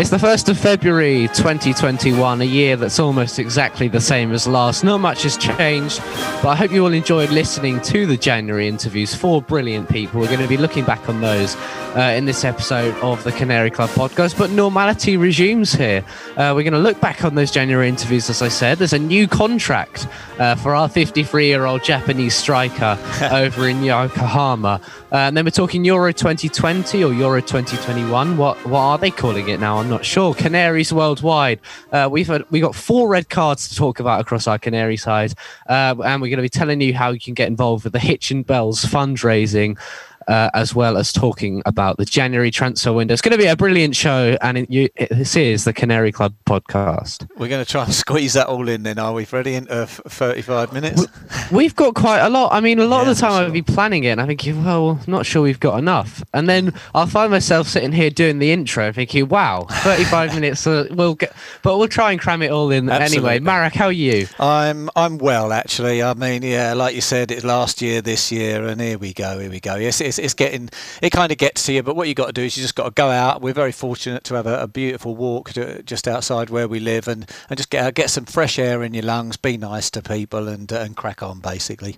It's 0.00 0.08
the 0.08 0.16
1st 0.16 0.48
of 0.48 0.58
February 0.58 1.28
2021, 1.34 2.40
a 2.40 2.44
year 2.44 2.74
that's 2.74 2.98
almost 2.98 3.38
exactly 3.38 3.86
the 3.86 4.00
same 4.00 4.32
as 4.32 4.48
last. 4.48 4.82
Not 4.82 4.96
much 4.96 5.24
has 5.24 5.36
changed, 5.36 5.98
but 6.42 6.46
I 6.46 6.56
hope 6.56 6.72
you 6.72 6.82
all 6.82 6.94
enjoyed 6.94 7.28
listening 7.28 7.82
to 7.82 8.06
the 8.06 8.16
January 8.16 8.66
interviews. 8.66 9.14
Four 9.14 9.42
brilliant 9.42 9.90
people. 9.90 10.18
We're 10.18 10.28
going 10.28 10.40
to 10.40 10.48
be 10.48 10.56
looking 10.56 10.86
back 10.86 11.06
on 11.10 11.20
those 11.20 11.54
uh, 11.94 12.14
in 12.16 12.24
this 12.24 12.46
episode 12.46 12.94
of 13.02 13.22
the 13.24 13.32
Canary 13.32 13.70
Club 13.70 13.90
podcast, 13.90 14.38
but 14.38 14.48
normality 14.48 15.18
resumes 15.18 15.74
here. 15.74 16.02
Uh, 16.30 16.54
we're 16.56 16.62
going 16.62 16.72
to 16.72 16.78
look 16.78 16.98
back 17.02 17.22
on 17.22 17.34
those 17.34 17.50
January 17.50 17.86
interviews, 17.86 18.30
as 18.30 18.40
I 18.40 18.48
said. 18.48 18.78
There's 18.78 18.94
a 18.94 18.98
new 18.98 19.28
contract 19.28 20.08
uh, 20.38 20.54
for 20.54 20.74
our 20.74 20.88
53 20.88 21.46
year 21.46 21.66
old 21.66 21.84
Japanese 21.84 22.34
striker 22.34 22.98
over 23.32 23.68
in 23.68 23.84
Yokohama. 23.84 24.80
Uh, 25.12 25.16
and 25.16 25.36
then 25.36 25.44
we're 25.44 25.50
talking 25.50 25.84
Euro 25.84 26.10
2020 26.10 27.04
or 27.04 27.12
Euro 27.12 27.42
2021. 27.42 28.38
What, 28.38 28.56
what 28.64 28.80
are 28.80 28.96
they 28.96 29.10
calling 29.10 29.48
it 29.50 29.60
now? 29.60 29.76
I'm 29.76 29.89
not 29.90 30.04
sure. 30.04 30.32
Canaries 30.32 30.92
worldwide. 30.92 31.60
Uh, 31.92 32.08
we've 32.10 32.28
had, 32.28 32.48
we 32.50 32.60
got 32.60 32.74
four 32.74 33.08
red 33.08 33.28
cards 33.28 33.68
to 33.68 33.74
talk 33.74 34.00
about 34.00 34.20
across 34.20 34.46
our 34.46 34.58
Canary 34.58 34.96
side, 34.96 35.34
uh, 35.68 35.94
and 36.04 36.22
we're 36.22 36.28
going 36.28 36.36
to 36.36 36.42
be 36.42 36.48
telling 36.48 36.80
you 36.80 36.94
how 36.94 37.10
you 37.10 37.20
can 37.20 37.34
get 37.34 37.48
involved 37.48 37.84
with 37.84 37.92
the 37.92 37.98
Hitchin 37.98 38.42
Belles 38.42 38.84
fundraising 38.84 39.78
uh, 40.30 40.48
as 40.54 40.74
well 40.74 40.96
as 40.96 41.12
talking 41.12 41.60
about 41.66 41.96
the 41.96 42.04
January 42.04 42.52
transfer 42.52 42.92
window. 42.92 43.12
It's 43.12 43.20
going 43.20 43.32
to 43.32 43.38
be 43.38 43.46
a 43.46 43.56
brilliant 43.56 43.96
show, 43.96 44.38
and 44.40 44.58
it, 44.58 44.70
you, 44.70 44.88
it, 44.94 45.08
this 45.10 45.34
is 45.34 45.64
the 45.64 45.72
Canary 45.72 46.12
Club 46.12 46.34
podcast. 46.46 47.28
We're 47.36 47.48
going 47.48 47.64
to 47.64 47.70
try 47.70 47.84
and 47.84 47.92
squeeze 48.04 48.34
that 48.34 48.46
all 48.46 48.68
in, 48.68 48.84
then, 48.84 48.98
are 49.00 49.12
we, 49.12 49.24
Freddie, 49.24 49.54
into 49.54 49.86
35 49.86 50.72
minutes? 50.72 51.04
We've 51.50 51.74
got 51.74 51.96
quite 51.96 52.20
a 52.20 52.30
lot. 52.30 52.52
I 52.52 52.60
mean, 52.60 52.78
a 52.78 52.84
lot 52.86 53.04
yeah, 53.04 53.10
of 53.10 53.16
the 53.16 53.20
time 53.20 53.32
sure. 53.32 53.42
I'll 53.46 53.50
be 53.50 53.62
planning 53.62 54.04
it, 54.04 54.10
and 54.10 54.20
I'm 54.20 54.28
thinking, 54.28 54.64
well, 54.64 55.00
not 55.08 55.26
sure 55.26 55.42
we've 55.42 55.58
got 55.58 55.78
enough. 55.80 56.22
And 56.32 56.48
then 56.48 56.74
I'll 56.94 57.08
find 57.08 57.32
myself 57.32 57.66
sitting 57.66 57.90
here 57.90 58.10
doing 58.10 58.38
the 58.38 58.52
intro, 58.52 58.92
thinking, 58.92 59.28
wow, 59.28 59.66
35 59.68 60.34
minutes. 60.40 60.64
Uh, 60.64 60.86
we'll 60.92 61.16
get, 61.16 61.32
but 61.62 61.76
we'll 61.76 61.88
try 61.88 62.12
and 62.12 62.20
cram 62.20 62.42
it 62.42 62.52
all 62.52 62.70
in 62.70 62.88
Absolutely. 62.88 63.30
anyway. 63.30 63.44
Marek, 63.44 63.74
how 63.74 63.86
are 63.86 63.92
you? 63.92 64.28
I'm 64.38 64.90
I'm 64.94 65.18
well, 65.18 65.52
actually. 65.52 66.04
I 66.04 66.14
mean, 66.14 66.42
yeah, 66.42 66.74
like 66.74 66.94
you 66.94 67.00
said, 67.00 67.32
it 67.32 67.42
last 67.42 67.82
year, 67.82 68.00
this 68.00 68.30
year, 68.30 68.64
and 68.66 68.80
here 68.80 68.96
we 68.96 69.12
go, 69.12 69.40
here 69.40 69.50
we 69.50 69.58
go. 69.58 69.74
Yes, 69.74 70.00
it's, 70.00 70.19
it's 70.20 70.34
getting 70.34 70.70
it 71.02 71.10
kind 71.10 71.32
of 71.32 71.38
gets 71.38 71.64
to 71.66 71.72
you. 71.72 71.82
But 71.82 71.96
what 71.96 72.08
you 72.08 72.14
got 72.14 72.26
to 72.26 72.32
do 72.32 72.42
is 72.42 72.56
you 72.56 72.62
just 72.62 72.74
got 72.74 72.84
to 72.84 72.90
go 72.90 73.10
out. 73.10 73.42
We're 73.42 73.54
very 73.54 73.72
fortunate 73.72 74.24
to 74.24 74.34
have 74.34 74.46
a, 74.46 74.62
a 74.62 74.68
beautiful 74.68 75.16
walk 75.16 75.52
to, 75.52 75.82
just 75.82 76.06
outside 76.06 76.50
where 76.50 76.68
we 76.68 76.80
live, 76.80 77.08
and, 77.08 77.28
and 77.48 77.56
just 77.56 77.70
get 77.70 77.94
get 77.94 78.10
some 78.10 78.24
fresh 78.24 78.58
air 78.58 78.82
in 78.82 78.94
your 78.94 79.04
lungs. 79.04 79.36
Be 79.36 79.56
nice 79.56 79.90
to 79.90 80.02
people 80.02 80.48
and 80.48 80.70
and 80.70 80.96
crack 80.96 81.22
on, 81.22 81.40
basically 81.40 81.96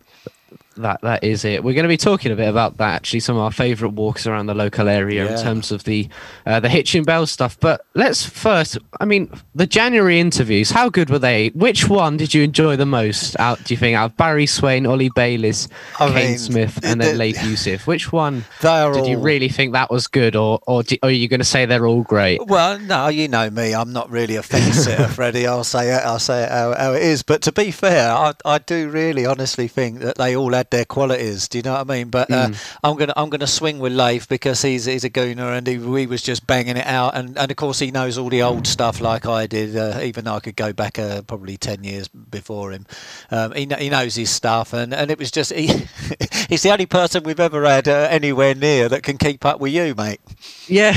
that 0.76 1.00
that 1.02 1.24
is 1.24 1.44
it. 1.44 1.64
We're 1.64 1.74
going 1.74 1.84
to 1.84 1.88
be 1.88 1.96
talking 1.96 2.32
a 2.32 2.36
bit 2.36 2.48
about 2.48 2.76
that 2.78 2.94
actually. 2.94 3.20
Some 3.20 3.36
of 3.36 3.42
our 3.42 3.52
favourite 3.52 3.94
walks 3.94 4.26
around 4.26 4.46
the 4.46 4.54
local 4.54 4.88
area 4.88 5.24
yeah. 5.24 5.32
in 5.32 5.42
terms 5.42 5.72
of 5.72 5.84
the 5.84 6.08
uh, 6.46 6.60
the 6.60 6.68
Hitchin 6.68 7.04
Belle 7.04 7.26
stuff. 7.26 7.58
But 7.60 7.84
let's 7.94 8.24
first, 8.24 8.78
I 9.00 9.04
mean, 9.04 9.30
the 9.54 9.66
January 9.66 10.20
interviews. 10.20 10.70
How 10.70 10.88
good 10.88 11.10
were 11.10 11.18
they? 11.18 11.48
Which 11.48 11.88
one 11.88 12.16
did 12.16 12.34
you 12.34 12.42
enjoy 12.42 12.76
the 12.76 12.86
most? 12.86 13.38
Out, 13.38 13.62
do 13.64 13.74
you 13.74 13.78
think 13.78 13.96
out 13.96 14.12
of 14.12 14.16
Barry 14.16 14.46
Swain, 14.46 14.86
Ollie 14.86 15.10
Bayliss, 15.14 15.68
I 15.98 16.08
Kane 16.08 16.14
mean, 16.14 16.38
Smith, 16.38 16.80
and 16.84 17.00
then 17.00 17.18
Laith 17.18 17.42
Yusuf. 17.44 17.86
Which 17.86 18.12
one 18.12 18.44
did 18.60 18.68
all... 18.68 19.06
you 19.06 19.18
really 19.18 19.48
think 19.48 19.72
that 19.72 19.90
was 19.90 20.06
good, 20.06 20.36
or 20.36 20.60
or, 20.66 20.82
do, 20.82 20.96
or 21.02 21.08
are 21.08 21.12
you 21.12 21.28
going 21.28 21.40
to 21.40 21.44
say 21.44 21.66
they're 21.66 21.86
all 21.86 22.02
great? 22.02 22.44
Well, 22.46 22.78
no, 22.78 23.08
you 23.08 23.28
know 23.28 23.50
me. 23.50 23.74
I'm 23.74 23.92
not 23.92 24.10
really 24.10 24.36
a 24.36 24.42
fence 24.42 24.84
sitter, 24.84 25.08
Freddie. 25.08 25.46
I'll 25.46 25.64
say 25.64 25.94
it. 25.94 26.02
I'll 26.04 26.18
say 26.18 26.44
it 26.44 26.50
how, 26.50 26.74
how 26.76 26.92
it 26.92 27.02
is. 27.02 27.22
But 27.22 27.42
to 27.42 27.52
be 27.52 27.70
fair, 27.70 28.12
I 28.12 28.34
I 28.44 28.58
do 28.58 28.88
really 28.88 29.26
honestly 29.26 29.68
think 29.68 30.00
that 30.00 30.16
they 30.16 30.36
all 30.36 30.54
had 30.62 30.70
their 30.70 30.84
qualities. 30.84 31.48
Do 31.48 31.58
you 31.58 31.62
know 31.62 31.72
what 31.72 31.90
I 31.90 31.94
mean? 31.94 32.08
But 32.08 32.30
uh, 32.30 32.48
mm. 32.48 32.76
I'm 32.82 32.96
gonna 32.96 33.12
I'm 33.16 33.30
gonna 33.30 33.46
swing 33.46 33.78
with 33.78 33.92
Leif 33.92 34.28
because 34.28 34.62
he's 34.62 34.84
he's 34.84 35.04
a 35.04 35.10
gooner 35.10 35.56
and 35.56 35.66
he, 35.66 35.74
he 35.74 36.06
was 36.06 36.22
just 36.22 36.46
banging 36.46 36.76
it 36.76 36.86
out. 36.86 37.14
And, 37.14 37.36
and 37.36 37.50
of 37.50 37.56
course 37.56 37.78
he 37.78 37.90
knows 37.90 38.18
all 38.18 38.28
the 38.28 38.42
old 38.42 38.66
stuff 38.66 39.00
like 39.00 39.26
I 39.26 39.46
did. 39.46 39.76
Uh, 39.76 40.00
even 40.02 40.24
though 40.24 40.34
I 40.34 40.40
could 40.40 40.56
go 40.56 40.72
back 40.72 40.98
uh, 40.98 41.22
probably 41.22 41.56
ten 41.56 41.84
years 41.84 42.08
before 42.08 42.72
him. 42.72 42.86
Um, 43.30 43.52
he 43.52 43.66
he 43.78 43.90
knows 43.90 44.14
his 44.14 44.30
stuff 44.30 44.72
and, 44.72 44.94
and 44.94 45.10
it 45.10 45.18
was 45.18 45.30
just 45.30 45.52
he, 45.52 45.66
he's 46.48 46.62
the 46.62 46.70
only 46.70 46.86
person 46.86 47.22
we've 47.22 47.40
ever 47.40 47.64
had 47.64 47.88
uh, 47.88 48.08
anywhere 48.10 48.54
near 48.54 48.88
that 48.88 49.02
can 49.02 49.18
keep 49.18 49.44
up 49.44 49.60
with 49.60 49.72
you, 49.72 49.94
mate. 49.94 50.20
Yeah, 50.66 50.92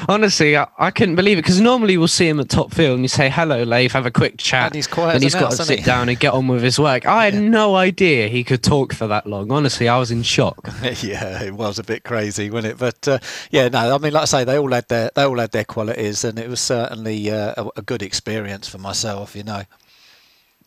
honestly, 0.08 0.56
I, 0.56 0.68
I 0.78 0.90
couldn't 0.90 1.16
believe 1.16 1.38
it 1.38 1.42
because 1.42 1.60
normally 1.60 1.96
we'll 1.96 2.08
see 2.08 2.28
him 2.28 2.40
at 2.40 2.48
top 2.48 2.72
field 2.72 2.94
and 2.94 3.02
you 3.02 3.08
say 3.08 3.28
hello, 3.28 3.62
Leif, 3.62 3.92
have 3.92 4.06
a 4.06 4.10
quick 4.10 4.38
chat, 4.38 4.66
and 4.66 4.74
he's 4.74 4.86
quiet, 4.86 5.14
and 5.14 5.22
he's 5.22 5.34
got 5.34 5.52
to 5.52 5.64
sit 5.64 5.84
down 5.84 6.08
and 6.08 6.18
get 6.18 6.32
on 6.32 6.46
with 6.48 6.62
his 6.62 6.78
work. 6.78 7.06
I 7.06 7.24
had 7.24 7.34
no 7.40 7.74
idea 7.74 8.28
he 8.28 8.44
could 8.44 8.62
talk 8.62 8.92
for 9.00 9.06
that 9.06 9.26
long. 9.26 9.50
Honestly, 9.50 9.88
I 9.88 9.96
was 9.96 10.10
in 10.10 10.22
shock. 10.22 10.58
yeah, 11.02 11.42
it 11.42 11.54
was 11.54 11.78
a 11.78 11.82
bit 11.82 12.04
crazy, 12.04 12.50
wasn't 12.50 12.74
it? 12.74 12.78
But 12.78 13.08
uh, 13.08 13.18
yeah, 13.50 13.68
no, 13.68 13.94
I 13.94 13.96
mean, 13.96 14.12
like 14.12 14.24
I 14.24 14.26
say, 14.26 14.44
they 14.44 14.58
all 14.58 14.70
had 14.70 14.88
their 14.88 15.10
they 15.14 15.22
all 15.22 15.38
had 15.38 15.52
their 15.52 15.64
qualities, 15.64 16.22
and 16.22 16.38
it 16.38 16.50
was 16.50 16.60
certainly 16.60 17.30
uh, 17.30 17.54
a, 17.56 17.80
a 17.80 17.82
good 17.82 18.02
experience 18.02 18.68
for 18.68 18.76
myself, 18.76 19.34
you 19.34 19.42
know 19.42 19.62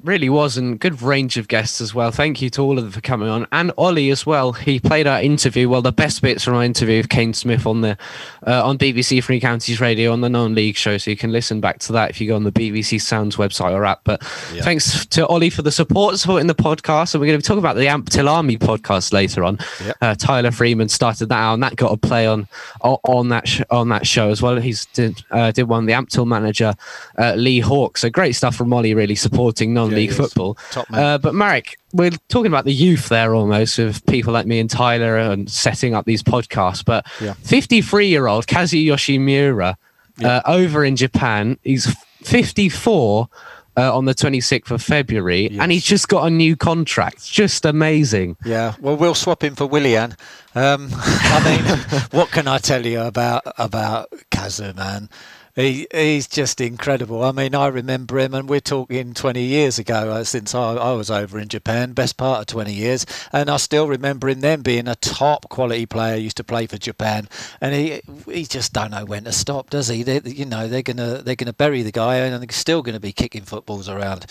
really 0.04 0.30
was, 0.30 0.58
and 0.58 0.80
good 0.80 1.02
range 1.02 1.38
of 1.38 1.48
guests 1.48 1.82
as 1.82 1.96
well. 1.96 2.12
Thank 2.12 2.42
you 2.42 2.50
to 2.52 2.62
all 2.62 2.78
of 2.78 2.84
them 2.84 2.92
for 2.92 3.02
coming 3.02 3.30
on, 3.30 3.48
and 3.52 3.72
Ollie 3.78 4.10
as 4.10 4.26
well. 4.26 4.52
He 4.52 4.80
played 4.80 5.08
our 5.08 5.22
interview. 5.22 5.70
Well, 5.70 5.82
the 5.82 5.92
best 5.92 6.22
bits 6.22 6.44
from 6.44 6.56
our 6.56 6.64
interview 6.64 6.98
with 6.98 7.10
Kane 7.10 7.34
Smith 7.34 7.66
on 7.66 7.82
the 7.82 7.98
uh, 8.46 8.66
on 8.66 8.78
BBC 8.78 9.24
Three 9.24 9.40
Counties 9.40 9.80
Radio 9.80 10.12
on 10.12 10.22
the 10.22 10.30
non-league 10.30 10.76
show, 10.76 10.98
so 10.98 11.10
you 11.10 11.18
can 11.18 11.32
listen 11.32 11.62
back 11.62 11.80
to 11.80 11.94
that 11.94 12.10
if 12.10 12.20
you 12.20 12.28
go 12.28 12.36
on 12.36 12.44
the 12.44 12.52
BBC 12.52 13.02
Sounds 13.02 13.38
website 13.38 13.72
or 13.72 13.86
app. 13.86 14.02
But 14.04 14.22
yeah. 14.54 14.64
thanks 14.64 15.06
to 15.08 15.26
Ollie 15.28 15.50
for 15.50 15.62
the 15.62 15.72
support, 15.72 16.18
supporting 16.20 16.48
the 16.48 16.56
podcast, 16.56 17.14
and 17.14 17.22
we're 17.22 17.28
going 17.28 17.40
to 17.40 17.44
be 17.44 17.48
talking 17.48 17.60
about 17.60 17.78
the 17.78 17.88
Ampthill 17.88 18.30
Army 18.30 18.58
podcast 18.58 19.14
later 19.14 19.44
on. 19.44 19.58
Uh, 20.02 20.16
Tyler 20.16 20.52
Freeman 20.52 20.90
started 20.90 21.30
that 21.30 21.40
out, 21.40 21.54
and 21.54 21.64
that 21.64 21.76
got 21.76 21.94
a 21.94 21.98
play 21.98 22.28
on 22.28 22.48
on 22.82 23.30
that 23.30 23.48
sh- 23.48 23.62
on 23.70 23.90
that 23.90 24.06
show 24.06 24.30
as 24.30 24.42
well. 24.42 24.58
He's 24.58 24.86
did 24.88 25.24
uh, 25.32 25.52
did 25.52 25.64
one 25.64 25.86
the 25.86 25.94
Ampthill 25.94 26.28
manager 26.28 26.74
uh, 27.18 27.36
Lee 27.36 27.60
Hawk. 27.60 27.98
So 27.98 28.10
great 28.10 28.34
stuff 28.34 28.56
from 28.56 28.74
Ollie, 28.74 28.94
really 28.94 29.16
supporting 29.16 29.74
non 29.74 29.93
league 29.94 30.14
football. 30.14 30.58
Uh, 30.92 31.18
but 31.18 31.34
Marek, 31.34 31.78
we're 31.94 32.12
talking 32.30 32.48
about 32.48 32.66
the 32.66 32.74
youth 32.74 33.10
there 33.10 33.36
almost 33.36 33.78
with 33.78 34.06
people 34.06 34.34
like 34.34 34.48
me 34.48 34.60
and 34.60 34.70
Tyler 34.70 35.18
and 35.18 35.50
setting 35.50 35.94
up 35.94 36.06
these 36.06 36.24
podcasts. 36.24 36.84
But 36.84 37.08
53 37.10 38.06
yeah. 38.06 38.10
year 38.10 38.28
old 38.28 38.48
Kazuyoshi 38.48 39.20
Miura 39.20 39.78
yeah. 40.18 40.38
uh, 40.38 40.42
over 40.46 40.84
in 40.84 40.96
Japan, 40.96 41.58
he's 41.64 41.94
54. 42.22 43.30
Uh, 43.76 43.98
on 43.98 44.06
the 44.06 44.14
26th 44.14 44.70
of 44.70 44.84
February, 44.84 45.50
yes. 45.50 45.60
and 45.60 45.72
he's 45.72 45.84
just 45.84 46.08
got 46.08 46.28
a 46.28 46.30
new 46.30 46.56
contract. 46.56 47.26
Just 47.28 47.66
amazing. 47.66 48.38
Yeah, 48.46 48.76
well, 48.80 48.96
we'll 48.96 49.16
swap 49.16 49.44
him 49.44 49.56
for 49.56 49.66
Willian. 49.66 50.16
Um, 50.54 50.90
I 50.94 51.42
mean, 51.44 52.02
what 52.12 52.30
can 52.30 52.48
I 52.48 52.60
tell 52.60 52.86
you 52.86 53.02
about 53.02 53.42
about 53.58 54.14
Kazu, 54.30 54.74
man? 54.74 55.10
He 55.56 55.88
he's 55.94 56.28
just 56.28 56.60
incredible. 56.60 57.24
I 57.24 57.32
mean, 57.32 57.54
I 57.54 57.68
remember 57.68 58.18
him, 58.18 58.34
and 58.34 58.50
we're 58.50 58.60
talking 58.60 59.14
20 59.14 59.42
years 59.42 59.78
ago 59.78 60.12
uh, 60.12 60.24
since 60.24 60.56
I, 60.56 60.74
I, 60.74 60.94
was 60.94 61.12
over 61.12 61.38
in 61.40 61.48
Japan, 61.48 61.94
best 61.94 62.18
part 62.18 62.40
of 62.40 62.46
20 62.48 62.74
years, 62.74 63.06
and 63.32 63.50
I 63.50 63.58
still 63.58 63.88
remember 63.88 64.30
him 64.30 64.42
then 64.42 64.62
being 64.62 64.88
a 64.88 64.96
top 64.96 65.50
quality 65.50 65.86
player. 65.86 66.16
Used 66.16 66.38
to 66.38 66.44
play 66.44 66.66
for 66.66 66.78
Japan, 66.78 67.30
and 67.62 67.76
he 67.76 68.02
he 68.32 68.46
just 68.46 68.74
don't 68.74 68.92
know 68.92 69.06
when 69.06 69.26
to 69.26 69.32
stop, 69.32 69.70
does 69.70 69.90
he? 69.90 70.02
They, 70.02 70.22
you 70.26 70.46
know, 70.46 70.68
they're 70.68 70.82
gonna 70.82 71.22
they're 71.22 71.36
gonna 71.36 71.54
bury 71.54 71.84
the 71.84 71.92
guy, 71.92 72.16
and 72.16 72.42
they're 72.42 72.50
still 72.52 72.82
gonna 72.82 73.00
be 73.00 73.12
kicking 73.12 73.44
footballs 73.44 73.88
around. 73.88 74.26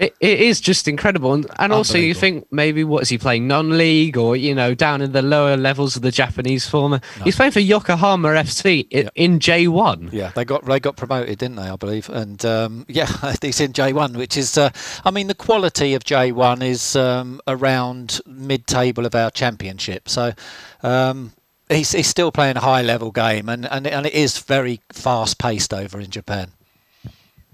It, 0.00 0.16
it 0.18 0.40
is 0.40 0.60
just 0.60 0.88
incredible, 0.88 1.34
and, 1.34 1.46
and 1.56 1.72
also 1.72 1.98
you 1.98 2.14
think 2.14 2.50
maybe 2.50 2.82
what 2.82 3.02
is 3.02 3.10
he 3.10 3.18
playing 3.18 3.46
non-league 3.46 4.16
or 4.16 4.34
you 4.34 4.52
know 4.52 4.74
down 4.74 5.00
in 5.00 5.12
the 5.12 5.22
lower 5.22 5.56
levels 5.56 5.94
of 5.94 6.02
the 6.02 6.10
Japanese 6.10 6.68
former? 6.68 7.00
No. 7.18 7.24
He's 7.24 7.36
playing 7.36 7.52
for 7.52 7.60
Yokohama 7.60 8.28
FC 8.28 8.88
in, 8.90 9.04
yeah. 9.04 9.10
in 9.14 9.38
J 9.38 9.68
one. 9.68 10.10
Yeah, 10.12 10.32
they 10.34 10.44
got 10.44 10.64
they 10.64 10.80
got 10.80 10.96
promoted, 10.96 11.38
didn't 11.38 11.56
they? 11.56 11.68
I 11.68 11.76
believe, 11.76 12.08
and 12.08 12.44
um, 12.44 12.84
yeah, 12.88 13.34
he's 13.40 13.60
in 13.60 13.72
J 13.72 13.92
one, 13.92 14.14
which 14.14 14.36
is, 14.36 14.58
uh, 14.58 14.70
I 15.04 15.12
mean, 15.12 15.28
the 15.28 15.34
quality 15.34 15.94
of 15.94 16.02
J 16.02 16.32
one 16.32 16.60
is 16.60 16.96
um, 16.96 17.40
around 17.46 18.20
mid-table 18.26 19.06
of 19.06 19.14
our 19.14 19.30
championship. 19.30 20.08
So. 20.08 20.32
Um, 20.82 21.32
he's, 21.70 21.92
he's 21.92 22.06
still 22.06 22.30
playing 22.30 22.58
a 22.58 22.60
high 22.60 22.82
level 22.82 23.10
game 23.10 23.48
and, 23.48 23.64
and, 23.64 23.86
and 23.86 24.04
it 24.04 24.12
is 24.12 24.38
very 24.38 24.80
fast 24.92 25.38
paced 25.38 25.72
over 25.72 25.98
in 25.98 26.10
Japan. 26.10 26.52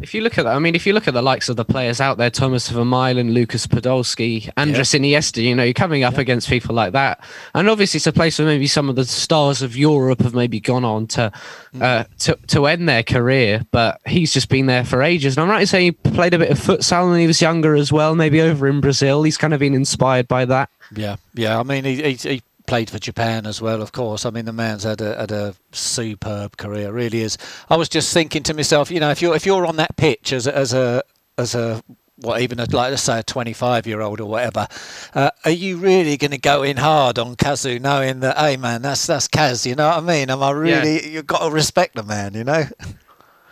If 0.00 0.14
you 0.14 0.22
look 0.22 0.38
at 0.38 0.44
that, 0.44 0.54
I 0.54 0.58
mean, 0.58 0.74
if 0.74 0.86
you 0.86 0.92
look 0.92 1.08
at 1.08 1.14
the 1.14 1.22
likes 1.22 1.48
of 1.48 1.56
the 1.56 1.64
players 1.64 2.00
out 2.00 2.16
there, 2.16 2.30
Thomas 2.30 2.70
Vermaelen, 2.70 3.34
Lucas 3.34 3.66
Podolski, 3.66 4.50
Andres 4.56 4.94
yeah. 4.94 5.00
Iniesta, 5.00 5.42
you 5.42 5.54
know, 5.54 5.62
you're 5.62 5.74
coming 5.74 6.04
up 6.04 6.14
yeah. 6.14 6.20
against 6.20 6.48
people 6.48 6.74
like 6.74 6.92
that. 6.92 7.22
And 7.54 7.68
obviously, 7.68 7.98
it's 7.98 8.06
a 8.06 8.12
place 8.12 8.38
where 8.38 8.48
maybe 8.48 8.66
some 8.66 8.88
of 8.88 8.96
the 8.96 9.04
stars 9.04 9.60
of 9.60 9.76
Europe 9.76 10.22
have 10.22 10.34
maybe 10.34 10.58
gone 10.58 10.84
on 10.84 11.06
to 11.08 11.32
mm. 11.74 11.82
uh, 11.82 12.04
to, 12.20 12.38
to 12.48 12.66
end 12.66 12.88
their 12.88 13.02
career, 13.02 13.66
but 13.70 14.00
he's 14.06 14.32
just 14.32 14.48
been 14.48 14.66
there 14.66 14.84
for 14.84 15.02
ages. 15.02 15.36
And 15.36 15.44
I'm 15.44 15.50
right 15.50 15.60
in 15.60 15.66
saying 15.66 15.84
he 15.84 16.10
played 16.10 16.34
a 16.34 16.38
bit 16.38 16.50
of 16.50 16.58
futsal 16.58 17.10
when 17.10 17.20
he 17.20 17.26
was 17.26 17.42
younger 17.42 17.74
as 17.74 17.92
well, 17.92 18.14
maybe 18.14 18.40
over 18.40 18.68
in 18.68 18.80
Brazil. 18.80 19.22
He's 19.22 19.36
kind 19.36 19.52
of 19.52 19.60
been 19.60 19.74
inspired 19.74 20.28
by 20.28 20.46
that. 20.46 20.70
Yeah, 20.94 21.16
yeah. 21.34 21.60
I 21.60 21.62
mean, 21.62 21.84
he, 21.84 22.02
he, 22.02 22.14
he 22.14 22.42
played 22.70 22.88
for 22.88 23.00
Japan 23.00 23.46
as 23.46 23.60
well, 23.60 23.82
of 23.82 23.90
course. 23.90 24.24
I 24.24 24.30
mean, 24.30 24.44
the 24.44 24.52
man's 24.52 24.84
had 24.84 25.00
a, 25.00 25.18
had 25.18 25.32
a 25.32 25.56
superb 25.72 26.56
career, 26.56 26.92
really 26.92 27.20
is. 27.22 27.36
I 27.68 27.74
was 27.74 27.88
just 27.88 28.14
thinking 28.14 28.44
to 28.44 28.54
myself, 28.54 28.92
you 28.92 29.00
know, 29.00 29.10
if 29.10 29.20
you're 29.20 29.34
if 29.34 29.44
you're 29.44 29.66
on 29.66 29.74
that 29.76 29.96
pitch 29.96 30.32
as 30.32 30.46
a, 30.46 30.56
as 30.56 30.72
a 30.72 31.02
as 31.36 31.56
a 31.56 31.82
what 32.18 32.40
even 32.42 32.60
a, 32.60 32.66
like 32.66 32.90
let's 32.90 33.02
say 33.02 33.18
a 33.18 33.22
25 33.24 33.88
year 33.88 34.00
old 34.00 34.20
or 34.20 34.26
whatever, 34.26 34.68
uh, 35.14 35.30
are 35.44 35.50
you 35.50 35.78
really 35.78 36.16
going 36.16 36.30
to 36.30 36.38
go 36.38 36.62
in 36.62 36.76
hard 36.76 37.18
on 37.18 37.34
Kazu, 37.34 37.80
knowing 37.80 38.20
that, 38.20 38.38
hey 38.38 38.56
man, 38.56 38.82
that's 38.82 39.04
that's 39.04 39.26
Kaz, 39.26 39.66
you 39.66 39.74
know 39.74 39.88
what 39.88 39.98
I 39.98 40.00
mean? 40.00 40.30
Am 40.30 40.40
I 40.40 40.52
really? 40.52 41.02
Yeah. 41.02 41.08
You've 41.08 41.26
got 41.26 41.40
to 41.40 41.50
respect 41.50 41.96
the 41.96 42.04
man, 42.04 42.34
you 42.34 42.44
know. 42.44 42.66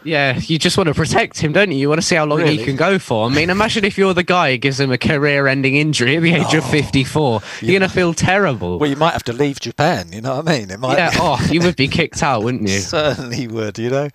Yeah, 0.09 0.39
you 0.39 0.59
just 0.59 0.79
want 0.79 0.89
to 0.89 0.95
protect 0.95 1.39
him, 1.39 1.53
don't 1.53 1.71
you? 1.71 1.79
You 1.79 1.89
want 1.89 2.01
to 2.01 2.07
see 2.07 2.17
how 2.17 2.25
long 2.25 2.39
really? 2.39 2.57
he 2.57 2.65
can 2.65 2.77
go 2.77 2.99
for. 2.99 3.27
I 3.27 3.35
mean, 3.35 3.51
imagine 3.51 3.85
if 3.85 3.99
you're 3.99 4.15
the 4.15 4.23
guy 4.23 4.53
who 4.53 4.59
gives 4.59 4.81
him 4.81 4.91
a 4.91 4.99
career-ending 4.99 5.77
injury 5.77 6.17
at 6.17 6.23
the 6.23 6.33
age 6.33 6.55
oh, 6.55 6.59
of 6.59 6.71
54. 6.71 7.41
You're 7.61 7.71
yeah. 7.73 7.79
going 7.79 7.89
to 7.89 7.95
feel 7.95 8.15
terrible. 8.15 8.79
Well, 8.79 8.89
you 8.89 8.97
might 8.97 9.13
have 9.13 9.25
to 9.25 9.33
leave 9.33 9.61
Japan. 9.61 10.13
You 10.13 10.23
know 10.23 10.37
what 10.37 10.49
I 10.49 10.59
mean? 10.59 10.71
It 10.71 10.81
might. 10.81 10.97
Yeah. 10.97 11.11
oh, 11.15 11.47
you 11.51 11.61
would 11.61 11.77
be 11.77 11.89
kicked 11.89 12.23
out, 12.23 12.43
wouldn't 12.43 12.69
you? 12.69 12.79
Certainly 12.79 13.49
would. 13.49 13.79
You 13.79 13.91
know. 13.91 14.09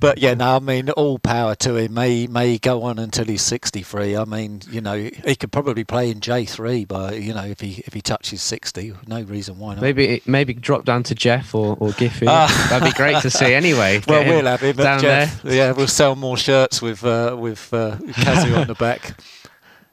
But 0.00 0.18
yeah, 0.18 0.34
no. 0.34 0.56
I 0.56 0.58
mean, 0.58 0.90
all 0.90 1.18
power 1.18 1.54
to 1.56 1.76
him. 1.76 1.94
May 1.94 2.26
may 2.26 2.58
go 2.58 2.82
on 2.82 2.98
until 2.98 3.24
he's 3.24 3.42
63. 3.42 4.16
I 4.16 4.24
mean, 4.24 4.62
you 4.70 4.80
know, 4.80 4.96
he 4.96 5.34
could 5.34 5.52
probably 5.52 5.84
play 5.84 6.10
in 6.10 6.20
J3, 6.20 6.86
but 6.86 7.20
you 7.20 7.34
know, 7.34 7.44
if 7.44 7.60
he 7.60 7.82
if 7.86 7.94
he 7.94 8.00
touches 8.00 8.42
60, 8.42 8.94
no 9.06 9.22
reason 9.22 9.58
why 9.58 9.74
not. 9.74 9.82
Maybe 9.82 10.22
maybe 10.26 10.54
drop 10.54 10.84
down 10.84 11.02
to 11.04 11.14
JEF 11.14 11.54
or 11.54 11.76
or 11.80 11.90
Gifu. 11.90 12.26
Uh, 12.26 12.46
That'd 12.68 12.92
be 12.92 12.96
great 12.96 13.20
to 13.22 13.30
see. 13.30 13.48
Anyway. 13.58 14.00
well, 14.06 14.24
we'll 14.24 14.44
have 14.44 14.60
him 14.60 14.76
down 14.76 15.00
JEF, 15.00 15.37
there. 15.37 15.37
Yeah, 15.44 15.72
we'll 15.72 15.86
sell 15.86 16.16
more 16.16 16.36
shirts 16.36 16.82
with 16.82 17.04
uh, 17.04 17.36
with 17.38 17.72
uh, 17.72 17.96
Kazu 18.12 18.54
on 18.54 18.66
the 18.66 18.74
back. 18.78 19.18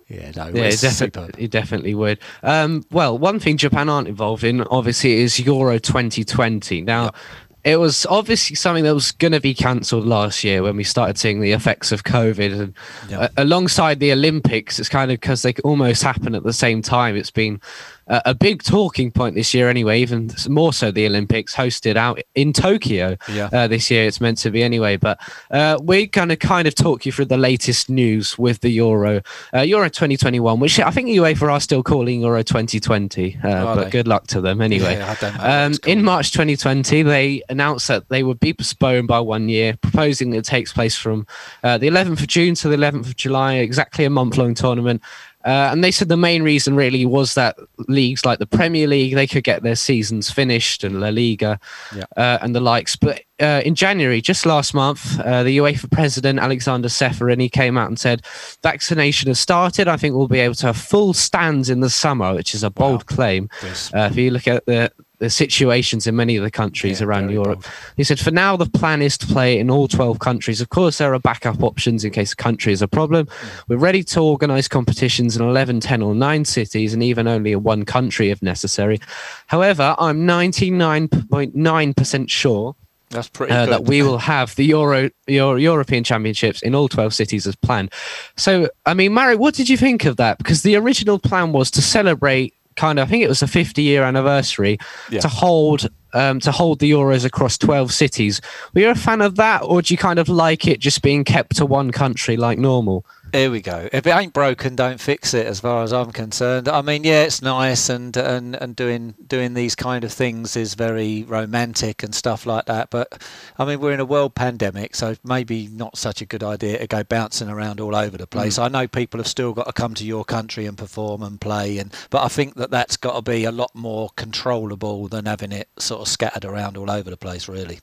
Yeah, 0.07 0.31
no, 0.35 0.47
yeah, 0.47 0.69
defi- 0.69 1.31
he 1.37 1.47
definitely 1.47 1.95
would. 1.95 2.19
Um, 2.43 2.85
well, 2.91 3.17
one 3.17 3.39
thing 3.39 3.57
Japan 3.57 3.89
aren't 3.89 4.07
involved 4.07 4.43
in, 4.43 4.61
obviously, 4.61 5.13
is 5.13 5.39
Euro 5.39 5.79
2020. 5.79 6.81
Now, 6.81 7.05
yep. 7.05 7.15
it 7.63 7.77
was 7.77 8.05
obviously 8.05 8.55
something 8.55 8.83
that 8.83 8.93
was 8.93 9.11
going 9.13 9.31
to 9.31 9.39
be 9.39 9.55
cancelled 9.55 10.05
last 10.05 10.43
year 10.43 10.61
when 10.61 10.77
we 10.77 10.83
started 10.83 11.17
seeing 11.17 11.41
the 11.41 11.53
effects 11.53 11.91
of 11.91 12.03
COVID. 12.03 12.59
And 12.59 12.73
yep. 13.09 13.21
uh, 13.21 13.27
alongside 13.37 13.99
the 13.99 14.11
Olympics, 14.11 14.79
it's 14.79 14.89
kind 14.89 15.09
of 15.09 15.19
because 15.19 15.41
they 15.41 15.55
almost 15.63 16.03
happen 16.03 16.35
at 16.35 16.43
the 16.43 16.53
same 16.53 16.83
time. 16.83 17.15
It's 17.15 17.31
been 17.31 17.59
uh, 18.07 18.21
a 18.25 18.33
big 18.33 18.63
talking 18.63 19.11
point 19.11 19.35
this 19.35 19.53
year, 19.53 19.69
anyway. 19.69 19.99
Even 19.99 20.29
more 20.47 20.73
so, 20.73 20.91
the 20.91 21.05
Olympics 21.05 21.55
hosted 21.55 21.95
out 21.95 22.19
in 22.35 22.53
Tokyo 22.53 23.17
yeah. 23.29 23.49
uh, 23.51 23.67
this 23.67 23.89
year. 23.89 24.05
It's 24.05 24.21
meant 24.21 24.37
to 24.39 24.51
be 24.51 24.63
anyway. 24.63 24.97
But 24.97 25.19
uh, 25.51 25.77
we're 25.81 26.05
going 26.05 26.29
to 26.29 26.35
kind 26.35 26.67
of 26.67 26.75
talk 26.75 27.05
you 27.05 27.11
through 27.11 27.25
the 27.25 27.37
latest 27.37 27.89
news 27.89 28.37
with 28.37 28.61
the 28.61 28.69
Euro, 28.69 29.21
uh, 29.53 29.61
Euro 29.61 29.89
2021, 29.89 30.59
which 30.59 30.79
I 30.79 30.91
think 30.91 31.09
UEFA 31.09 31.51
are 31.51 31.59
still 31.59 31.83
calling 31.83 32.21
Euro 32.21 32.43
2020. 32.43 33.39
Uh, 33.43 33.75
but 33.75 33.83
they? 33.85 33.89
good 33.89 34.07
luck 34.07 34.27
to 34.27 34.41
them 34.41 34.61
anyway. 34.61 34.95
Yeah, 34.95 35.65
um, 35.65 35.73
in 35.85 36.03
March 36.03 36.31
2020, 36.31 37.03
they 37.03 37.41
announced 37.49 37.87
that 37.87 38.09
they 38.09 38.23
would 38.23 38.39
be 38.39 38.53
postponed 38.53 39.07
by 39.07 39.19
one 39.19 39.49
year, 39.49 39.77
proposing 39.81 40.31
that 40.31 40.37
it 40.37 40.45
takes 40.45 40.71
place 40.71 40.95
from 40.95 41.25
uh, 41.63 41.77
the 41.77 41.87
11th 41.87 42.21
of 42.21 42.27
June 42.27 42.55
to 42.55 42.69
the 42.69 42.75
11th 42.75 43.07
of 43.07 43.15
July, 43.15 43.55
exactly 43.55 44.05
a 44.05 44.09
month 44.09 44.37
long 44.37 44.53
tournament. 44.53 45.01
Uh, 45.45 45.69
and 45.71 45.83
they 45.83 45.91
said 45.91 46.09
the 46.09 46.17
main 46.17 46.41
reason 46.41 46.75
really 46.75 47.05
was 47.05 47.35
that 47.35 47.55
leagues 47.87 48.25
like 48.25 48.39
the 48.39 48.47
Premier 48.47 48.87
League 48.87 49.13
they 49.13 49.27
could 49.27 49.43
get 49.43 49.61
their 49.61 49.75
seasons 49.75 50.31
finished 50.31 50.83
and 50.83 50.99
La 50.99 51.09
Liga 51.09 51.59
yeah. 51.95 52.03
uh, 52.17 52.39
and 52.41 52.55
the 52.55 52.59
likes. 52.59 52.95
But 52.95 53.21
uh, 53.39 53.61
in 53.63 53.75
January, 53.75 54.21
just 54.21 54.45
last 54.45 54.73
month, 54.73 55.19
uh, 55.19 55.43
the 55.43 55.57
UEFA 55.57 55.91
president 55.91 56.39
Alexander 56.39 56.87
Ceferin 56.87 57.51
came 57.51 57.77
out 57.77 57.89
and 57.89 57.99
said 57.99 58.25
vaccination 58.63 59.27
has 59.27 59.39
started. 59.39 59.87
I 59.87 59.97
think 59.97 60.15
we'll 60.15 60.27
be 60.27 60.39
able 60.39 60.55
to 60.55 60.67
have 60.67 60.77
full 60.77 61.13
stands 61.13 61.69
in 61.69 61.81
the 61.81 61.89
summer, 61.89 62.33
which 62.33 62.55
is 62.55 62.63
a 62.63 62.71
bold 62.71 63.09
wow. 63.09 63.15
claim. 63.15 63.49
Uh, 63.63 64.09
if 64.11 64.15
you 64.15 64.31
look 64.31 64.47
at 64.47 64.65
the 64.65 64.91
the 65.19 65.29
situations 65.29 66.07
in 66.07 66.15
many 66.15 66.35
of 66.35 66.43
the 66.43 66.51
countries 66.51 66.99
yeah, 66.99 67.07
around 67.07 67.29
Europe. 67.29 67.61
Bold. 67.61 67.73
He 67.97 68.03
said, 68.03 68.19
for 68.19 68.31
now, 68.31 68.57
the 68.57 68.65
plan 68.65 69.01
is 69.01 69.17
to 69.19 69.27
play 69.27 69.57
in 69.57 69.69
all 69.69 69.87
12 69.87 70.19
countries. 70.19 70.61
Of 70.61 70.69
course, 70.69 70.97
there 70.97 71.13
are 71.13 71.19
backup 71.19 71.63
options 71.63 72.03
in 72.03 72.11
case 72.11 72.33
a 72.33 72.35
country 72.35 72.73
is 72.73 72.81
a 72.81 72.87
problem. 72.87 73.25
Mm. 73.25 73.63
We're 73.69 73.77
ready 73.77 74.03
to 74.03 74.19
organise 74.19 74.67
competitions 74.67 75.37
in 75.37 75.43
11, 75.43 75.79
10, 75.79 76.01
or 76.01 76.15
9 76.15 76.45
cities 76.45 76.93
and 76.93 77.03
even 77.03 77.27
only 77.27 77.53
in 77.53 77.63
one 77.63 77.85
country 77.85 78.29
if 78.29 78.41
necessary. 78.41 78.99
However, 79.47 79.95
I'm 79.99 80.27
99.9% 80.27 82.29
sure. 82.29 82.75
That's 83.09 83.29
pretty 83.29 83.53
uh, 83.53 83.67
that 83.67 83.85
we 83.85 84.01
will 84.01 84.17
have 84.33 84.55
the 84.55 84.65
Euro, 84.65 85.09
Euro 85.27 85.55
European 85.55 86.03
Championships 86.03 86.61
in 86.61 86.75
all 86.75 86.89
12 86.89 87.13
cities 87.13 87.47
as 87.47 87.55
planned. 87.55 87.93
So, 88.35 88.67
I 88.85 88.93
mean, 88.93 89.13
Mary, 89.13 89.35
what 89.35 89.53
did 89.53 89.69
you 89.69 89.77
think 89.77 90.05
of 90.05 90.17
that? 90.17 90.37
Because 90.37 90.63
the 90.63 90.75
original 90.75 91.19
plan 91.19 91.51
was 91.51 91.71
to 91.71 91.81
celebrate 91.81 92.53
kind 92.75 92.99
of 92.99 93.07
I 93.07 93.11
think 93.11 93.23
it 93.23 93.29
was 93.29 93.41
a 93.41 93.47
50 93.47 93.81
year 93.81 94.03
anniversary 94.03 94.77
yeah. 95.09 95.19
to 95.21 95.27
hold 95.27 95.87
um, 96.13 96.39
to 96.39 96.51
hold 96.51 96.79
the 96.79 96.91
Euros 96.91 97.25
across 97.25 97.57
12 97.57 97.91
cities. 97.91 98.41
Were 98.73 98.81
you 98.81 98.89
a 98.89 98.95
fan 98.95 99.21
of 99.21 99.35
that, 99.35 99.63
or 99.63 99.81
do 99.81 99.93
you 99.93 99.97
kind 99.97 100.17
of 100.17 100.29
like 100.29 100.65
it 100.65 100.79
just 100.79 101.01
being 101.01 101.25
kept 101.25 101.57
to 101.57 101.65
one 101.65 101.91
country 101.91 102.37
like 102.37 102.57
normal? 102.57 103.05
Here 103.35 103.51
we 103.51 103.59
go. 103.59 103.89
If 103.91 104.07
it 104.07 104.15
ain't 104.15 104.31
broken, 104.31 104.77
don't 104.77 104.97
fix 104.97 105.33
it. 105.33 105.45
As 105.45 105.59
far 105.59 105.83
as 105.83 105.91
I'm 105.91 106.13
concerned, 106.13 106.69
I 106.69 106.81
mean, 106.81 107.03
yeah, 107.03 107.23
it's 107.23 107.41
nice, 107.41 107.89
and 107.89 108.15
and 108.15 108.55
and 108.55 108.77
doing 108.77 109.13
doing 109.27 109.55
these 109.55 109.75
kind 109.75 110.05
of 110.05 110.13
things 110.13 110.55
is 110.55 110.73
very 110.73 111.23
romantic 111.23 112.01
and 112.01 112.15
stuff 112.15 112.45
like 112.45 112.63
that. 112.67 112.89
But 112.89 113.21
I 113.59 113.65
mean, 113.65 113.81
we're 113.81 113.91
in 113.91 113.99
a 113.99 114.05
world 114.05 114.35
pandemic, 114.35 114.95
so 114.95 115.15
maybe 115.21 115.67
not 115.67 115.97
such 115.97 116.21
a 116.21 116.25
good 116.25 116.43
idea 116.43 116.77
to 116.77 116.87
go 116.87 117.03
bouncing 117.03 117.49
around 117.49 117.81
all 117.81 117.93
over 117.93 118.17
the 118.17 118.25
place. 118.25 118.57
Mm. 118.57 118.63
I 118.63 118.67
know 118.69 118.87
people 118.87 119.17
have 119.19 119.27
still 119.27 119.51
got 119.51 119.65
to 119.65 119.73
come 119.73 119.95
to 119.95 120.05
your 120.05 120.23
country 120.23 120.65
and 120.65 120.77
perform 120.77 121.21
and 121.21 121.41
play, 121.41 121.77
and 121.77 121.93
but 122.11 122.23
I 122.23 122.29
think 122.29 122.55
that 122.55 122.71
that's 122.71 122.95
got 122.95 123.15
to 123.15 123.21
be 123.21 123.43
a 123.43 123.51
lot 123.51 123.75
more 123.75 124.11
controllable 124.15 125.09
than 125.09 125.25
having 125.25 125.51
it 125.51 125.67
sort 125.77 125.99
of 125.99 126.07
scattered 126.07 126.45
around 126.45 126.77
all 126.77 126.89
over 126.89 127.09
the 127.09 127.17
place, 127.17 127.49
really. 127.49 127.81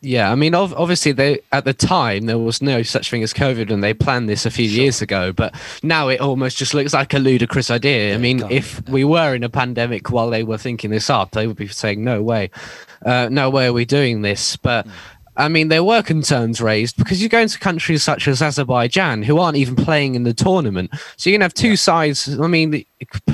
Yeah, 0.00 0.30
I 0.30 0.36
mean, 0.36 0.54
obviously, 0.54 1.10
they 1.10 1.40
at 1.50 1.64
the 1.64 1.74
time 1.74 2.26
there 2.26 2.38
was 2.38 2.62
no 2.62 2.84
such 2.84 3.10
thing 3.10 3.24
as 3.24 3.34
COVID, 3.34 3.72
and 3.72 3.82
they 3.82 3.92
planned 3.92 4.28
this 4.28 4.46
a 4.46 4.50
few 4.50 4.68
sure. 4.68 4.82
years 4.82 5.02
ago. 5.02 5.32
But 5.32 5.56
now 5.82 6.06
it 6.06 6.20
almost 6.20 6.56
just 6.56 6.72
looks 6.72 6.94
like 6.94 7.14
a 7.14 7.18
ludicrous 7.18 7.68
idea. 7.68 8.10
Yeah, 8.10 8.14
I 8.14 8.18
mean, 8.18 8.44
if 8.48 8.86
we 8.88 9.02
were 9.02 9.34
in 9.34 9.42
a 9.42 9.48
pandemic 9.48 10.10
while 10.10 10.30
they 10.30 10.44
were 10.44 10.58
thinking 10.58 10.90
this 10.90 11.10
up, 11.10 11.32
they 11.32 11.48
would 11.48 11.56
be 11.56 11.66
saying, 11.66 12.04
"No 12.04 12.22
way, 12.22 12.50
uh, 13.04 13.28
no 13.32 13.50
way 13.50 13.66
are 13.66 13.72
we 13.72 13.84
doing 13.84 14.22
this." 14.22 14.56
But 14.56 14.86
mm. 14.86 14.92
I 15.38 15.48
mean, 15.48 15.66
there 15.66 15.82
were 15.82 16.02
concerns 16.02 16.60
raised 16.60 16.96
because 16.96 17.20
you 17.20 17.28
go 17.28 17.40
into 17.40 17.58
countries 17.58 18.04
such 18.04 18.28
as 18.28 18.40
Azerbaijan 18.40 19.22
who 19.22 19.38
aren't 19.38 19.56
even 19.56 19.74
playing 19.74 20.14
in 20.14 20.24
the 20.24 20.34
tournament. 20.34 20.90
So 21.16 21.30
you 21.30 21.34
can 21.34 21.42
have 21.42 21.54
two 21.54 21.70
yeah. 21.70 21.74
sides. 21.74 22.40
I 22.40 22.46
mean, 22.46 22.84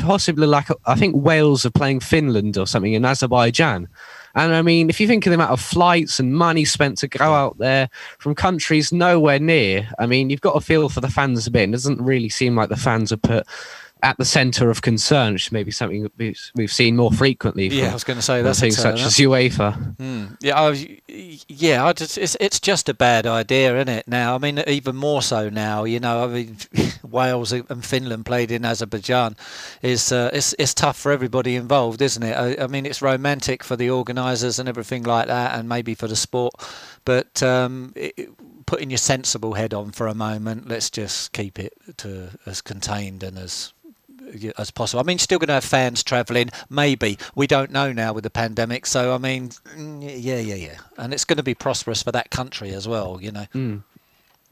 possibly 0.01 0.47
like 0.47 0.69
I 0.87 0.95
think 0.95 1.15
Wales 1.15 1.67
are 1.67 1.71
playing 1.71 2.01
Finland 2.01 2.57
or 2.57 2.67
something 2.67 2.95
in 2.95 3.05
Azerbaijan. 3.05 3.89
And 4.35 4.55
I 4.55 4.63
mean, 4.63 4.91
if 4.91 5.01
you 5.01 5.07
think 5.07 5.27
of 5.27 5.31
the 5.31 5.35
amount 5.35 5.53
of 5.53 5.61
flights 5.61 6.19
and 6.19 6.35
money 6.35 6.65
spent 6.65 6.99
to 6.99 7.09
go 7.09 7.35
out 7.35 7.59
there 7.59 7.89
from 8.19 8.35
countries 8.35 8.93
nowhere 8.93 9.39
near, 9.39 9.89
I 9.99 10.07
mean, 10.07 10.31
you've 10.31 10.41
got 10.41 10.55
to 10.55 10.61
feel 10.61 10.89
for 10.89 11.01
the 11.01 11.09
fans 11.09 11.47
a 11.47 11.51
bit. 11.51 11.69
It 11.69 11.73
doesn't 11.73 12.03
really 12.03 12.29
seem 12.29 12.57
like 12.57 12.69
the 12.69 12.77
fans 12.77 13.13
are 13.13 13.17
put 13.17 13.47
at 14.05 14.19
the 14.19 14.25
centre 14.25 14.69
of 14.69 14.83
concern, 14.83 15.33
which 15.33 15.51
may 15.51 15.63
be 15.63 15.71
something 15.71 16.11
we've 16.19 16.71
seen 16.71 16.95
more 16.95 17.11
frequently. 17.11 17.69
Yeah, 17.69 17.91
I 17.91 17.95
was 17.95 18.05
going 18.05 18.19
to 18.19 18.23
say 18.23 18.43
that's 18.43 18.61
things 18.61 18.77
such 18.77 19.01
as 19.01 19.15
UEFA. 19.15 19.97
Mm. 19.97 20.37
Yeah, 20.43 20.61
I 20.61 21.01
yeah, 21.49 21.87
I 21.87 21.95
just, 21.95 22.19
it's 22.19 22.37
it's 22.39 22.61
just 22.61 22.91
a 22.91 22.95
bad 22.95 23.27
idea, 23.27 23.75
isn't 23.77 23.89
it? 23.89 24.07
Now, 24.07 24.35
I 24.35 24.39
mean, 24.39 24.63
even 24.67 24.95
more 24.95 25.23
so 25.23 25.49
now. 25.49 25.85
You 25.85 26.01
know, 26.01 26.25
I 26.25 26.27
mean, 26.27 26.59
Wales 27.03 27.53
and 27.53 27.85
Finland 27.85 28.27
played 28.27 28.51
in 28.51 28.67
Azerbaijan. 28.67 29.37
Is 29.81 30.13
uh, 30.13 30.29
it's 30.35 30.55
it's 30.59 30.75
tough 30.75 30.99
for 30.99 31.11
everybody 31.11 31.57
involved, 31.57 32.03
isn't 32.03 32.23
it? 32.23 32.35
I, 32.35 32.65
I 32.65 32.67
mean, 32.67 32.85
it's 32.85 33.01
romantic 33.01 33.65
for 33.65 33.75
the 33.75 33.89
organisers 33.89 34.59
and 34.59 34.69
everything 34.69 35.05
like 35.05 35.29
that, 35.29 35.59
and 35.59 35.67
maybe 35.67 35.95
for 35.95 36.09
the 36.09 36.17
sport, 36.17 36.55
but 37.07 37.43
um, 37.43 37.95
it, 37.97 38.29
putting 38.67 38.91
your 38.91 38.99
sensible 38.99 39.55
head 39.55 39.73
on 39.73 39.93
for 39.93 40.07
a 40.09 40.15
moment, 40.15 40.69
let's 40.69 40.91
just 40.91 41.33
keep 41.33 41.59
it 41.59 41.73
to 41.99 42.31
as 42.47 42.61
contained 42.61 43.23
and 43.23 43.39
as 43.39 43.73
as 44.59 44.71
possible. 44.71 45.01
I 45.01 45.05
mean, 45.05 45.19
still 45.19 45.39
going 45.39 45.49
to 45.49 45.55
have 45.55 45.65
fans 45.65 46.03
travelling, 46.03 46.51
maybe. 46.69 47.19
We 47.35 47.47
don't 47.47 47.71
know 47.71 47.93
now 47.93 48.13
with 48.13 48.25
the 48.25 48.31
pandemic. 48.31 48.87
So, 48.87 49.15
I 49.15 49.19
mean, 49.19 49.51
mm, 49.77 50.03
yeah, 50.03 50.39
yeah, 50.39 50.55
yeah. 50.55 50.79
And 50.99 51.13
it's 51.13 51.25
going 51.25 51.37
to 51.39 51.43
be 51.43 51.55
prosperous 51.55 52.03
for 52.03 52.13
that 52.13 52.31
country 52.31 52.71
as 52.71 52.87
well, 52.89 53.19
you 53.21 53.33
know. 53.33 53.47
Mm. 53.55 53.83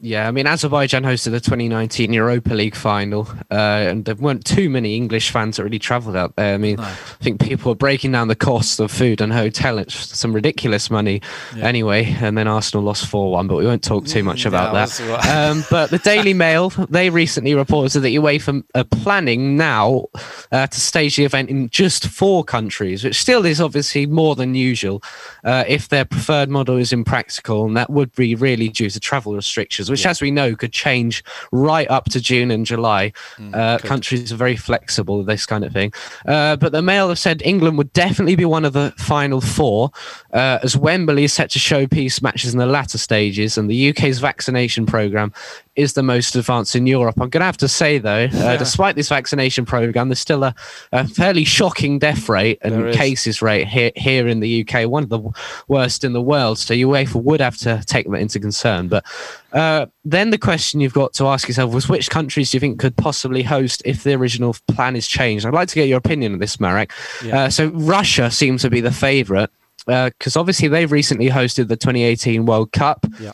Yeah, 0.03 0.27
I 0.27 0.31
mean, 0.31 0.47
Azerbaijan 0.47 1.03
hosted 1.03 1.31
the 1.31 1.39
2019 1.39 2.11
Europa 2.11 2.53
League 2.53 2.75
final, 2.75 3.25
uh, 3.49 3.87
and 3.87 4.03
there 4.03 4.15
weren't 4.15 4.43
too 4.43 4.69
many 4.69 4.97
English 4.97 5.31
fans 5.31 5.55
that 5.55 5.63
really 5.63 5.79
travelled 5.79 6.17
out 6.17 6.35
there. 6.35 6.55
I 6.55 6.57
mean, 6.57 6.75
no. 6.75 6.83
I 6.83 6.93
think 7.21 7.39
people 7.39 7.71
were 7.71 7.75
breaking 7.75 8.11
down 8.11 8.27
the 8.27 8.35
cost 8.35 8.81
of 8.81 8.91
food 8.91 9.21
and 9.21 9.31
hotel. 9.31 9.77
It's 9.77 9.95
some 9.95 10.33
ridiculous 10.33 10.91
money 10.91 11.21
yeah. 11.55 11.63
anyway. 11.63 12.03
And 12.19 12.37
then 12.37 12.49
Arsenal 12.49 12.83
lost 12.83 13.05
4 13.07 13.31
1, 13.31 13.47
but 13.47 13.55
we 13.55 13.65
won't 13.65 13.81
talk 13.81 14.05
too 14.05 14.23
much 14.23 14.45
about 14.45 14.73
that. 14.73 14.99
Right. 14.99 15.23
Um, 15.33 15.63
but 15.69 15.89
the 15.89 15.99
Daily 15.99 16.33
Mail, 16.45 16.69
they 16.69 17.09
recently 17.09 17.55
reported 17.55 18.01
that 18.01 18.09
UEFA 18.09 18.63
are 18.75 18.83
planning 18.83 19.55
now 19.55 20.07
uh, 20.51 20.67
to 20.67 20.79
stage 20.79 21.15
the 21.15 21.23
event 21.23 21.49
in 21.49 21.69
just 21.69 22.07
four 22.07 22.43
countries, 22.43 23.03
which 23.03 23.19
still 23.19 23.45
is 23.45 23.61
obviously 23.61 24.05
more 24.05 24.35
than 24.35 24.53
usual 24.53 25.01
uh, 25.43 25.63
if 25.67 25.87
their 25.87 26.03
preferred 26.03 26.49
model 26.49 26.77
is 26.77 26.91
impractical. 26.91 27.65
And 27.65 27.77
that 27.77 27.89
would 27.89 28.13
be 28.15 28.35
really 28.35 28.67
due 28.67 28.89
to 28.89 28.99
travel 28.99 29.33
restrictions 29.33 29.89
which, 29.93 30.05
yeah. 30.05 30.11
as 30.11 30.21
we 30.21 30.31
know, 30.31 30.55
could 30.55 30.73
change 30.73 31.23
right 31.51 31.89
up 31.89 32.05
to 32.05 32.19
June 32.19 32.51
and 32.51 32.65
July. 32.65 33.13
Mm, 33.37 33.55
uh, 33.55 33.77
countries 33.77 34.31
are 34.31 34.35
very 34.35 34.55
flexible 34.55 35.19
with 35.19 35.27
this 35.27 35.45
kind 35.45 35.63
of 35.63 35.71
thing. 35.71 35.93
Uh, 36.27 36.55
but 36.55 36.71
the 36.71 36.81
Mail 36.81 37.09
have 37.09 37.19
said 37.19 37.41
England 37.45 37.77
would 37.77 37.93
definitely 37.93 38.35
be 38.35 38.45
one 38.45 38.65
of 38.65 38.73
the 38.73 38.93
final 38.97 39.39
four, 39.39 39.91
uh, 40.33 40.59
as 40.63 40.75
Wembley 40.75 41.25
is 41.25 41.33
set 41.33 41.49
to 41.51 41.59
showpiece 41.59 42.21
matches 42.21 42.53
in 42.53 42.59
the 42.59 42.65
latter 42.65 42.97
stages, 42.97 43.57
and 43.57 43.69
the 43.69 43.89
UK's 43.89 44.19
vaccination 44.19 44.85
programme 44.85 45.31
is 45.75 45.93
the 45.93 46.03
most 46.03 46.35
advanced 46.35 46.75
in 46.75 46.85
Europe. 46.85 47.15
I'm 47.19 47.29
going 47.29 47.41
to 47.41 47.45
have 47.45 47.57
to 47.57 47.67
say, 47.67 47.97
though, 47.97 48.25
uh, 48.25 48.57
despite 48.57 48.95
this 48.95 49.09
vaccination 49.09 49.65
program, 49.65 50.09
there's 50.09 50.19
still 50.19 50.43
a, 50.43 50.53
a 50.91 51.07
fairly 51.07 51.43
shocking 51.43 51.99
death 51.99 52.29
rate 52.29 52.59
and 52.61 52.93
cases 52.93 53.41
rate 53.41 53.67
here, 53.67 53.91
here 53.95 54.27
in 54.27 54.39
the 54.39 54.67
UK, 54.67 54.89
one 54.89 55.03
of 55.03 55.09
the 55.09 55.21
worst 55.67 56.03
in 56.03 56.13
the 56.13 56.21
world. 56.21 56.59
So 56.59 56.73
UEFA 56.73 57.21
would 57.23 57.41
have 57.41 57.57
to 57.57 57.83
take 57.85 58.09
that 58.09 58.17
into 58.17 58.39
concern. 58.39 58.87
But 58.87 59.03
uh, 59.51 59.87
then 60.05 60.29
the 60.29 60.37
question 60.37 60.79
you've 60.79 60.93
got 60.93 61.13
to 61.13 61.27
ask 61.27 61.47
yourself 61.47 61.73
was 61.73 61.89
which 61.89 62.09
countries 62.09 62.51
do 62.51 62.57
you 62.57 62.59
think 62.59 62.79
could 62.79 62.95
possibly 62.95 63.43
host 63.43 63.81
if 63.85 64.03
the 64.03 64.13
original 64.13 64.55
plan 64.67 64.95
is 64.95 65.07
changed? 65.07 65.45
I'd 65.45 65.53
like 65.53 65.69
to 65.69 65.75
get 65.75 65.87
your 65.87 65.97
opinion 65.97 66.33
on 66.33 66.39
this, 66.39 66.59
Marek. 66.59 66.91
Yeah. 67.23 67.43
Uh, 67.43 67.49
so 67.49 67.67
Russia 67.69 68.29
seems 68.29 68.61
to 68.61 68.69
be 68.69 68.81
the 68.81 68.91
favourite 68.91 69.49
because 69.85 70.37
uh, 70.37 70.39
obviously 70.39 70.67
they've 70.67 70.91
recently 70.91 71.29
hosted 71.29 71.67
the 71.67 71.75
2018 71.75 72.45
World 72.45 72.71
Cup. 72.71 73.05
Yeah. 73.19 73.31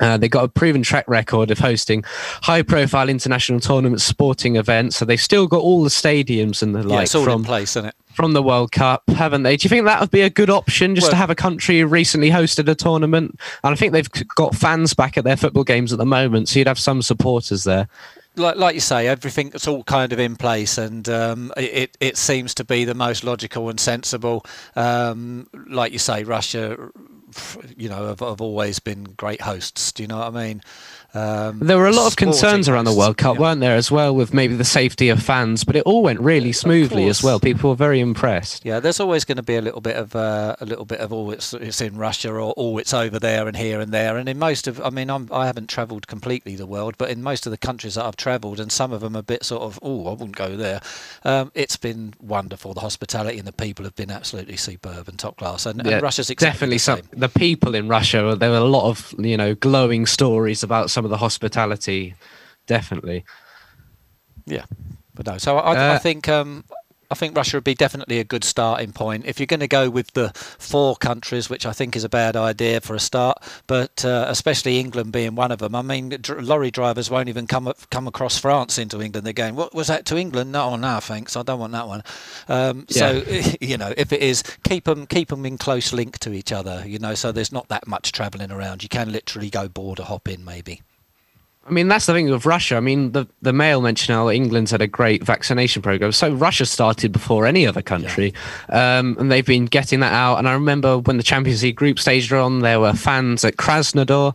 Uh, 0.00 0.16
they've 0.16 0.30
got 0.30 0.44
a 0.44 0.48
proven 0.48 0.82
track 0.82 1.06
record 1.06 1.50
of 1.50 1.58
hosting 1.58 2.02
high 2.42 2.62
profile 2.62 3.08
international 3.08 3.60
tournaments, 3.60 4.02
sporting 4.02 4.56
events. 4.56 4.96
So 4.96 5.04
they've 5.04 5.20
still 5.20 5.46
got 5.46 5.60
all 5.60 5.84
the 5.84 5.90
stadiums 5.90 6.62
and 6.62 6.74
the 6.74 6.80
yeah, 6.80 6.96
like 6.96 7.08
from, 7.08 7.44
place, 7.44 7.70
isn't 7.70 7.86
it? 7.86 7.94
From 8.12 8.32
the 8.32 8.42
World 8.42 8.72
Cup, 8.72 9.08
haven't 9.10 9.44
they? 9.44 9.56
Do 9.56 9.66
you 9.66 9.68
think 9.68 9.84
that 9.86 10.00
would 10.00 10.10
be 10.10 10.22
a 10.22 10.30
good 10.30 10.50
option 10.50 10.94
just 10.94 11.06
well, 11.06 11.10
to 11.12 11.16
have 11.16 11.30
a 11.30 11.34
country 11.34 11.84
recently 11.84 12.30
hosted 12.30 12.68
a 12.68 12.74
tournament? 12.74 13.38
And 13.62 13.72
I 13.72 13.76
think 13.76 13.92
they've 13.92 14.08
got 14.34 14.54
fans 14.54 14.94
back 14.94 15.16
at 15.16 15.24
their 15.24 15.36
football 15.36 15.64
games 15.64 15.92
at 15.92 15.98
the 15.98 16.06
moment, 16.06 16.48
so 16.48 16.58
you'd 16.58 16.68
have 16.68 16.78
some 16.78 17.02
supporters 17.02 17.64
there 17.64 17.88
like, 18.36 18.56
like 18.56 18.74
you 18.74 18.80
say, 18.80 19.06
everything 19.06 19.50
that's 19.50 19.68
all 19.68 19.84
kind 19.84 20.12
of 20.12 20.18
in 20.18 20.36
place, 20.36 20.76
and 20.76 21.08
um, 21.08 21.52
it 21.56 21.96
it 22.00 22.16
seems 22.16 22.54
to 22.54 22.64
be 22.64 22.84
the 22.84 22.94
most 22.94 23.22
logical 23.22 23.68
and 23.68 23.78
sensible. 23.78 24.44
Um, 24.74 25.48
like 25.68 25.92
you 25.92 26.00
say, 26.00 26.24
Russia 26.24 26.90
you 27.76 27.88
know, 27.88 28.06
have, 28.08 28.20
have 28.20 28.40
always 28.40 28.78
been 28.78 29.04
great 29.04 29.40
hosts. 29.40 29.92
Do 29.92 30.02
you 30.02 30.06
know 30.08 30.18
what 30.18 30.34
I 30.34 30.46
mean? 30.46 30.62
Um, 31.14 31.60
there 31.60 31.78
were 31.78 31.86
a 31.86 31.92
lot 31.92 32.08
of 32.08 32.16
concerns 32.16 32.68
around 32.68 32.86
the 32.86 32.92
World 32.92 33.16
Cup, 33.16 33.36
yeah. 33.36 33.42
weren't 33.42 33.60
there, 33.60 33.76
as 33.76 33.90
well, 33.90 34.14
with 34.14 34.34
maybe 34.34 34.56
the 34.56 34.64
safety 34.64 35.08
of 35.08 35.22
fans, 35.22 35.62
but 35.62 35.76
it 35.76 35.82
all 35.84 36.02
went 36.02 36.18
really 36.20 36.50
smoothly 36.50 37.06
as 37.06 37.22
well. 37.22 37.38
People 37.38 37.70
were 37.70 37.76
very 37.76 38.00
impressed. 38.00 38.64
Yeah, 38.64 38.80
there's 38.80 38.98
always 38.98 39.24
going 39.24 39.36
to 39.36 39.42
be 39.42 39.54
a 39.54 39.62
little 39.62 39.80
bit 39.80 39.96
of 39.96 40.16
uh, 40.16 40.56
a 40.60 40.66
little 40.66 40.84
bit 40.84 40.98
of 40.98 41.12
oh, 41.12 41.30
it's 41.30 41.54
it's 41.54 41.80
in 41.80 41.96
Russia 41.96 42.32
or 42.32 42.52
oh, 42.56 42.78
it's 42.78 42.92
over 42.92 43.20
there 43.20 43.46
and 43.46 43.56
here 43.56 43.78
and 43.78 43.92
there. 43.92 44.16
And 44.16 44.28
in 44.28 44.38
most 44.38 44.66
of, 44.66 44.80
I 44.80 44.90
mean, 44.90 45.08
I'm, 45.08 45.28
I 45.32 45.46
haven't 45.46 45.68
travelled 45.68 46.08
completely 46.08 46.56
the 46.56 46.66
world, 46.66 46.96
but 46.98 47.10
in 47.10 47.22
most 47.22 47.46
of 47.46 47.50
the 47.52 47.58
countries 47.58 47.94
that 47.94 48.04
I've 48.04 48.16
travelled, 48.16 48.58
and 48.58 48.72
some 48.72 48.92
of 48.92 49.00
them 49.00 49.14
a 49.14 49.22
bit 49.22 49.44
sort 49.44 49.62
of 49.62 49.78
oh, 49.82 50.08
I 50.08 50.10
wouldn't 50.10 50.36
go 50.36 50.56
there. 50.56 50.80
Um, 51.22 51.52
it's 51.54 51.76
been 51.76 52.14
wonderful. 52.20 52.74
The 52.74 52.80
hospitality 52.80 53.38
and 53.38 53.46
the 53.46 53.52
people 53.52 53.84
have 53.84 53.94
been 53.94 54.10
absolutely 54.10 54.56
superb 54.56 55.08
and 55.08 55.16
top 55.16 55.36
class. 55.36 55.64
And, 55.64 55.80
yeah, 55.84 55.94
and 55.94 56.02
Russia's 56.02 56.26
definitely 56.26 56.76
the 56.76 56.80
some. 56.80 57.00
The 57.12 57.28
people 57.28 57.76
in 57.76 57.86
Russia, 57.86 58.34
there 58.36 58.50
were 58.50 58.56
a 58.56 58.64
lot 58.64 58.88
of 58.88 59.14
you 59.18 59.36
know 59.36 59.54
glowing 59.54 60.06
stories 60.06 60.64
about 60.64 60.90
some 60.90 61.03
of 61.04 61.10
the 61.10 61.18
hospitality, 61.18 62.14
definitely. 62.66 63.24
Yeah, 64.46 64.64
but 65.14 65.26
no. 65.26 65.38
So 65.38 65.58
I, 65.58 65.90
uh, 65.90 65.94
I 65.94 65.98
think 65.98 66.28
um, 66.28 66.64
I 67.10 67.14
think 67.14 67.36
Russia 67.36 67.58
would 67.58 67.64
be 67.64 67.74
definitely 67.74 68.18
a 68.18 68.24
good 68.24 68.44
starting 68.44 68.92
point. 68.92 69.24
If 69.26 69.38
you're 69.38 69.46
going 69.46 69.60
to 69.60 69.68
go 69.68 69.90
with 69.90 70.12
the 70.14 70.32
four 70.34 70.96
countries, 70.96 71.48
which 71.48 71.66
I 71.66 71.72
think 71.72 71.96
is 71.96 72.04
a 72.04 72.08
bad 72.08 72.36
idea 72.36 72.80
for 72.80 72.94
a 72.94 73.00
start, 73.00 73.38
but 73.66 74.04
uh, 74.04 74.26
especially 74.28 74.80
England 74.80 75.12
being 75.12 75.34
one 75.34 75.52
of 75.52 75.58
them. 75.58 75.74
I 75.74 75.82
mean, 75.82 76.08
dr- 76.08 76.42
lorry 76.42 76.70
drivers 76.70 77.10
won't 77.10 77.28
even 77.28 77.46
come 77.46 77.68
up, 77.68 77.78
come 77.90 78.08
across 78.08 78.38
France 78.38 78.78
into 78.78 79.00
England. 79.00 79.26
They're 79.26 79.32
going, 79.32 79.54
"What 79.54 79.74
was 79.74 79.86
that 79.86 80.06
to 80.06 80.16
England?" 80.16 80.52
No, 80.52 80.76
no, 80.76 80.98
thanks. 81.00 81.36
I 81.36 81.42
don't 81.42 81.60
want 81.60 81.72
that 81.72 81.86
one. 81.86 82.02
Um, 82.48 82.86
yeah. 82.88 82.98
So 82.98 83.22
you 83.60 83.78
know, 83.78 83.92
if 83.96 84.12
it 84.12 84.20
is, 84.20 84.42
keep 84.64 84.84
them 84.84 85.06
keep 85.06 85.28
them 85.28 85.46
in 85.46 85.58
close 85.58 85.92
link 85.92 86.18
to 86.20 86.32
each 86.32 86.52
other. 86.52 86.82
You 86.86 86.98
know, 86.98 87.14
so 87.14 87.32
there's 87.32 87.52
not 87.52 87.68
that 87.68 87.86
much 87.86 88.12
travelling 88.12 88.50
around. 88.50 88.82
You 88.82 88.88
can 88.88 89.12
literally 89.12 89.50
go 89.50 89.68
border 89.68 90.02
hop 90.04 90.28
in, 90.28 90.44
maybe. 90.44 90.82
I 91.66 91.70
mean, 91.70 91.88
that's 91.88 92.06
the 92.06 92.12
thing 92.12 92.28
with 92.28 92.44
Russia. 92.44 92.76
I 92.76 92.80
mean, 92.80 93.12
the, 93.12 93.26
the 93.40 93.52
Mail 93.52 93.80
mentioned 93.80 94.14
how 94.14 94.28
England's 94.28 94.70
had 94.70 94.82
a 94.82 94.86
great 94.86 95.24
vaccination 95.24 95.80
program. 95.80 96.12
So 96.12 96.32
Russia 96.32 96.66
started 96.66 97.10
before 97.10 97.46
any 97.46 97.66
other 97.66 97.80
country, 97.80 98.34
yeah. 98.68 98.98
um, 98.98 99.16
and 99.18 99.32
they've 99.32 99.46
been 99.46 99.64
getting 99.64 100.00
that 100.00 100.12
out. 100.12 100.38
And 100.38 100.48
I 100.48 100.52
remember 100.52 100.98
when 100.98 101.16
the 101.16 101.22
Champions 101.22 101.62
League 101.62 101.76
group 101.76 101.98
stage 101.98 102.30
were 102.30 102.38
on, 102.38 102.60
there 102.60 102.80
were 102.80 102.92
fans 102.92 103.44
at 103.44 103.56
Krasnodar 103.56 104.34